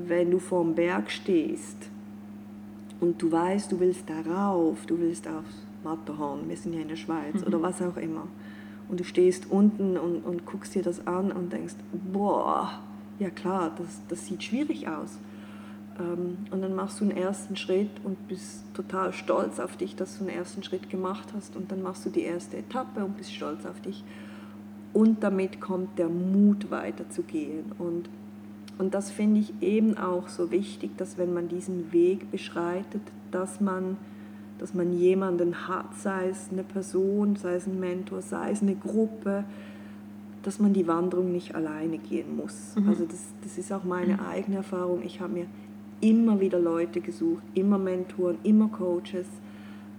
wenn 0.07 0.31
du 0.31 0.39
vorm 0.39 0.75
Berg 0.75 1.09
stehst 1.09 1.89
und 2.99 3.21
du 3.21 3.31
weißt, 3.31 3.71
du 3.71 3.79
willst 3.79 4.09
darauf, 4.09 4.85
du 4.85 4.99
willst 4.99 5.27
aufs 5.27 5.65
Matterhorn, 5.83 6.47
wir 6.47 6.55
sind 6.55 6.73
ja 6.73 6.81
in 6.81 6.87
der 6.87 6.95
Schweiz 6.95 7.41
mhm. 7.41 7.47
oder 7.47 7.61
was 7.61 7.81
auch 7.81 7.97
immer. 7.97 8.27
Und 8.89 8.99
du 8.99 9.03
stehst 9.03 9.49
unten 9.49 9.97
und, 9.97 10.21
und 10.21 10.45
guckst 10.45 10.75
dir 10.75 10.83
das 10.83 11.05
an 11.07 11.31
und 11.31 11.51
denkst, 11.51 11.75
boah, 12.11 12.79
ja 13.19 13.29
klar, 13.29 13.71
das, 13.77 14.01
das 14.07 14.27
sieht 14.27 14.43
schwierig 14.43 14.87
aus. 14.87 15.17
Ähm, 16.01 16.37
und 16.49 16.61
dann 16.61 16.75
machst 16.75 16.99
du 16.99 17.05
einen 17.05 17.15
ersten 17.15 17.55
Schritt 17.55 17.91
und 18.03 18.27
bist 18.27 18.63
total 18.73 19.13
stolz 19.13 19.59
auf 19.59 19.77
dich, 19.77 19.95
dass 19.95 20.17
du 20.17 20.25
einen 20.25 20.35
ersten 20.35 20.63
Schritt 20.63 20.89
gemacht 20.89 21.29
hast. 21.35 21.55
Und 21.55 21.71
dann 21.71 21.81
machst 21.81 22.05
du 22.05 22.09
die 22.09 22.23
erste 22.23 22.57
Etappe 22.57 23.05
und 23.05 23.17
bist 23.17 23.33
stolz 23.33 23.65
auf 23.65 23.79
dich. 23.81 24.03
Und 24.93 25.23
damit 25.23 25.61
kommt 25.61 25.99
der 25.99 26.09
Mut 26.09 26.71
weiterzugehen. 26.71 27.71
Und 27.77 28.09
und 28.81 28.95
das 28.95 29.11
finde 29.11 29.41
ich 29.41 29.53
eben 29.61 29.95
auch 29.95 30.27
so 30.27 30.49
wichtig, 30.49 30.97
dass 30.97 31.19
wenn 31.19 31.35
man 31.35 31.47
diesen 31.47 31.91
Weg 31.91 32.31
beschreitet, 32.31 33.03
dass 33.29 33.61
man, 33.61 33.95
dass 34.57 34.73
man 34.73 34.91
jemanden 34.93 35.67
hat, 35.67 35.95
sei 35.99 36.29
es 36.29 36.49
eine 36.51 36.63
Person, 36.63 37.35
sei 37.35 37.53
es 37.53 37.67
ein 37.67 37.79
Mentor, 37.79 38.23
sei 38.23 38.49
es 38.49 38.63
eine 38.63 38.73
Gruppe, 38.73 39.43
dass 40.41 40.57
man 40.57 40.73
die 40.73 40.87
Wanderung 40.87 41.31
nicht 41.31 41.53
alleine 41.53 41.99
gehen 41.99 42.35
muss. 42.35 42.75
Mhm. 42.75 42.89
Also 42.89 43.05
das, 43.05 43.19
das 43.43 43.59
ist 43.59 43.71
auch 43.71 43.83
meine 43.83 44.13
mhm. 44.13 44.21
eigene 44.21 44.57
Erfahrung. 44.57 45.03
Ich 45.03 45.21
habe 45.21 45.33
mir 45.33 45.45
immer 46.01 46.39
wieder 46.39 46.59
Leute 46.59 47.01
gesucht, 47.01 47.43
immer 47.53 47.77
Mentoren, 47.77 48.37
immer 48.43 48.67
Coaches, 48.67 49.27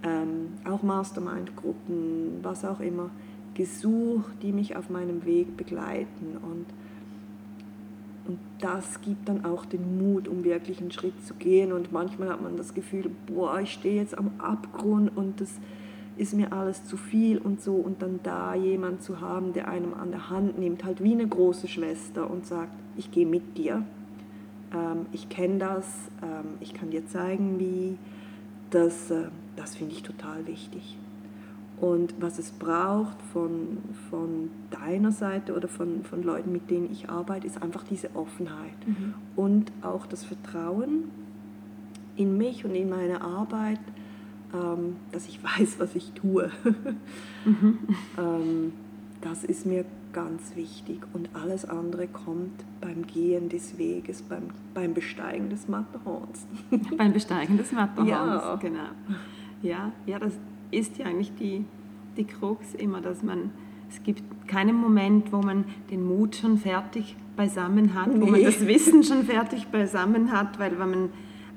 ähm, 0.03 0.53
auch 0.65 0.83
Mastermind-Gruppen, 0.83 2.39
was 2.41 2.65
auch 2.65 2.79
immer, 2.79 3.09
gesucht, 3.53 4.33
die 4.41 4.51
mich 4.51 4.75
auf 4.75 4.89
meinem 4.89 5.25
Weg 5.25 5.55
begleiten. 5.57 6.37
Und 6.41 6.65
und 8.25 8.39
das 8.59 9.01
gibt 9.01 9.27
dann 9.27 9.43
auch 9.43 9.65
den 9.65 9.97
Mut, 9.97 10.27
um 10.27 10.43
wirklich 10.43 10.79
einen 10.79 10.91
Schritt 10.91 11.25
zu 11.25 11.33
gehen. 11.33 11.73
Und 11.73 11.91
manchmal 11.91 12.29
hat 12.29 12.41
man 12.41 12.55
das 12.55 12.73
Gefühl, 12.73 13.11
boah, 13.27 13.59
ich 13.59 13.73
stehe 13.73 13.95
jetzt 13.95 14.17
am 14.17 14.31
Abgrund 14.37 15.15
und 15.15 15.41
das 15.41 15.59
ist 16.15 16.33
mir 16.33 16.53
alles 16.53 16.85
zu 16.85 16.95
viel 16.95 17.37
und 17.37 17.61
so. 17.61 17.73
Und 17.73 18.01
dann 18.01 18.21
da 18.23 18.55
jemand 18.55 19.01
zu 19.01 19.19
haben, 19.19 19.51
der 19.51 19.67
einem 19.67 19.93
an 19.93 20.11
der 20.11 20.29
Hand 20.29 20.57
nimmt, 20.57 20.85
halt 20.85 21.03
wie 21.03 21.11
eine 21.11 21.27
große 21.27 21.67
Schwester 21.67 22.29
und 22.29 22.45
sagt, 22.45 22.71
ich 22.95 23.11
gehe 23.11 23.25
mit 23.25 23.57
dir. 23.57 23.83
Ähm, 24.73 25.05
ich 25.11 25.29
kenne 25.29 25.59
das, 25.59 25.85
ähm, 26.21 26.55
ich 26.59 26.73
kann 26.73 26.89
dir 26.89 27.07
zeigen, 27.07 27.59
wie. 27.59 27.97
Das, 28.69 29.11
äh, 29.11 29.27
das 29.55 29.75
finde 29.75 29.93
ich 29.93 30.01
total 30.01 30.47
wichtig. 30.47 30.97
Und 31.79 32.15
was 32.19 32.39
es 32.39 32.51
braucht 32.51 33.21
von, 33.33 33.79
von 34.09 34.49
deiner 34.71 35.11
Seite 35.11 35.55
oder 35.55 35.67
von, 35.67 36.03
von 36.03 36.23
Leuten, 36.23 36.51
mit 36.51 36.69
denen 36.69 36.91
ich 36.91 37.09
arbeite, 37.09 37.45
ist 37.45 37.61
einfach 37.61 37.83
diese 37.83 38.15
Offenheit 38.15 38.87
mhm. 38.87 39.13
und 39.35 39.71
auch 39.81 40.05
das 40.05 40.23
Vertrauen 40.23 41.11
in 42.15 42.37
mich 42.37 42.63
und 42.63 42.73
in 42.73 42.89
meine 42.89 43.21
Arbeit, 43.21 43.79
ähm, 44.53 44.95
dass 45.11 45.27
ich 45.27 45.43
weiß, 45.59 45.79
was 45.79 45.95
ich 45.95 46.11
tue. 46.13 46.49
mhm. 47.45 47.79
ähm, 48.17 48.73
das 49.21 49.43
ist 49.43 49.65
mir 49.65 49.85
ganz 50.13 50.55
wichtig 50.55 51.01
und 51.13 51.29
alles 51.33 51.65
andere 51.65 52.07
kommt 52.07 52.63
beim 52.79 53.05
Gehen 53.05 53.49
des 53.49 53.77
Weges, 53.77 54.21
beim, 54.21 54.49
beim 54.73 54.93
Besteigen 54.93 55.49
des 55.49 55.67
Matterhorns. 55.67 56.45
beim 56.97 57.11
Besteigen 57.11 57.57
des 57.57 57.71
Matterhorns, 57.71 58.09
ja. 58.09 58.55
genau. 58.55 58.89
Ja, 59.61 59.91
ja 60.05 60.19
das, 60.19 60.39
ist 60.73 60.97
ja 60.97 61.05
eigentlich 61.05 61.33
die, 61.35 61.65
die 62.17 62.25
Krux 62.25 62.73
immer, 62.73 63.01
dass 63.01 63.23
man, 63.23 63.51
es 63.89 64.01
gibt 64.03 64.23
keinen 64.47 64.75
Moment, 64.75 65.31
wo 65.31 65.41
man 65.41 65.65
den 65.91 66.05
Mut 66.05 66.35
schon 66.35 66.57
fertig 66.57 67.15
beisammen 67.35 67.93
hat, 67.93 68.13
nee. 68.13 68.21
wo 68.21 68.25
man 68.25 68.43
das 68.43 68.65
Wissen 68.65 69.03
schon 69.03 69.23
fertig 69.23 69.67
beisammen 69.67 70.31
hat, 70.31 70.59
weil 70.59 70.77
wenn 70.79 70.89
man 70.89 71.09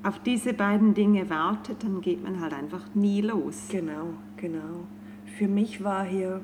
auf 0.03 0.19
diese 0.19 0.53
beiden 0.53 0.93
Dinge 0.93 1.29
wartet, 1.29 1.83
dann 1.83 2.01
geht 2.01 2.23
man 2.23 2.39
halt 2.39 2.53
einfach 2.53 2.83
nie 2.93 3.21
los. 3.21 3.67
Genau, 3.69 4.13
genau. 4.37 4.85
Für 5.37 5.47
mich 5.47 5.83
war 5.83 6.05
hier 6.05 6.41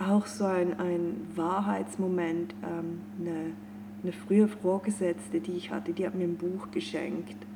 auch 0.00 0.26
so 0.26 0.44
ein, 0.44 0.78
ein 0.78 1.26
Wahrheitsmoment, 1.34 2.54
ähm, 2.62 3.00
eine, 3.20 3.52
eine 4.02 4.12
frühe 4.12 4.48
Vorgesetzte, 4.48 5.40
die 5.40 5.52
ich 5.52 5.70
hatte, 5.70 5.92
die 5.92 6.06
hat 6.06 6.14
mir 6.14 6.24
ein 6.24 6.36
Buch 6.36 6.70
geschenkt 6.70 7.46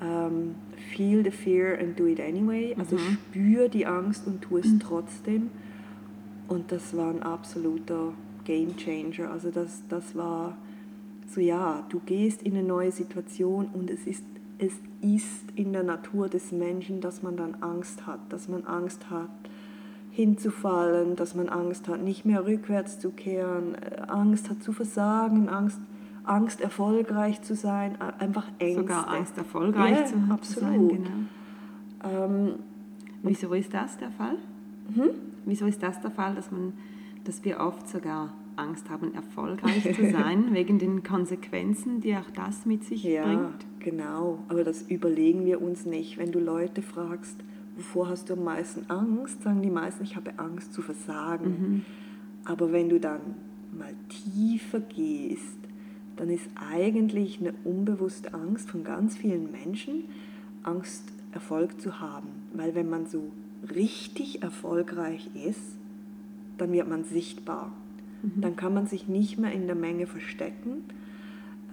ähm, 0.00 0.54
feel 0.94 1.24
the 1.24 1.30
fear 1.30 1.78
and 1.78 1.98
do 1.98 2.06
it 2.06 2.20
anyway. 2.20 2.74
Also 2.78 2.96
mhm. 2.96 3.18
spür 3.30 3.68
die 3.68 3.86
Angst 3.86 4.26
und 4.26 4.42
tu 4.42 4.58
es 4.58 4.66
mhm. 4.66 4.80
trotzdem. 4.80 5.50
Und 6.48 6.70
das 6.70 6.96
war 6.96 7.10
ein 7.10 7.22
absoluter 7.22 8.12
Game 8.44 8.76
Changer. 8.76 9.30
Also 9.30 9.50
das, 9.50 9.82
das 9.88 10.14
war 10.14 10.56
so, 11.28 11.40
ja, 11.40 11.84
du 11.88 12.00
gehst 12.00 12.42
in 12.42 12.56
eine 12.56 12.66
neue 12.66 12.92
Situation 12.92 13.66
und 13.72 13.90
es 13.90 14.06
ist, 14.06 14.24
es 14.58 14.72
ist 15.00 15.50
in 15.56 15.72
der 15.72 15.82
Natur 15.82 16.28
des 16.28 16.52
Menschen, 16.52 17.00
dass 17.00 17.22
man 17.22 17.36
dann 17.36 17.56
Angst 17.56 18.06
hat, 18.06 18.20
dass 18.28 18.48
man 18.48 18.64
Angst 18.64 19.10
hat, 19.10 19.30
hinzufallen, 20.16 21.14
dass 21.14 21.34
man 21.34 21.50
Angst 21.50 21.88
hat, 21.88 22.02
nicht 22.02 22.24
mehr 22.24 22.46
rückwärts 22.46 22.98
zu 22.98 23.10
kehren, 23.10 23.74
äh, 23.74 24.00
Angst 24.08 24.48
hat 24.48 24.62
zu 24.62 24.72
versagen, 24.72 25.48
Angst 25.48 25.78
Angst, 26.24 26.60
erfolgreich 26.60 27.40
zu 27.42 27.54
sein, 27.54 28.00
einfach 28.18 28.48
Ängste. 28.58 28.80
Sogar 28.80 29.08
Angst, 29.08 29.38
erfolgreich 29.38 29.96
ja, 29.96 30.04
zu, 30.06 30.16
absolut. 30.28 30.72
sein. 30.72 30.88
Genau. 30.88 32.24
Ähm, 32.24 32.54
Wieso 33.22 33.52
ist 33.54 33.72
das 33.72 33.96
der 33.96 34.10
Fall? 34.10 34.36
Hm? 34.94 35.10
Wieso 35.44 35.66
ist 35.66 35.82
das 35.82 36.00
der 36.00 36.10
Fall, 36.10 36.34
dass, 36.34 36.50
man, 36.50 36.72
dass 37.24 37.44
wir 37.44 37.60
oft 37.60 37.88
sogar 37.88 38.32
Angst 38.56 38.90
haben, 38.90 39.14
erfolgreich 39.14 39.82
zu 39.94 40.10
sein, 40.12 40.52
wegen 40.52 40.78
den 40.78 41.02
Konsequenzen, 41.02 42.00
die 42.00 42.16
auch 42.16 42.30
das 42.34 42.66
mit 42.66 42.84
sich 42.84 43.04
ja, 43.04 43.24
bringt? 43.24 43.66
Genau, 43.80 44.38
aber 44.48 44.64
das 44.64 44.82
überlegen 44.82 45.44
wir 45.44 45.62
uns 45.62 45.86
nicht. 45.86 46.18
Wenn 46.18 46.32
du 46.32 46.40
Leute 46.40 46.82
fragst, 46.82 47.36
wovor 47.76 48.08
hast 48.08 48.28
du 48.28 48.34
am 48.34 48.44
meisten 48.44 48.90
Angst, 48.90 49.42
sagen 49.42 49.62
die 49.62 49.70
meisten, 49.70 50.02
ich 50.02 50.16
habe 50.16 50.38
Angst 50.38 50.72
zu 50.72 50.82
versagen. 50.82 51.48
Mhm. 51.48 51.84
Aber 52.44 52.72
wenn 52.72 52.88
du 52.88 52.98
dann 52.98 53.20
mal 53.76 53.94
tiefer 54.08 54.80
gehst, 54.80 55.58
dann 56.16 56.30
ist 56.30 56.48
eigentlich 56.54 57.40
eine 57.40 57.52
unbewusste 57.64 58.32
Angst 58.32 58.70
von 58.70 58.84
ganz 58.84 59.16
vielen 59.16 59.50
Menschen, 59.52 60.04
Angst, 60.62 61.04
Erfolg 61.32 61.80
zu 61.80 62.00
haben. 62.00 62.28
Weil 62.54 62.74
wenn 62.74 62.88
man 62.88 63.06
so 63.06 63.30
richtig 63.74 64.42
erfolgreich 64.42 65.28
ist, 65.34 65.76
dann 66.56 66.72
wird 66.72 66.88
man 66.88 67.04
sichtbar. 67.04 67.72
Mhm. 68.22 68.40
Dann 68.40 68.56
kann 68.56 68.72
man 68.72 68.86
sich 68.86 69.08
nicht 69.08 69.38
mehr 69.38 69.52
in 69.52 69.66
der 69.66 69.76
Menge 69.76 70.06
verstecken. 70.06 70.84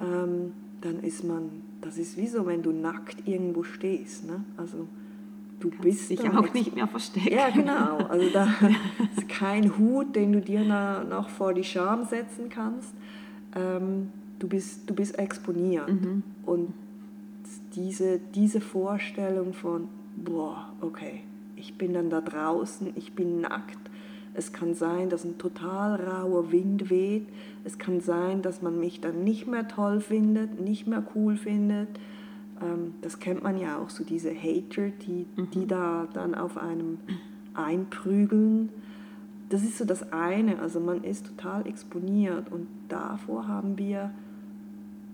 Ähm, 0.02 0.52
dann 0.82 1.00
ist 1.00 1.24
man, 1.24 1.50
das 1.80 1.98
ist 1.98 2.18
wie 2.18 2.28
so, 2.28 2.46
wenn 2.46 2.62
du 2.62 2.72
nackt 2.72 3.26
irgendwo 3.26 3.64
stehst. 3.64 4.26
Ne? 4.28 4.44
Also 4.58 4.88
du 5.64 5.70
Kannst 5.70 5.84
bist 5.84 6.10
dich 6.10 6.30
auch 6.30 6.42
nicht, 6.42 6.54
nicht 6.54 6.76
mehr 6.76 6.88
verstecken. 6.88 7.34
Ja, 7.34 7.50
genau. 7.50 7.98
Also 8.10 8.30
da 8.32 8.48
ist 9.18 9.30
kein 9.30 9.78
Hut, 9.78 10.16
den 10.16 10.34
du 10.34 10.42
dir 10.42 10.64
noch 11.10 11.30
vor 11.30 11.54
die 11.54 11.64
Scham 11.64 12.06
setzen 12.06 12.50
kannst. 12.50 12.94
Ähm, 13.56 14.10
du 14.40 14.48
bist, 14.48 14.90
du 14.90 14.94
bist 14.94 15.18
exponiert. 15.18 15.90
Mhm. 15.90 16.24
Und 16.46 16.74
diese, 17.76 18.20
diese 18.36 18.60
Vorstellung 18.60 19.54
von, 19.54 19.88
boah, 20.18 20.74
okay, 20.82 21.22
ich 21.56 21.78
bin 21.78 21.94
dann 21.94 22.10
da 22.10 22.20
draußen, 22.20 22.92
ich 22.96 23.14
bin 23.14 23.40
nackt. 23.40 23.80
Es 24.34 24.52
kann 24.52 24.74
sein, 24.74 25.10
dass 25.10 25.24
ein 25.24 25.38
total 25.38 25.96
rauer 25.96 26.52
Wind 26.52 26.90
weht. 26.90 27.28
Es 27.64 27.78
kann 27.78 28.02
sein, 28.02 28.42
dass 28.42 28.62
man 28.62 28.80
mich 28.80 29.00
dann 29.00 29.24
nicht 29.24 29.48
mehr 29.48 29.68
toll 29.68 30.02
findet, 30.02 30.60
nicht 30.60 30.88
mehr 30.88 31.04
cool 31.16 31.38
findet. 31.38 31.88
Ähm, 32.64 32.94
das 33.02 33.20
kennt 33.20 33.44
man 33.44 33.58
ja 33.58 33.78
auch, 33.78 33.90
so 33.90 34.04
diese 34.04 34.34
Hater, 34.34 34.90
die, 34.90 35.26
mhm. 35.36 35.52
die 35.52 35.68
da 35.68 36.08
dann 36.14 36.36
auf 36.36 36.58
einem 36.58 37.00
einprügeln. 37.54 38.70
Das 39.50 39.64
ist 39.64 39.78
so 39.78 39.86
das 39.86 40.12
eine, 40.12 40.60
also 40.60 40.80
man 40.80 41.04
ist 41.04 41.28
total 41.28 41.68
exponiert 41.68 42.52
und 42.52 42.68
davor 42.88 43.48
haben 43.48 43.78
wir 43.78 44.12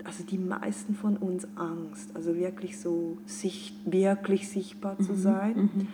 also 0.03 0.23
die 0.23 0.37
meisten 0.37 0.95
von 0.95 1.17
uns 1.17 1.47
Angst, 1.55 2.15
also 2.15 2.35
wirklich 2.35 2.79
so 2.79 3.17
sicht, 3.25 3.75
wirklich 3.85 4.49
sichtbar 4.49 4.97
zu 4.99 5.11
mhm, 5.11 5.17
sein. 5.17 5.55
Mhm. 5.55 5.87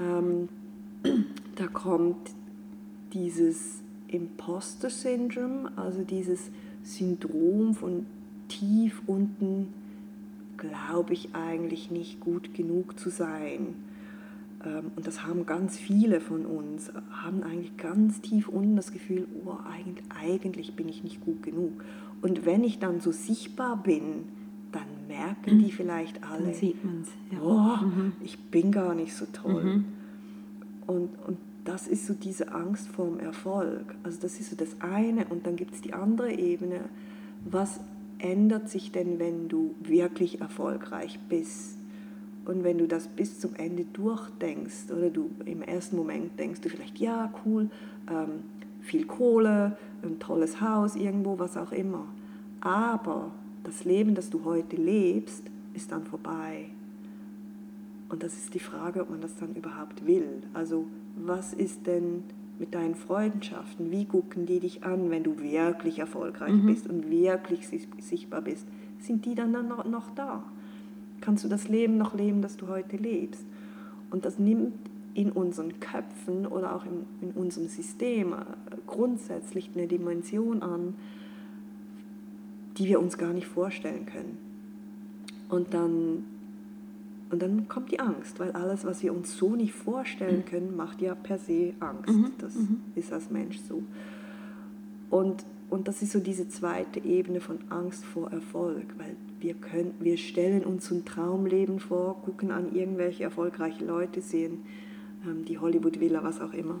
Ähm, 0.00 0.48
da 1.56 1.66
kommt 1.66 2.30
dieses 3.12 3.82
Imposter-Syndrom, 4.08 5.68
also 5.76 6.02
dieses 6.02 6.50
Syndrom 6.82 7.74
von 7.74 8.06
tief 8.48 9.02
unten, 9.06 9.68
glaube 10.68 11.12
ich 11.12 11.34
eigentlich 11.34 11.90
nicht 11.90 12.20
gut 12.20 12.54
genug 12.54 12.98
zu 12.98 13.10
sein. 13.10 13.74
Ähm, 14.64 14.92
und 14.96 15.06
das 15.06 15.24
haben 15.24 15.46
ganz 15.46 15.76
viele 15.76 16.20
von 16.20 16.46
uns, 16.46 16.90
haben 17.10 17.42
eigentlich 17.42 17.76
ganz 17.76 18.20
tief 18.20 18.48
unten 18.48 18.76
das 18.76 18.92
Gefühl, 18.92 19.26
oh, 19.44 19.56
eigentlich, 19.70 20.04
eigentlich 20.20 20.76
bin 20.76 20.88
ich 20.88 21.02
nicht 21.02 21.20
gut 21.20 21.42
genug. 21.42 21.72
Und 22.22 22.46
wenn 22.46 22.64
ich 22.64 22.78
dann 22.78 23.00
so 23.00 23.12
sichtbar 23.12 23.82
bin, 23.82 24.24
dann 24.72 25.06
merken 25.06 25.58
die 25.60 25.70
vielleicht 25.70 26.24
alle, 26.24 26.46
dann 26.46 26.54
sieht 26.54 26.84
man's, 26.84 27.08
ja. 27.30 27.38
oh, 27.40 27.84
mhm. 27.84 28.12
ich 28.22 28.38
bin 28.38 28.72
gar 28.72 28.94
nicht 28.94 29.14
so 29.14 29.26
toll. 29.32 29.64
Mhm. 29.64 29.84
Und, 30.86 31.10
und 31.26 31.38
das 31.64 31.86
ist 31.86 32.06
so 32.06 32.14
diese 32.14 32.52
Angst 32.52 32.88
vorm 32.88 33.20
Erfolg. 33.20 33.94
Also 34.02 34.20
das 34.20 34.38
ist 34.40 34.50
so 34.50 34.56
das 34.56 34.80
eine 34.80 35.26
und 35.26 35.46
dann 35.46 35.56
gibt 35.56 35.74
es 35.74 35.80
die 35.80 35.94
andere 35.94 36.32
Ebene. 36.32 36.80
Was 37.44 37.80
ändert 38.24 38.70
sich 38.70 38.90
denn, 38.90 39.18
wenn 39.18 39.48
du 39.48 39.74
wirklich 39.80 40.40
erfolgreich 40.40 41.20
bist? 41.28 41.76
Und 42.46 42.64
wenn 42.64 42.78
du 42.78 42.88
das 42.88 43.08
bis 43.08 43.38
zum 43.38 43.54
Ende 43.54 43.84
durchdenkst 43.84 44.90
oder 44.90 45.10
du 45.10 45.30
im 45.44 45.62
ersten 45.62 45.96
Moment 45.96 46.38
denkst 46.38 46.60
du 46.60 46.68
vielleicht, 46.68 46.98
ja, 46.98 47.32
cool, 47.44 47.70
ähm, 48.10 48.42
viel 48.80 49.06
Kohle, 49.06 49.76
ein 50.02 50.18
tolles 50.18 50.60
Haus 50.60 50.96
irgendwo, 50.96 51.38
was 51.38 51.56
auch 51.56 51.72
immer. 51.72 52.06
Aber 52.60 53.30
das 53.62 53.84
Leben, 53.84 54.14
das 54.14 54.30
du 54.30 54.44
heute 54.44 54.76
lebst, 54.76 55.44
ist 55.74 55.92
dann 55.92 56.04
vorbei. 56.04 56.66
Und 58.08 58.22
das 58.22 58.34
ist 58.34 58.52
die 58.54 58.60
Frage, 58.60 59.02
ob 59.02 59.10
man 59.10 59.20
das 59.20 59.36
dann 59.36 59.54
überhaupt 59.54 60.06
will. 60.06 60.42
Also 60.52 60.86
was 61.16 61.54
ist 61.54 61.86
denn 61.86 62.24
mit 62.58 62.74
deinen 62.74 62.94
Freundschaften? 62.94 63.90
Wie 63.90 64.04
gucken 64.04 64.46
die 64.46 64.60
dich 64.60 64.84
an, 64.84 65.10
wenn 65.10 65.24
du 65.24 65.38
wirklich 65.40 65.98
erfolgreich 65.98 66.52
mhm. 66.52 66.66
bist 66.66 66.88
und 66.88 67.10
wirklich 67.10 67.68
sichtbar 67.68 68.42
bist? 68.42 68.66
Sind 69.00 69.24
die 69.26 69.34
dann, 69.34 69.52
noch 69.52 70.10
da? 70.14 70.42
Kannst 71.20 71.44
du 71.44 71.48
das 71.48 71.68
Leben 71.68 71.98
noch 71.98 72.14
leben, 72.14 72.42
das 72.42 72.56
du 72.56 72.68
heute 72.68 72.96
lebst? 72.96 73.44
Und 74.10 74.24
das 74.24 74.38
nimmt 74.38 74.74
in 75.14 75.30
unseren 75.30 75.78
Köpfen 75.80 76.46
oder 76.46 76.74
auch 76.74 76.84
in, 76.84 77.06
in 77.20 77.30
unserem 77.32 77.68
System 77.68 78.32
äh, 78.32 78.36
grundsätzlich 78.86 79.70
eine 79.74 79.86
Dimension 79.86 80.62
an, 80.62 80.94
die 82.76 82.86
wir 82.86 83.00
uns 83.00 83.16
gar 83.16 83.32
nicht 83.32 83.46
vorstellen 83.46 84.06
können. 84.06 84.38
Und 85.48 85.72
dann 85.72 86.24
und 87.30 87.42
dann 87.42 87.68
kommt 87.68 87.90
die 87.90 88.00
Angst, 88.00 88.38
weil 88.38 88.52
alles, 88.52 88.84
was 88.84 89.02
wir 89.02 89.12
uns 89.14 89.36
so 89.36 89.56
nicht 89.56 89.72
vorstellen 89.72 90.38
mhm. 90.38 90.44
können, 90.44 90.76
macht 90.76 91.00
ja 91.00 91.14
per 91.14 91.38
se 91.38 91.74
Angst. 91.80 92.14
Mhm. 92.14 92.32
Das 92.38 92.54
mhm. 92.54 92.80
ist 92.94 93.12
als 93.12 93.30
Mensch 93.30 93.58
so. 93.58 93.82
Und, 95.10 95.44
und 95.70 95.88
das 95.88 96.02
ist 96.02 96.12
so 96.12 96.20
diese 96.20 96.48
zweite 96.48 97.00
Ebene 97.00 97.40
von 97.40 97.58
Angst 97.70 98.04
vor 98.04 98.30
Erfolg, 98.30 98.86
weil 98.98 99.16
wir, 99.40 99.54
können, 99.54 99.94
wir 100.00 100.16
stellen 100.16 100.64
uns 100.64 100.90
ein 100.90 101.04
Traumleben 101.04 101.80
vor, 101.80 102.22
gucken 102.22 102.50
an 102.50 102.74
irgendwelche 102.74 103.24
erfolgreichen 103.24 103.86
Leute, 103.86 104.20
sehen 104.20 104.64
ähm, 105.26 105.44
die 105.44 105.58
Hollywood-Villa, 105.58 106.22
was 106.22 106.40
auch 106.40 106.52
immer. 106.52 106.80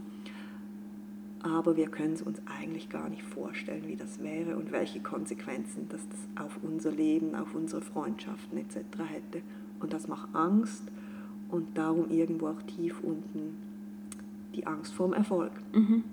Aber 1.42 1.76
wir 1.76 1.88
können 1.88 2.14
es 2.14 2.22
uns 2.22 2.40
eigentlich 2.46 2.88
gar 2.88 3.10
nicht 3.10 3.22
vorstellen, 3.22 3.86
wie 3.86 3.96
das 3.96 4.22
wäre 4.22 4.56
und 4.56 4.72
welche 4.72 5.00
Konsequenzen 5.00 5.88
das, 5.90 6.00
das 6.08 6.44
auf 6.44 6.58
unser 6.62 6.90
Leben, 6.90 7.34
auf 7.34 7.54
unsere 7.54 7.82
Freundschaften 7.82 8.56
etc. 8.56 8.76
hätte. 9.06 9.42
Und 9.84 9.92
das 9.92 10.08
macht 10.08 10.34
Angst 10.34 10.82
und 11.50 11.76
darum 11.76 12.08
irgendwo 12.08 12.46
auch 12.46 12.62
tief 12.62 13.02
unten 13.02 13.54
die 14.54 14.66
Angst 14.66 14.94
vorm 14.94 15.12
Erfolg. 15.12 15.52
Mhm. 15.74 16.04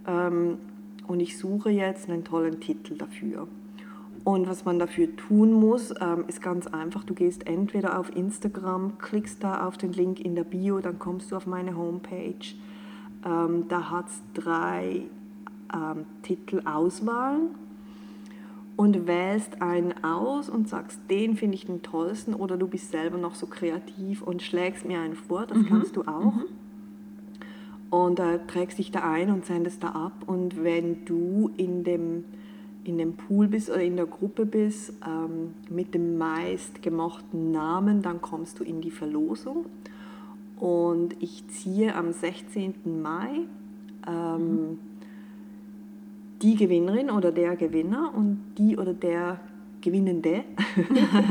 Ähm, 0.05 0.57
und 1.07 1.22
ich 1.22 1.38
suche 1.38 1.70
jetzt 1.70 2.09
einen 2.09 2.26
tollen 2.26 2.59
Titel 2.59 2.97
dafür. 2.97 3.47
Und 4.26 4.49
was 4.49 4.66
man 4.66 4.80
dafür 4.80 5.16
tun 5.16 5.53
muss, 5.53 5.93
ähm, 6.01 6.26
ist 6.28 6.41
ganz 6.41 6.68
einfach. 6.68 7.05
Du 7.05 7.13
gehst 7.13 7.47
entweder 7.47 7.97
auf 7.97 8.13
Instagram, 8.13 8.97
klickst 8.97 9.41
da 9.41 9.66
auf 9.66 9.78
den 9.78 9.93
Link 9.93 10.20
in 10.20 10.36
der 10.36 10.43
Bio, 10.43 10.80
dann 10.80 10.99
kommst 10.99 11.32
du 11.32 11.38
auf 11.38 11.45
meine 11.45 11.78
Homepage. 11.78 12.34
Ähm, 13.26 13.66
da 13.70 13.91
hat 13.91 14.07
es 14.07 14.22
drei 14.34 15.03
Titelauswahlen 16.22 17.49
und 18.78 19.08
wählst 19.08 19.62
einen 19.62 20.04
aus 20.04 20.50
und 20.50 20.68
sagst, 20.68 21.00
den 21.10 21.38
finde 21.38 21.56
ich 21.56 21.66
den 21.66 21.82
tollsten 21.82 22.34
oder 22.34 22.58
du 22.58 22.68
bist 22.68 22.92
selber 22.92 23.18
noch 23.18 23.36
so 23.36 23.48
kreativ 23.48 24.22
und 24.22 24.42
schlägst 24.42 24.86
mir 24.86 25.00
einen 25.00 25.16
vor, 25.16 25.46
das 25.46 25.58
mhm. 25.60 25.66
kannst 25.68 25.96
du 25.96 26.02
auch. 26.04 26.36
Mhm. 26.36 26.46
Und 27.90 28.20
äh, 28.20 28.40
trägst 28.48 28.78
dich 28.78 28.92
da 28.92 29.10
ein 29.10 29.32
und 29.32 29.46
sendest 29.46 29.84
da 29.84 29.90
ab 29.90 30.14
und 30.26 30.64
wenn 30.64 31.06
du 31.06 31.52
in 31.56 31.84
dem, 31.84 32.26
in 32.84 32.98
dem 32.98 33.14
Pool 33.14 33.48
bist 33.48 33.70
oder 33.70 33.82
in 33.82 33.96
der 33.96 34.08
Gruppe 34.08 34.46
bist 34.46 34.94
ähm, 35.06 35.54
mit 35.70 35.94
dem 35.94 36.18
meist 36.18 36.82
gemochten 36.82 37.52
Namen, 37.52 38.02
dann 38.02 38.22
kommst 38.22 38.60
du 38.60 38.64
in 38.64 38.82
die 38.82 38.92
Verlosung 38.92 39.66
und 40.60 41.16
ich 41.22 41.48
ziehe 41.48 41.96
am 41.96 42.12
16. 42.12 43.02
Mai 43.02 43.42
ähm, 44.08 44.70
mhm 44.72 44.80
die 46.46 46.56
Gewinnerin 46.56 47.10
oder 47.10 47.32
der 47.32 47.56
Gewinner 47.56 48.14
und 48.16 48.54
die 48.60 48.78
oder 48.78 48.93
der 48.93 49.39
Gewinnende 49.82 50.43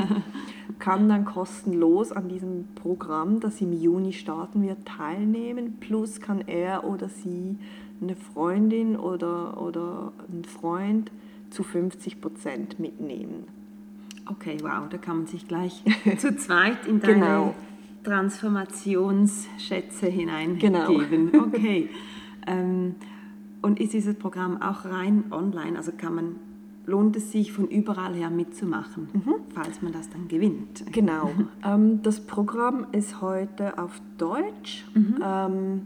kann 0.80 1.08
dann 1.08 1.24
kostenlos 1.24 2.10
an 2.10 2.28
diesem 2.28 2.66
Programm, 2.74 3.38
das 3.38 3.60
im 3.60 3.72
Juni 3.72 4.12
starten 4.12 4.62
wird, 4.62 4.84
teilnehmen. 4.84 5.76
Plus 5.78 6.20
kann 6.20 6.40
er 6.48 6.82
oder 6.84 7.08
sie 7.08 7.56
eine 8.02 8.16
Freundin 8.16 8.96
oder, 8.96 9.62
oder 9.62 10.12
einen 10.28 10.44
Freund 10.44 11.12
zu 11.50 11.62
50 11.62 12.20
Prozent 12.20 12.80
mitnehmen. 12.80 13.44
Okay, 14.28 14.56
wow, 14.62 14.88
da 14.90 14.98
kann 14.98 15.18
man 15.18 15.28
sich 15.28 15.46
gleich 15.46 15.84
zu 16.18 16.36
zweit 16.36 16.88
in 16.88 17.00
deine 17.00 17.14
genau. 17.14 17.54
Transformationsschätze 18.02 20.08
hineingeben. 20.08 21.30
Genau. 21.30 21.44
Okay. 21.44 21.88
ähm, 22.48 22.96
und 23.64 23.80
ist 23.80 23.92
dieses 23.94 24.14
Programm 24.14 24.60
auch 24.60 24.84
rein 24.84 25.24
online? 25.30 25.76
Also 25.76 25.92
kann 25.96 26.14
man, 26.14 26.36
lohnt 26.86 27.16
es 27.16 27.32
sich 27.32 27.50
von 27.52 27.66
überall 27.68 28.14
her 28.14 28.30
mitzumachen, 28.30 29.08
Mhm. 29.12 29.34
falls 29.54 29.80
man 29.82 29.92
das 29.92 30.10
dann 30.10 30.28
gewinnt? 30.28 30.84
Genau. 30.92 31.30
ähm, 31.64 32.02
das 32.02 32.20
Programm 32.20 32.86
ist 32.92 33.20
heute 33.22 33.78
auf 33.78 34.00
Deutsch. 34.18 34.84
Ähm, 34.94 35.82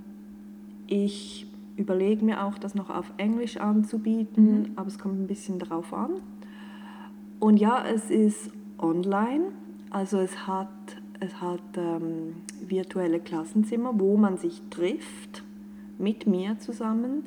ich 0.88 1.46
überlege 1.76 2.24
mir 2.24 2.42
auch, 2.44 2.58
das 2.58 2.74
noch 2.74 2.90
auf 2.90 3.12
Englisch 3.18 3.58
anzubieten, 3.58 4.72
aber 4.74 4.88
es 4.88 4.98
kommt 4.98 5.20
ein 5.20 5.28
bisschen 5.28 5.60
darauf 5.60 5.92
an. 5.94 6.10
Und 7.38 7.58
ja, 7.58 7.84
es 7.86 8.10
ist 8.10 8.50
online, 8.78 9.44
also 9.90 10.18
es 10.18 10.48
hat, 10.48 10.68
es 11.20 11.40
hat 11.40 11.60
ähm, 11.76 12.34
virtuelle 12.66 13.20
Klassenzimmer, 13.20 13.92
wo 14.00 14.16
man 14.16 14.36
sich 14.38 14.60
trifft 14.70 15.44
mit 15.98 16.26
mir 16.26 16.58
zusammen. 16.58 17.24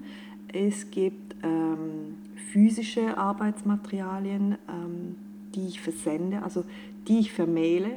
Es 0.53 0.91
gibt 0.91 1.35
ähm, 1.43 2.15
physische 2.51 3.17
Arbeitsmaterialien, 3.17 4.57
ähm, 4.67 5.15
die 5.55 5.67
ich 5.67 5.79
versende, 5.79 6.43
also 6.43 6.65
die 7.07 7.19
ich 7.19 7.31
vermaile. 7.31 7.91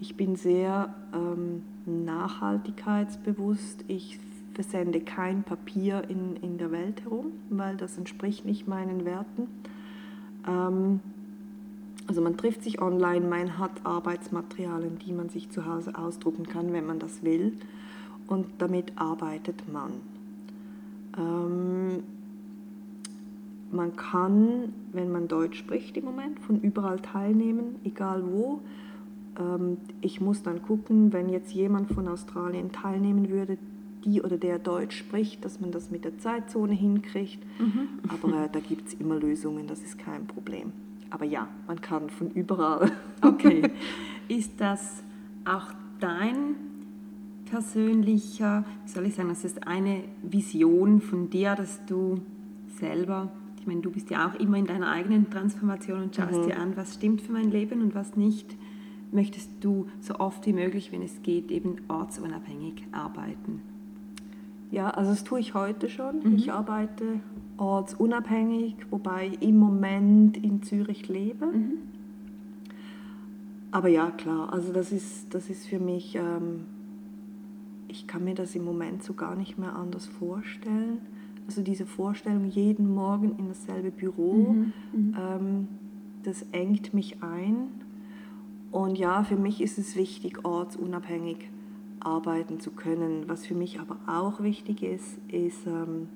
Ich 0.00 0.16
bin 0.16 0.36
sehr 0.36 0.94
ähm, 1.14 1.62
nachhaltigkeitsbewusst. 1.86 3.84
Ich 3.88 4.18
versende 4.52 5.00
kein 5.00 5.42
Papier 5.42 6.04
in, 6.08 6.36
in 6.36 6.58
der 6.58 6.70
Welt 6.70 7.02
herum, 7.02 7.32
weil 7.48 7.76
das 7.76 7.96
entspricht 7.96 8.44
nicht 8.44 8.68
meinen 8.68 9.06
Werten. 9.06 9.48
Ähm, 10.46 11.00
also 12.06 12.20
man 12.20 12.36
trifft 12.36 12.62
sich 12.62 12.82
online, 12.82 13.26
man 13.26 13.58
hat 13.58 13.70
Arbeitsmaterialien, 13.84 14.98
die 14.98 15.12
man 15.12 15.30
sich 15.30 15.48
zu 15.48 15.64
Hause 15.64 15.96
ausdrucken 15.96 16.46
kann, 16.46 16.74
wenn 16.74 16.84
man 16.84 16.98
das 16.98 17.22
will. 17.22 17.54
Und 18.26 18.46
damit 18.58 18.92
arbeitet 18.96 19.72
man. 19.72 20.19
Ähm, 21.16 22.02
man 23.72 23.94
kann, 23.96 24.72
wenn 24.92 25.12
man 25.12 25.28
Deutsch 25.28 25.58
spricht 25.58 25.96
im 25.96 26.04
Moment, 26.04 26.40
von 26.40 26.60
überall 26.60 26.98
teilnehmen, 26.98 27.76
egal 27.84 28.24
wo. 28.26 28.60
Ähm, 29.38 29.78
ich 30.00 30.20
muss 30.20 30.42
dann 30.42 30.62
gucken, 30.62 31.12
wenn 31.12 31.28
jetzt 31.28 31.52
jemand 31.52 31.92
von 31.92 32.08
Australien 32.08 32.72
teilnehmen 32.72 33.28
würde, 33.30 33.58
die 34.04 34.22
oder 34.22 34.38
der 34.38 34.58
Deutsch 34.58 34.96
spricht, 34.96 35.44
dass 35.44 35.60
man 35.60 35.72
das 35.72 35.90
mit 35.90 36.04
der 36.04 36.18
Zeitzone 36.18 36.72
hinkriegt. 36.72 37.38
Aber 38.08 38.44
äh, 38.44 38.48
da 38.50 38.60
gibt 38.60 38.88
es 38.88 38.94
immer 38.94 39.16
Lösungen, 39.16 39.66
das 39.66 39.82
ist 39.82 39.98
kein 39.98 40.26
Problem. 40.26 40.72
Aber 41.10 41.24
ja, 41.24 41.48
man 41.66 41.80
kann 41.80 42.08
von 42.08 42.30
überall. 42.30 42.90
Okay. 43.20 43.70
Ist 44.28 44.60
das 44.60 45.02
auch 45.44 45.66
dein 45.98 46.54
persönlicher, 47.50 48.64
wie 48.84 48.90
soll 48.90 49.06
ich 49.06 49.14
sagen, 49.14 49.28
das 49.28 49.44
ist 49.44 49.66
eine 49.66 50.04
Vision 50.22 51.00
von 51.00 51.30
dir, 51.30 51.54
dass 51.54 51.84
du 51.86 52.20
selber, 52.78 53.30
ich 53.58 53.66
meine, 53.66 53.80
du 53.80 53.90
bist 53.90 54.10
ja 54.10 54.28
auch 54.28 54.38
immer 54.38 54.56
in 54.56 54.66
deiner 54.66 54.90
eigenen 54.90 55.28
Transformation 55.30 56.02
und 56.04 56.16
schaust 56.16 56.46
dir 56.46 56.58
an, 56.58 56.76
was 56.76 56.94
stimmt 56.94 57.20
für 57.20 57.32
mein 57.32 57.50
Leben 57.50 57.82
und 57.82 57.94
was 57.94 58.16
nicht. 58.16 58.56
Möchtest 59.12 59.50
du 59.60 59.88
so 60.00 60.14
oft 60.14 60.46
wie 60.46 60.52
möglich, 60.52 60.92
wenn 60.92 61.02
es 61.02 61.22
geht, 61.22 61.50
eben 61.50 61.76
ortsunabhängig 61.88 62.84
arbeiten? 62.92 63.60
Ja, 64.70 64.90
also 64.90 65.10
das 65.10 65.24
tue 65.24 65.40
ich 65.40 65.54
heute 65.54 65.88
schon. 65.88 66.36
Ich 66.36 66.52
arbeite 66.52 67.20
ortsunabhängig, 67.56 68.76
wobei 68.90 69.28
ich 69.32 69.42
im 69.42 69.58
Moment 69.58 70.36
in 70.36 70.62
Zürich 70.62 71.08
lebe. 71.08 71.48
Aber 73.72 73.88
ja, 73.88 74.10
klar, 74.10 74.52
also 74.52 74.72
das 74.72 74.92
ist, 74.92 75.34
das 75.34 75.50
ist 75.50 75.66
für 75.66 75.78
mich, 75.78 76.14
ähm, 76.14 76.66
ich 77.90 78.06
kann 78.06 78.24
mir 78.24 78.34
das 78.34 78.54
im 78.54 78.64
Moment 78.64 79.02
so 79.02 79.14
gar 79.14 79.34
nicht 79.36 79.58
mehr 79.58 79.74
anders 79.74 80.06
vorstellen. 80.06 81.00
Also 81.46 81.62
diese 81.62 81.86
Vorstellung, 81.86 82.44
jeden 82.46 82.94
Morgen 82.94 83.36
in 83.38 83.48
dasselbe 83.48 83.90
Büro, 83.90 84.54
ähm, 84.94 85.68
das 86.22 86.44
engt 86.52 86.94
mich 86.94 87.22
ein. 87.22 87.68
Und 88.70 88.96
ja, 88.98 89.24
für 89.24 89.36
mich 89.36 89.60
ist 89.60 89.78
es 89.78 89.96
wichtig, 89.96 90.44
ortsunabhängig 90.44 91.50
arbeiten 91.98 92.60
zu 92.60 92.70
können. 92.70 93.24
Was 93.26 93.46
für 93.46 93.54
mich 93.54 93.80
aber 93.80 93.96
auch 94.06 94.40
wichtig 94.42 94.82
ist, 94.82 95.18
ist 95.28 95.66
ähm, 95.66 96.08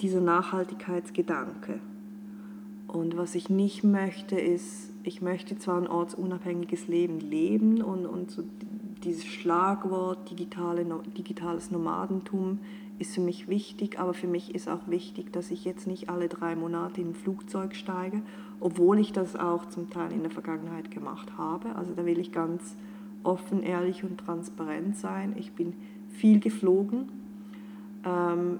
dieser 0.00 0.20
Nachhaltigkeitsgedanke. 0.20 1.80
Und 2.88 3.16
was 3.16 3.34
ich 3.34 3.50
nicht 3.50 3.84
möchte, 3.84 4.38
ist, 4.38 4.92
ich 5.04 5.22
möchte 5.22 5.58
zwar 5.58 5.76
ein 5.76 5.86
ortsunabhängiges 5.86 6.88
Leben 6.88 7.20
leben 7.20 7.82
und, 7.82 8.06
und 8.06 8.30
so 8.30 8.42
dieses 9.08 9.24
Schlagwort 9.24 10.30
digitale, 10.30 10.84
digitales 11.16 11.70
Nomadentum 11.70 12.60
ist 12.98 13.14
für 13.14 13.20
mich 13.20 13.48
wichtig, 13.48 13.98
aber 13.98 14.12
für 14.12 14.26
mich 14.26 14.54
ist 14.54 14.68
auch 14.68 14.86
wichtig, 14.86 15.32
dass 15.32 15.50
ich 15.50 15.64
jetzt 15.64 15.86
nicht 15.86 16.08
alle 16.10 16.28
drei 16.28 16.56
Monate 16.56 17.00
in 17.00 17.10
ein 17.10 17.14
Flugzeug 17.14 17.74
steige, 17.74 18.22
obwohl 18.60 18.98
ich 18.98 19.12
das 19.12 19.36
auch 19.36 19.66
zum 19.66 19.88
Teil 19.88 20.12
in 20.12 20.22
der 20.22 20.30
Vergangenheit 20.30 20.90
gemacht 20.90 21.38
habe. 21.38 21.74
Also 21.76 21.94
da 21.94 22.04
will 22.04 22.18
ich 22.18 22.32
ganz 22.32 22.76
offen, 23.22 23.62
ehrlich 23.62 24.04
und 24.04 24.18
transparent 24.18 24.96
sein. 24.96 25.34
Ich 25.38 25.52
bin 25.52 25.74
viel 26.10 26.40
geflogen 26.40 27.08
ähm, 28.04 28.58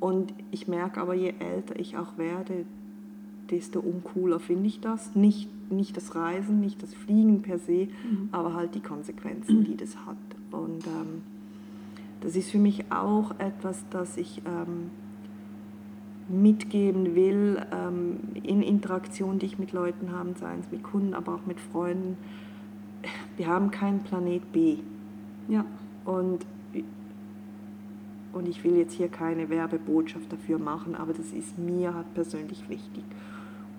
und 0.00 0.34
ich 0.50 0.66
merke 0.68 1.00
aber, 1.00 1.14
je 1.14 1.34
älter 1.38 1.78
ich 1.78 1.96
auch 1.96 2.16
werde, 2.16 2.64
desto 3.54 3.78
uncooler 3.78 4.40
finde 4.40 4.66
ich 4.66 4.80
das. 4.80 5.14
Nicht, 5.14 5.48
nicht 5.70 5.96
das 5.96 6.14
Reisen, 6.14 6.60
nicht 6.60 6.82
das 6.82 6.92
Fliegen 6.92 7.42
per 7.42 7.58
se, 7.58 7.88
aber 8.32 8.54
halt 8.54 8.74
die 8.74 8.80
Konsequenzen, 8.80 9.64
die 9.64 9.76
das 9.76 9.96
hat. 10.04 10.16
Und 10.50 10.86
ähm, 10.86 11.22
das 12.20 12.34
ist 12.36 12.50
für 12.50 12.58
mich 12.58 12.90
auch 12.90 13.38
etwas, 13.38 13.84
das 13.90 14.16
ich 14.16 14.42
ähm, 14.44 14.90
mitgeben 16.28 17.14
will 17.14 17.64
ähm, 17.72 18.18
in 18.42 18.62
Interaktion, 18.62 19.38
die 19.38 19.46
ich 19.46 19.58
mit 19.58 19.72
Leuten 19.72 20.10
habe, 20.10 20.34
seien 20.38 20.60
es 20.60 20.70
mit 20.70 20.82
Kunden, 20.82 21.14
aber 21.14 21.34
auch 21.34 21.46
mit 21.46 21.60
Freunden. 21.60 22.16
Wir 23.36 23.46
haben 23.46 23.70
keinen 23.70 24.00
Planet 24.00 24.52
B. 24.52 24.78
Ja. 25.48 25.64
Und, 26.04 26.46
und 28.32 28.48
ich 28.48 28.64
will 28.64 28.76
jetzt 28.76 28.94
hier 28.94 29.08
keine 29.08 29.48
Werbebotschaft 29.48 30.32
dafür 30.32 30.58
machen, 30.58 30.94
aber 30.94 31.12
das 31.12 31.30
ist 31.32 31.58
mir 31.58 31.94
halt 31.94 32.12
persönlich 32.14 32.68
wichtig. 32.68 33.04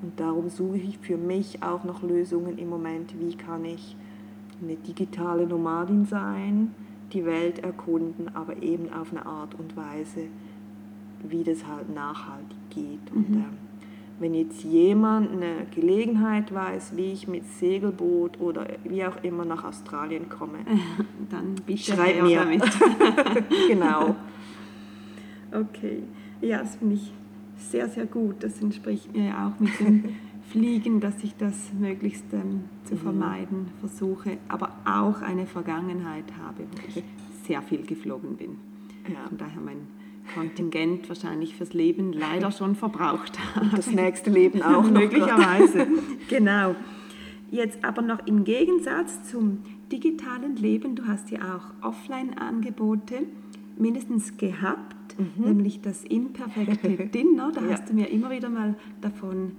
Und 0.06 0.20
darum 0.20 0.49
suche 0.49 0.78
ich 0.78 0.99
für 0.99 1.18
mich 1.18 1.64
auch 1.64 1.84
noch 1.84 2.03
Lösungen 2.03 2.60
im 2.60 2.70
Moment, 2.70 3.16
wie 3.20 3.36
kann 3.36 3.66
ich 3.66 3.95
eine 4.62 4.76
digitale 4.76 5.47
Nomadin 5.47 6.06
sein, 6.06 6.76
die 7.12 7.26
Welt 7.26 7.58
erkunden, 7.64 8.30
aber 8.36 8.62
eben 8.62 8.93
auf 8.93 9.10
eine 9.10 9.26
Art 9.26 9.56
und 9.56 9.76
Weise, 9.76 10.28
wie 11.28 11.43
das 11.43 11.66
halt 11.66 11.91
nachhaltig 11.95 12.56
geht. 12.70 13.12
Und 13.16 13.34
ähm, 13.34 13.45
wenn 14.20 14.36
jetzt 14.36 14.64
jemand 14.64 15.32
eine 15.32 15.66
Gelegenheit 15.74 16.53
weiß, 16.53 16.95
wie 16.95 17.12
ich 17.12 17.28
mit 17.28 17.43
Segelboot 17.47 18.39
oder 18.39 18.68
wie 18.84 19.03
auch 19.03 19.24
immer 19.24 19.43
nach 19.43 19.64
Australien 19.64 20.30
komme, 20.30 20.60
Dann 21.32 21.56
Schreib 21.78 22.22
mir. 22.22 22.41
damit. 22.41 22.64
genau. 23.68 24.16
Okay, 25.51 26.03
ja, 26.41 26.60
das 26.60 26.76
finde 26.76 26.95
ich 26.95 27.14
sehr, 27.58 27.89
sehr 27.89 28.06
gut. 28.06 28.38
Das 28.41 28.62
entspricht 28.62 29.16
mir 29.16 29.26
ja 29.26 29.47
auch 29.47 29.60
mit 29.60 29.80
dem 29.80 30.03
Fliegen, 30.49 30.99
dass 30.99 31.24
ich 31.24 31.36
das 31.36 31.56
möglichst 31.78 32.26
ähm, 32.34 32.66
zu 32.84 32.95
vermeiden 32.95 33.68
versuche, 33.80 34.38
aber 34.47 34.76
auch 34.86 35.22
eine 35.22 35.47
Vergangenheit 35.47 36.26
habe, 36.41 36.64
wo 36.72 36.88
ich 36.88 37.03
sehr 37.45 37.62
viel 37.62 37.84
geflogen 37.86 38.38
bin. 38.38 38.58
Ja. 39.08 39.28
Von 39.28 39.38
daher 39.38 39.62
mein 39.62 39.88
Kontingent 40.34 41.08
wahrscheinlich 41.10 41.56
fürs 41.56 41.74
Leben 41.74 42.14
leider 42.14 42.51
schon 42.51 42.76
verbraucht 42.76 43.38
habe. 43.56 43.76
Das 43.76 43.91
nächste 43.91 44.30
Leben 44.30 44.62
auch. 44.62 44.89
Möglicherweise. 44.89 45.88
genau. 46.30 46.76
Jetzt 47.51 47.84
aber 47.84 48.01
noch 48.01 48.26
im 48.26 48.43
Gegensatz 48.43 49.30
zum 49.30 49.60
digitalen 49.91 50.56
Leben, 50.56 50.95
du 50.95 51.06
hast 51.08 51.30
ja 51.30 51.39
auch 51.56 51.88
Offline-Angebote 51.88 53.24
mindestens 53.78 54.36
gehabt, 54.38 54.95
nämlich 55.38 55.82
das 55.82 56.03
imperfekte 56.03 56.89
Dinner. 57.13 57.51
Da 57.53 57.61
Mhm. 57.61 57.68
Ja. 57.70 57.74
hast 57.74 57.89
du 57.89 57.93
mir 57.93 58.09
immer 58.09 58.30
wieder 58.32 58.49
mal 58.49 58.76
davon 59.01 59.51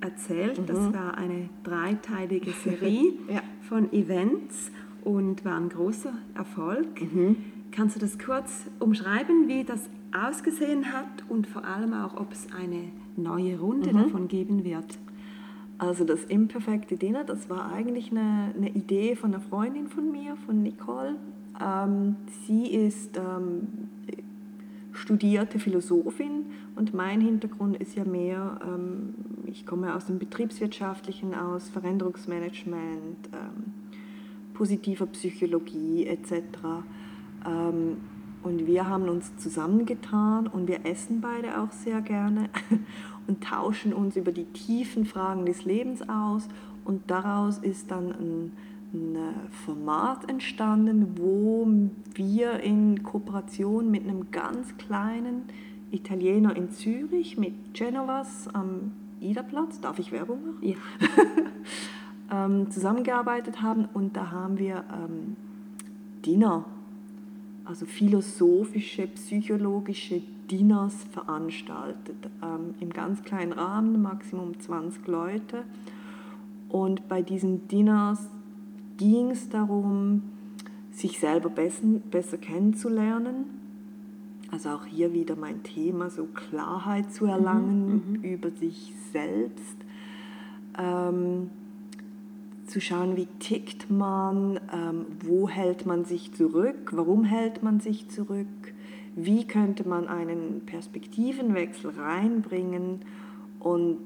erzählt. 0.00 0.60
Das 0.66 0.92
war 0.92 1.16
eine 1.18 1.48
dreiteilige 1.62 2.50
Serie 2.64 3.12
Ja. 3.28 3.42
von 3.62 3.92
Events 3.92 4.70
und 5.04 5.44
war 5.44 5.56
ein 5.56 5.68
großer 5.68 6.12
Erfolg. 6.34 6.86
Mhm. 7.02 7.36
Kannst 7.72 7.96
du 7.96 8.00
das 8.00 8.18
kurz 8.18 8.66
umschreiben, 8.80 9.46
wie 9.48 9.64
das 9.64 9.88
ausgesehen 10.12 10.92
hat 10.92 11.24
und 11.28 11.46
vor 11.46 11.64
allem 11.64 11.92
auch, 11.92 12.16
ob 12.20 12.32
es 12.32 12.48
eine 12.52 12.84
neue 13.16 13.58
Runde 13.60 13.92
Mhm. 13.92 13.98
davon 13.98 14.28
geben 14.28 14.64
wird? 14.64 14.98
Also 15.78 16.04
das 16.04 16.24
imperfekte 16.24 16.96
Dinner, 16.96 17.24
das 17.24 17.48
war 17.48 17.72
eigentlich 17.72 18.10
eine, 18.10 18.52
eine 18.56 18.68
Idee 18.70 19.16
von 19.16 19.32
einer 19.32 19.40
Freundin 19.42 19.88
von 19.88 20.10
mir, 20.12 20.36
von 20.44 20.62
Nicole. 20.62 21.16
Ähm, 21.64 22.16
sie 22.46 22.66
ist 22.66 23.16
ähm, 23.16 23.68
studierte 24.92 25.58
Philosophin 25.58 26.46
und 26.76 26.94
mein 26.94 27.20
Hintergrund 27.20 27.76
ist 27.76 27.96
ja 27.96 28.04
mehr, 28.04 28.60
ähm, 28.64 29.14
ich 29.46 29.66
komme 29.66 29.94
aus 29.94 30.06
dem 30.06 30.18
Betriebswirtschaftlichen 30.18 31.34
aus, 31.34 31.68
Veränderungsmanagement, 31.68 33.28
ähm, 33.32 33.72
positiver 34.54 35.06
Psychologie 35.06 36.06
etc. 36.06 36.34
Ähm, 37.46 37.96
und 38.42 38.66
wir 38.66 38.88
haben 38.88 39.08
uns 39.08 39.36
zusammengetan 39.36 40.46
und 40.46 40.66
wir 40.66 40.86
essen 40.86 41.20
beide 41.20 41.60
auch 41.60 41.70
sehr 41.72 42.00
gerne 42.00 42.48
und 43.26 43.44
tauschen 43.44 43.92
uns 43.92 44.16
über 44.16 44.32
die 44.32 44.46
tiefen 44.46 45.04
Fragen 45.04 45.44
des 45.44 45.64
Lebens 45.64 46.08
aus. 46.08 46.48
Und 46.84 47.10
daraus 47.10 47.58
ist 47.58 47.90
dann 47.90 48.12
ein, 48.12 48.52
ein 48.92 49.16
Format 49.64 50.28
entstanden, 50.28 51.16
wo 51.16 51.68
wir 52.14 52.60
in 52.60 53.02
Kooperation 53.02 53.90
mit 53.90 54.04
einem 54.04 54.30
ganz 54.30 54.76
kleinen 54.78 55.44
Italiener 55.90 56.56
in 56.56 56.70
Zürich, 56.70 57.36
mit 57.36 57.74
Genovas 57.74 58.48
am 58.52 58.92
Ida-Platz, 59.20 59.80
darf 59.80 59.98
ich 59.98 60.12
Werbung 60.12 60.44
machen? 60.44 60.58
Ja. 60.62 60.76
ähm, 62.44 62.70
zusammengearbeitet 62.70 63.62
haben 63.62 63.88
und 63.92 64.16
da 64.16 64.30
haben 64.30 64.58
wir 64.58 64.84
ähm, 64.92 65.36
Dinner 66.24 66.64
also 67.70 67.86
philosophische, 67.86 69.06
psychologische 69.06 70.20
Dinners 70.50 71.04
veranstaltet, 71.12 72.16
ähm, 72.42 72.74
im 72.80 72.90
ganz 72.90 73.22
kleinen 73.22 73.52
Rahmen, 73.52 74.02
Maximum 74.02 74.58
20 74.58 75.06
Leute. 75.06 75.62
Und 76.68 77.08
bei 77.08 77.22
diesen 77.22 77.68
Dinners 77.68 78.28
ging 79.00 79.30
es 79.30 79.48
darum, 79.48 80.22
sich 80.92 81.18
selber 81.18 81.48
besser, 81.48 81.86
besser 82.10 82.36
kennenzulernen. 82.36 83.46
Also 84.50 84.68
auch 84.70 84.84
hier 84.84 85.14
wieder 85.14 85.36
mein 85.36 85.62
Thema, 85.62 86.10
so 86.10 86.26
Klarheit 86.26 87.10
zu 87.10 87.24
erlangen 87.24 87.86
mhm, 87.86 88.12
mhm. 88.12 88.22
über 88.22 88.50
sich 88.50 88.92
selbst. 89.10 89.76
Ähm, 90.78 91.48
zu 92.66 92.80
schauen, 92.80 93.16
wie 93.16 93.26
tickt 93.38 93.90
man, 93.90 94.60
ähm, 94.72 95.06
wo 95.24 95.48
hält 95.48 95.86
man 95.86 96.04
sich 96.04 96.34
zurück, 96.34 96.90
warum 96.92 97.24
hält 97.24 97.62
man 97.62 97.80
sich 97.80 98.08
zurück, 98.10 98.46
wie 99.16 99.44
könnte 99.44 99.88
man 99.88 100.08
einen 100.08 100.60
Perspektivenwechsel 100.66 101.90
reinbringen 101.90 103.00
und 103.60 103.98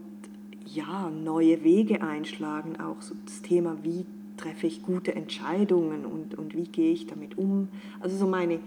ja, 0.67 1.11
neue 1.11 1.63
Wege 1.65 2.01
einschlagen, 2.03 2.81
auch 2.81 3.03
so 3.03 3.15
das 3.27 3.43
Thema, 3.43 3.77
wie 3.83 4.07
treffe 4.37 4.67
ich 4.67 4.83
gute 4.83 5.15
Entscheidungen 5.15 6.05
und, 6.05 6.37
und 6.37 6.55
wie 6.55 6.65
gehe 6.65 6.93
ich 6.93 7.07
damit 7.07 7.39
um. 7.39 7.69
Also 8.01 8.17
so 8.17 8.27
meine 8.27 8.59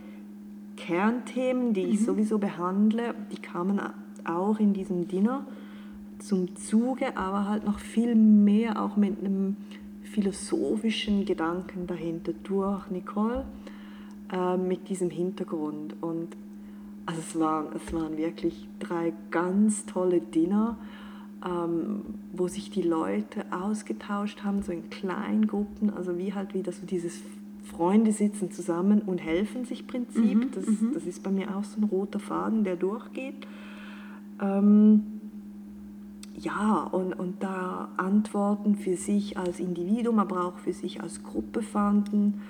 Kernthemen, 0.78 1.74
die 1.74 1.84
ich 1.84 2.02
mhm. 2.02 2.06
sowieso 2.06 2.38
behandle, 2.38 3.16
die 3.32 3.42
kamen 3.42 3.82
auch 4.24 4.60
in 4.60 4.74
diesem 4.74 5.08
Dinner 5.08 5.46
zum 6.20 6.56
Zuge, 6.56 7.18
aber 7.18 7.48
halt 7.48 7.66
noch 7.66 7.80
viel 7.80 8.16
mehr 8.16 8.82
auch 8.82 8.96
mit 8.96 9.20
einem 9.20 9.58
philosophischen 10.04 11.26
Gedanken 11.26 11.86
dahinter 11.88 12.34
durch 12.44 12.90
Nicole 12.90 13.46
äh, 14.32 14.58
mit 14.58 14.90
diesem 14.90 15.10
Hintergrund. 15.10 15.96
Und 16.02 16.30
also 17.06 17.22
es, 17.22 17.40
waren, 17.40 17.68
es 17.76 17.94
waren 17.94 18.18
wirklich 18.18 18.68
drei 18.80 19.14
ganz 19.32 19.86
tolle 19.86 20.22
Dinner, 20.22 20.78
ähm, 21.46 22.02
wo 22.34 22.48
sich 22.48 22.70
die 22.70 22.82
Leute 22.82 23.46
ausgetauscht 23.52 24.44
haben, 24.44 24.62
so 24.62 24.72
in 24.72 24.90
Kleingruppen, 24.90 25.92
also 25.92 26.18
wie 26.18 26.34
halt 26.34 26.54
wieder 26.54 26.72
so 26.72 26.86
dieses 26.86 27.22
Freunde 27.64 28.12
sitzen 28.12 28.52
zusammen 28.52 29.02
und 29.02 29.20
helfen 29.20 29.66
sich 29.66 29.88
Prinzip. 29.88 30.38
Mhm, 30.38 30.52
das, 30.54 30.66
mhm. 30.66 30.92
das 30.94 31.06
ist 31.06 31.22
bei 31.22 31.32
mir 31.32 31.56
auch 31.56 31.64
so 31.64 31.82
ein 31.82 31.84
roter 31.84 32.20
Faden, 32.20 32.64
der 32.64 32.76
durchgeht. 32.76 33.48
Ähm, 34.42 35.04
ja, 36.38 36.84
und, 36.92 37.14
und 37.14 37.42
da 37.44 37.90
Antworten 37.98 38.76
für 38.76 38.96
sich 38.96 39.38
als 39.38 39.60
Individuum, 39.60 40.20
aber 40.20 40.46
auch 40.46 40.58
für 40.60 40.74
sich 40.74 41.02
als 41.02 41.24
Gruppe 41.24 41.62
fanden 41.62 42.42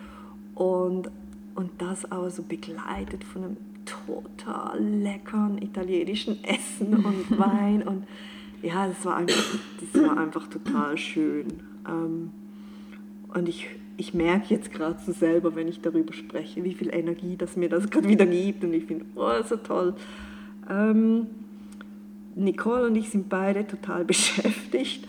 und, 0.55 1.09
und 1.55 1.71
das 1.77 2.09
aber 2.11 2.29
so 2.29 2.43
begleitet 2.43 3.23
von 3.23 3.43
einem 3.43 3.57
total 3.85 4.83
leckeren 4.83 5.61
italienischen 5.61 6.43
Essen 6.43 7.05
und 7.05 7.39
Wein 7.39 7.83
und 7.83 8.03
ja, 8.61 8.87
das 8.87 9.05
war 9.05 9.17
einfach, 9.17 9.59
das 9.79 10.01
war 10.01 10.17
einfach 10.17 10.47
total 10.47 10.97
schön. 10.97 11.45
Ähm, 11.87 12.31
und 13.33 13.49
ich, 13.49 13.67
ich 13.97 14.13
merke 14.13 14.53
jetzt 14.53 14.71
gerade 14.71 14.97
so 15.05 15.11
selber, 15.11 15.55
wenn 15.55 15.67
ich 15.67 15.81
darüber 15.81 16.13
spreche, 16.13 16.63
wie 16.63 16.73
viel 16.73 16.93
Energie 16.93 17.35
das 17.37 17.55
mir 17.55 17.69
das 17.69 17.89
gerade 17.89 18.07
wieder 18.07 18.25
gibt 18.25 18.63
und 18.63 18.73
ich 18.73 18.85
finde, 18.85 19.05
oh, 19.15 19.43
so 19.47 19.57
toll. 19.57 19.93
Ähm, 20.69 21.27
Nicole 22.35 22.87
und 22.87 22.95
ich 22.95 23.09
sind 23.09 23.29
beide 23.29 23.65
total 23.65 24.05
beschäftigt 24.05 25.07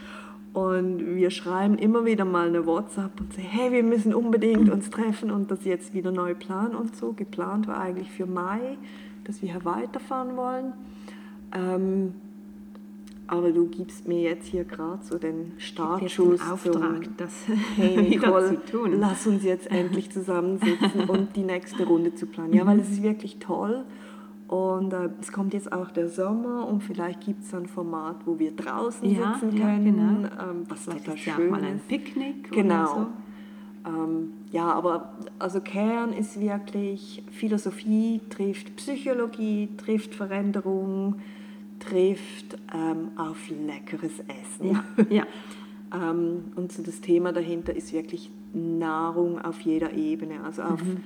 und 0.53 1.17
wir 1.17 1.31
schreiben 1.31 1.79
immer 1.79 2.05
wieder 2.05 2.25
mal 2.25 2.49
eine 2.49 2.67
WhatsApp 2.67 3.21
und 3.21 3.33
sagen, 3.33 3.49
hey, 3.49 3.73
wir 3.73 3.83
müssen 3.83 4.15
unbedingt 4.15 4.71
uns 4.71 4.91
treffen 4.91 5.31
und 5.31 5.51
das 5.51 5.65
jetzt 5.65 5.95
wieder 5.95 6.11
neu 6.11 6.35
planen 6.35 6.75
und 6.75 6.97
so. 6.97 7.13
Geplant 7.13 7.69
war 7.69 7.81
eigentlich 7.81 8.11
für 8.11 8.27
Mai, 8.27 8.77
dass 9.25 9.43
wir 9.43 9.53
hier 9.53 9.65
weiterfahren 9.65 10.37
wollen. 10.37 10.73
Ähm, 11.55 12.15
aber 13.29 13.53
du 13.53 13.67
gibst 13.67 14.09
mir 14.09 14.21
jetzt 14.21 14.47
hier 14.47 14.65
gerade 14.65 15.05
so 15.05 15.19
den 15.19 15.53
Startschuss. 15.59 16.41
Den 16.41 16.51
Auftrag, 16.51 17.05
zum, 17.05 17.15
das 17.17 17.33
hey 17.77 18.03
Nicole, 18.03 18.49
zu 18.49 18.73
tun. 18.73 18.99
lass 18.99 19.27
uns 19.27 19.45
jetzt 19.45 19.71
endlich 19.71 20.11
zusammensitzen 20.11 21.09
und 21.09 21.37
die 21.37 21.45
nächste 21.45 21.87
Runde 21.87 22.15
zu 22.15 22.27
planen. 22.27 22.53
Ja, 22.55 22.67
weil 22.67 22.81
es 22.81 22.91
ist 22.91 23.03
wirklich 23.03 23.39
toll 23.39 23.85
und 24.49 24.95
äh, 24.95 25.11
es 25.21 25.31
kommt 25.31 25.53
jetzt 25.53 25.71
auch 25.73 25.91
der 25.91 26.09
Sommer 26.09 26.67
und 26.67 26.83
vielleicht 26.83 27.21
gibt 27.21 27.45
es 27.45 27.55
ein 27.55 27.67
Format, 27.67 28.17
wo 28.25 28.39
wir 28.39 28.57
draußen 28.57 29.09
ja, 29.09 29.35
sitzen 29.35 29.59
können, 29.59 29.87
ja, 29.87 30.29
genau. 30.29 30.51
ähm, 30.51 30.65
was 30.69 30.85
vielleicht 30.85 31.05
total 31.05 31.19
schön 31.19 31.47
auch 31.47 31.51
mal 31.51 31.65
ein 31.65 31.81
Picknick 31.87 32.51
genau. 32.51 32.83
oder 32.83 32.87
so. 32.87 33.07
Ähm, 33.87 34.33
ja, 34.51 34.73
aber 34.73 35.13
also 35.39 35.61
Kern 35.61 36.15
ist 36.15 36.41
wirklich 36.41 37.23
Philosophie 37.31 38.23
trifft 38.31 38.75
Psychologie, 38.77 39.69
trifft 39.77 40.15
Veränderung, 40.15 41.17
trifft 41.79 42.57
ähm, 42.75 43.11
auf 43.17 43.49
leckeres 43.49 44.21
Essen. 44.21 44.73
Ja, 44.73 44.85
ja. 45.11 45.27
ähm, 46.11 46.53
und 46.57 46.73
so 46.73 46.83
das 46.83 47.01
Thema 47.01 47.33
dahinter 47.33 47.75
ist 47.75 47.93
wirklich 47.93 48.31
Nahrung 48.53 49.41
auf 49.41 49.61
jeder 49.61 49.93
Ebene, 49.93 50.43
also 50.45 50.63
auf 50.63 50.83
mhm 50.83 50.99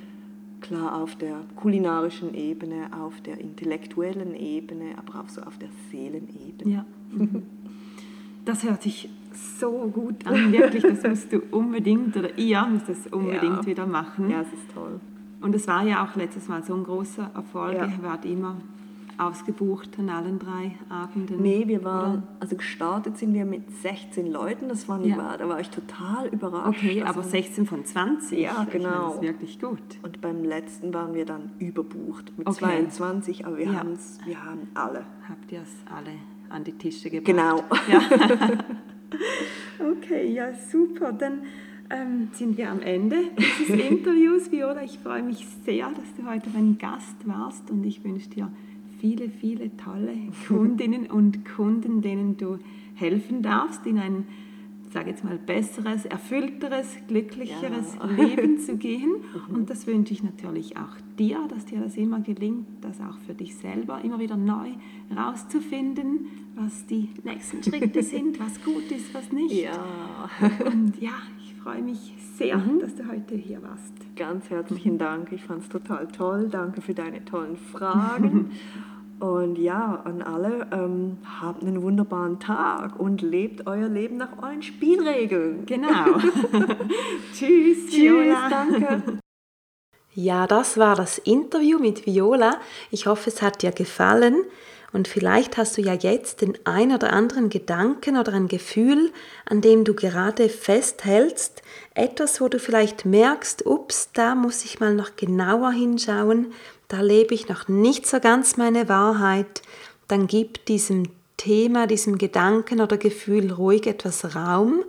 klar 0.63 0.95
auf 0.95 1.17
der 1.17 1.41
kulinarischen 1.57 2.35
Ebene, 2.35 2.89
auf 2.99 3.21
der 3.21 3.39
intellektuellen 3.39 4.35
Ebene, 4.35 4.95
aber 4.97 5.21
auch 5.21 5.29
so 5.29 5.43
auf 5.43 5.59
der 5.59 5.69
Seelenebene. 5.91 6.73
Ja. 6.73 6.87
Das 8.45 8.65
hört 8.65 8.83
sich 8.83 9.09
so 9.61 9.71
gut 9.95 10.27
an, 10.27 10.51
wirklich. 10.51 10.83
Das 10.83 11.05
musst 11.05 11.33
du 11.33 11.39
unbedingt, 11.53 12.17
oder 12.17 12.37
ihr 12.37 12.67
müsst 12.67 12.89
das 12.89 13.07
unbedingt 13.07 13.59
ja. 13.59 13.67
wieder 13.67 13.87
machen. 13.87 14.29
Ja, 14.29 14.41
es 14.41 14.49
ist 14.49 14.75
toll. 14.75 14.99
Und 15.41 15.55
es 15.55 15.69
war 15.69 15.87
ja 15.87 16.05
auch 16.05 16.17
letztes 16.17 16.49
Mal 16.49 16.65
so 16.65 16.75
ein 16.75 16.83
großer 16.83 17.31
Erfolg. 17.37 17.75
Ja. 17.75 17.87
Ihr 17.87 18.03
wart 18.03 18.25
immer 18.25 18.57
ausgebucht 19.19 19.99
an 19.99 20.09
allen 20.09 20.39
drei 20.39 20.73
Abenden? 20.89 21.43
Nee, 21.43 21.65
wir 21.67 21.85
waren, 21.85 22.23
also 22.41 22.57
gestartet 22.57 23.19
sind 23.19 23.35
wir 23.35 23.45
mit 23.45 23.71
16 23.83 24.31
Leuten, 24.31 24.69
das 24.69 24.89
war, 24.89 25.01
ja. 25.01 25.37
da 25.37 25.49
war 25.49 25.61
ich 25.61 25.71
total 25.71 26.29
überrascht. 26.29 26.79
Okay, 26.79 27.03
also, 27.03 27.21
aber 27.21 27.29
16 27.29 27.67
von 27.67 27.85
20? 27.85 28.39
Ja, 28.39 28.67
genau. 28.71 29.09
Das 29.09 29.15
ist 29.17 29.23
wirklich 29.23 29.61
gut. 29.61 29.79
Und 30.03 30.21
beim 30.21 30.45
letzten 30.45 30.93
waren 30.95 31.15
wir 31.15 31.25
dann 31.25 31.51
überbucht 31.59 32.37
mit 32.37 32.47
okay. 32.47 32.59
22, 32.59 33.47
aber 33.47 33.59
wir, 33.59 33.67
ja. 33.67 33.85
wir 34.25 34.45
haben 34.45 34.69
alle. 34.75 35.05
Habt 35.29 35.53
ihr 35.53 35.63
es 35.63 35.75
alle 35.93 36.17
an 36.49 36.65
die 36.65 36.73
Tische 36.73 37.11
gebracht? 37.11 37.27
Genau. 37.27 37.65
Ja. 37.89 38.01
okay, 39.93 40.33
ja 40.33 40.53
super, 40.55 41.13
dann 41.13 41.43
ähm, 41.91 42.29
sind 42.33 42.57
wir 42.57 42.71
am 42.71 42.81
Ende 42.81 43.17
dieses 43.37 43.69
Interviews, 43.91 44.51
Viola. 44.51 44.83
Ich 44.83 44.99
freue 44.99 45.23
mich 45.23 45.47
sehr, 45.65 45.89
dass 45.89 46.15
du 46.17 46.29
heute 46.29 46.51
mein 46.53 46.79
Gast 46.79 47.27
warst 47.27 47.71
und 47.71 47.85
ich 47.85 48.03
wünsche 48.05 48.31
dir 48.31 48.51
viele, 49.03 49.29
viele 49.29 49.77
tolle 49.77 50.15
Kundinnen 50.47 51.11
und 51.11 51.45
Kunden, 51.45 52.03
denen 52.03 52.37
du 52.37 52.61
helfen 52.95 53.43
darfst, 53.43 53.85
in 53.85 53.99
ein, 53.99 54.29
sage 54.93 55.11
jetzt 55.11 55.25
mal, 55.25 55.39
besseres, 55.39 56.05
erfüllteres, 56.05 56.87
glücklicheres 57.09 57.97
ja. 57.97 58.07
Leben 58.25 58.61
zu 58.61 58.77
gehen. 58.77 59.11
Mhm. 59.49 59.57
Und 59.57 59.71
das 59.71 59.89
wünsche 59.89 60.13
ich 60.13 60.23
natürlich 60.23 60.77
auch 60.77 60.97
dir, 61.19 61.41
dass 61.49 61.65
dir 61.65 61.81
das 61.81 61.97
immer 61.97 62.21
gelingt, 62.21 62.69
das 62.81 63.01
auch 63.01 63.19
für 63.27 63.35
dich 63.35 63.57
selber 63.57 64.01
immer 64.05 64.21
wieder 64.21 64.37
neu 64.37 64.69
rauszufinden, 65.17 66.29
was 66.55 66.87
die 66.87 67.09
nächsten 67.25 67.61
Schritte 67.61 68.03
sind, 68.05 68.39
was 68.39 68.63
gut 68.63 68.89
ist, 68.93 69.13
was 69.13 69.33
nicht. 69.33 69.65
Ja. 69.65 70.31
Und 70.65 71.03
ja, 71.03 71.23
freue 71.63 71.83
mich 71.83 72.15
sehr, 72.37 72.57
mhm. 72.57 72.81
dass 72.81 72.95
du 72.95 73.07
heute 73.09 73.35
hier 73.37 73.63
warst. 73.63 73.93
Ganz 74.17 74.51
herzlichen 74.51 74.99
Dank. 74.99 75.31
Ich 75.33 75.45
fand 75.45 75.63
es 75.63 75.69
total 75.69 76.09
toll. 76.09 76.49
Danke 76.51 76.81
für 76.81 76.95
deine 76.95 77.25
tollen 77.25 77.57
Fragen. 77.57 78.51
Und 79.21 79.57
ja, 79.57 80.03
an 80.05 80.21
alle, 80.21 80.67
ähm, 80.73 81.19
habt 81.41 81.63
einen 81.63 81.81
wunderbaren 81.83 82.41
Tag 82.41 82.99
und 82.99 83.23
lebt 83.23 83.69
euer 83.69 83.89
Leben 83.89 84.17
nach 84.17 84.43
euren 84.43 84.63
Spielregeln. 84.63 85.65
Genau. 85.65 86.19
Tschüss, 87.33 87.87
Tschüss, 87.87 87.93
Viola. 87.93 88.49
danke. 88.51 89.21
Ja, 90.15 90.49
das 90.49 90.77
war 90.77 90.97
das 90.97 91.19
Interview 91.19 91.79
mit 91.79 92.05
Viola. 92.05 92.57
Ich 92.91 93.07
hoffe, 93.07 93.31
es 93.31 93.43
hat 93.43 93.63
dir 93.63 93.71
gefallen. 93.71 94.43
Und 94.93 95.09
vielleicht 95.09 95.57
hast 95.57 95.79
du 95.79 95.83
ja 95.83 95.95
jetzt 95.95 96.43
den 96.43 96.59
ein 96.65 96.93
oder 96.93 97.13
anderen 97.13 97.49
Gedanken 97.49 98.19
oder 98.19 98.35
ein 98.35 98.49
Gefühl, 98.49 99.11
an 99.47 99.61
dem 99.61 99.85
du 99.85 99.95
gerade 99.95 100.49
festhältst, 100.49 101.63
etwas, 101.95 102.41
wo 102.41 102.49
du 102.49 102.59
vielleicht 102.59 103.07
merkst, 103.07 103.65
ups, 103.65 104.11
da 104.13 104.35
muss 104.35 104.65
ich 104.65 104.81
mal 104.81 104.95
noch 104.95 105.17
genauer 105.17 105.73
hinschauen, 105.73 106.53
da 106.89 107.01
lebe 107.01 107.35
ich 107.35 107.49
noch 107.49 107.69
nicht 107.69 108.07
so 108.07 108.21
ganz 108.21 108.59
meine 108.59 108.89
Wahrheit, 108.89 109.63
dann 110.09 110.27
gib 110.27 110.67
diesem 110.67 111.05
Thema, 111.39 111.87
diesem 111.87 112.19
Gedanken 112.19 112.81
oder 112.81 112.99
Gefühl 112.99 113.51
ruhig 113.51 113.87
etwas 113.87 114.37
Raum. 114.37 114.85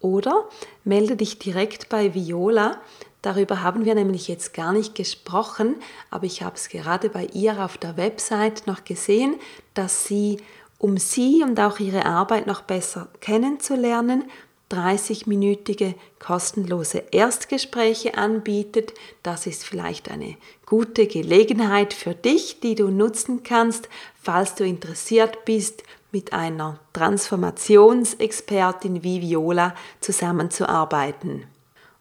Oder 0.00 0.44
melde 0.84 1.16
dich 1.16 1.38
direkt 1.38 1.88
bei 1.88 2.14
Viola. 2.14 2.80
Darüber 3.22 3.62
haben 3.62 3.84
wir 3.84 3.94
nämlich 3.94 4.28
jetzt 4.28 4.54
gar 4.54 4.72
nicht 4.72 4.94
gesprochen, 4.94 5.76
aber 6.10 6.24
ich 6.24 6.42
habe 6.42 6.56
es 6.56 6.68
gerade 6.68 7.08
bei 7.08 7.26
ihr 7.32 7.64
auf 7.64 7.76
der 7.76 7.96
Website 7.96 8.66
noch 8.66 8.84
gesehen, 8.84 9.36
dass 9.74 10.04
sie, 10.04 10.38
um 10.78 10.98
sie 10.98 11.42
und 11.42 11.58
auch 11.58 11.80
ihre 11.80 12.06
Arbeit 12.06 12.46
noch 12.46 12.62
besser 12.62 13.08
kennenzulernen, 13.20 14.24
30-minütige 14.70 15.94
kostenlose 16.18 17.04
Erstgespräche 17.10 18.18
anbietet. 18.18 18.92
Das 19.22 19.46
ist 19.46 19.64
vielleicht 19.64 20.10
eine 20.10 20.36
gute 20.66 21.06
Gelegenheit 21.06 21.94
für 21.94 22.14
dich, 22.14 22.60
die 22.60 22.74
du 22.74 22.88
nutzen 22.88 23.42
kannst, 23.42 23.88
falls 24.20 24.56
du 24.56 24.64
interessiert 24.64 25.46
bist, 25.46 25.84
mit 26.12 26.32
einer 26.32 26.78
Transformationsexpertin 26.92 29.02
wie 29.02 29.22
Viola 29.22 29.74
zusammenzuarbeiten. 30.00 31.46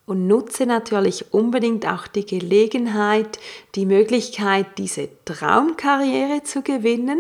Und 0.08 0.26
nutze 0.26 0.66
natürlich 0.66 1.32
unbedingt 1.34 1.86
auch 1.86 2.08
die 2.08 2.26
Gelegenheit, 2.26 3.38
die 3.76 3.86
Möglichkeit, 3.86 4.66
diese 4.78 5.10
Traumkarriere 5.26 6.42
zu 6.44 6.64
gewinnen. 6.64 7.20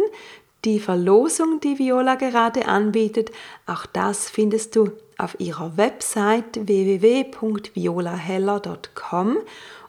Die 0.64 0.80
Verlosung, 0.80 1.60
die 1.60 1.78
Viola 1.78 2.16
gerade 2.16 2.66
anbietet, 2.66 3.32
auch 3.66 3.86
das 3.86 4.30
findest 4.30 4.74
du 4.76 4.92
auf 5.18 5.38
ihrer 5.40 5.78
Website 5.78 6.66
www.violaheller.com. 6.66 9.38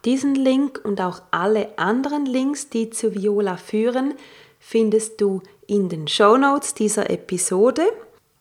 Diesen 0.05 0.35
Link 0.35 0.81
und 0.83 1.01
auch 1.01 1.23
alle 1.31 1.79
anderen 1.79 2.27
Links, 2.27 2.69
die 2.69 2.91
zu 2.91 3.15
Viola 3.15 3.57
führen, 3.57 4.15
findest 4.59 5.21
du 5.21 5.41
in 5.69 5.89
den 5.89 6.09
Show 6.09 6.37
Notes 6.37 6.75
dieser 6.75 7.11
Episode. 7.11 7.83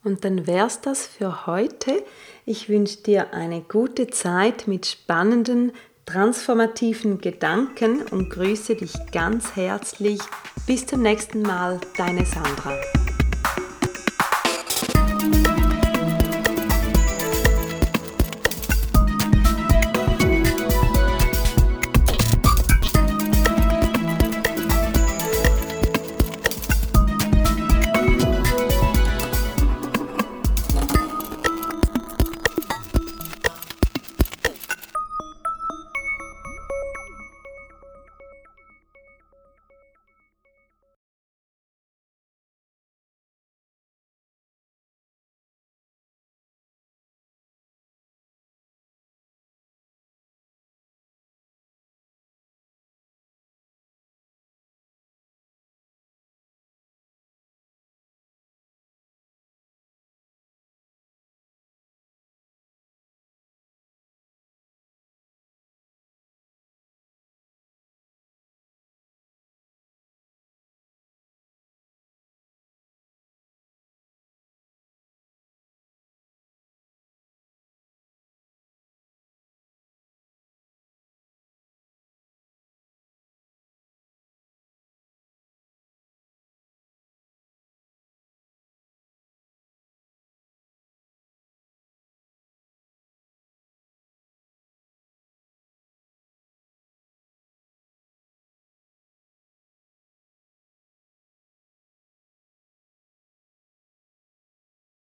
Und 0.07 0.23
dann 0.23 0.47
wär's 0.47 0.79
das 0.79 1.05
für 1.05 1.47
heute. 1.47 2.01
Ich 2.45 2.69
wünsche 2.69 2.95
dir 3.03 3.33
eine 3.33 3.59
gute 3.59 4.07
Zeit 4.07 4.65
mit 4.65 4.85
spannenden, 4.85 5.73
transformativen 6.05 7.19
Gedanken 7.19 8.03
und 8.03 8.29
grüße 8.29 8.75
dich 8.75 8.93
ganz 9.11 9.57
herzlich. 9.57 10.21
Bis 10.65 10.85
zum 10.85 11.01
nächsten 11.01 11.41
Mal, 11.41 11.81
deine 11.97 12.25
Sandra. 12.25 12.79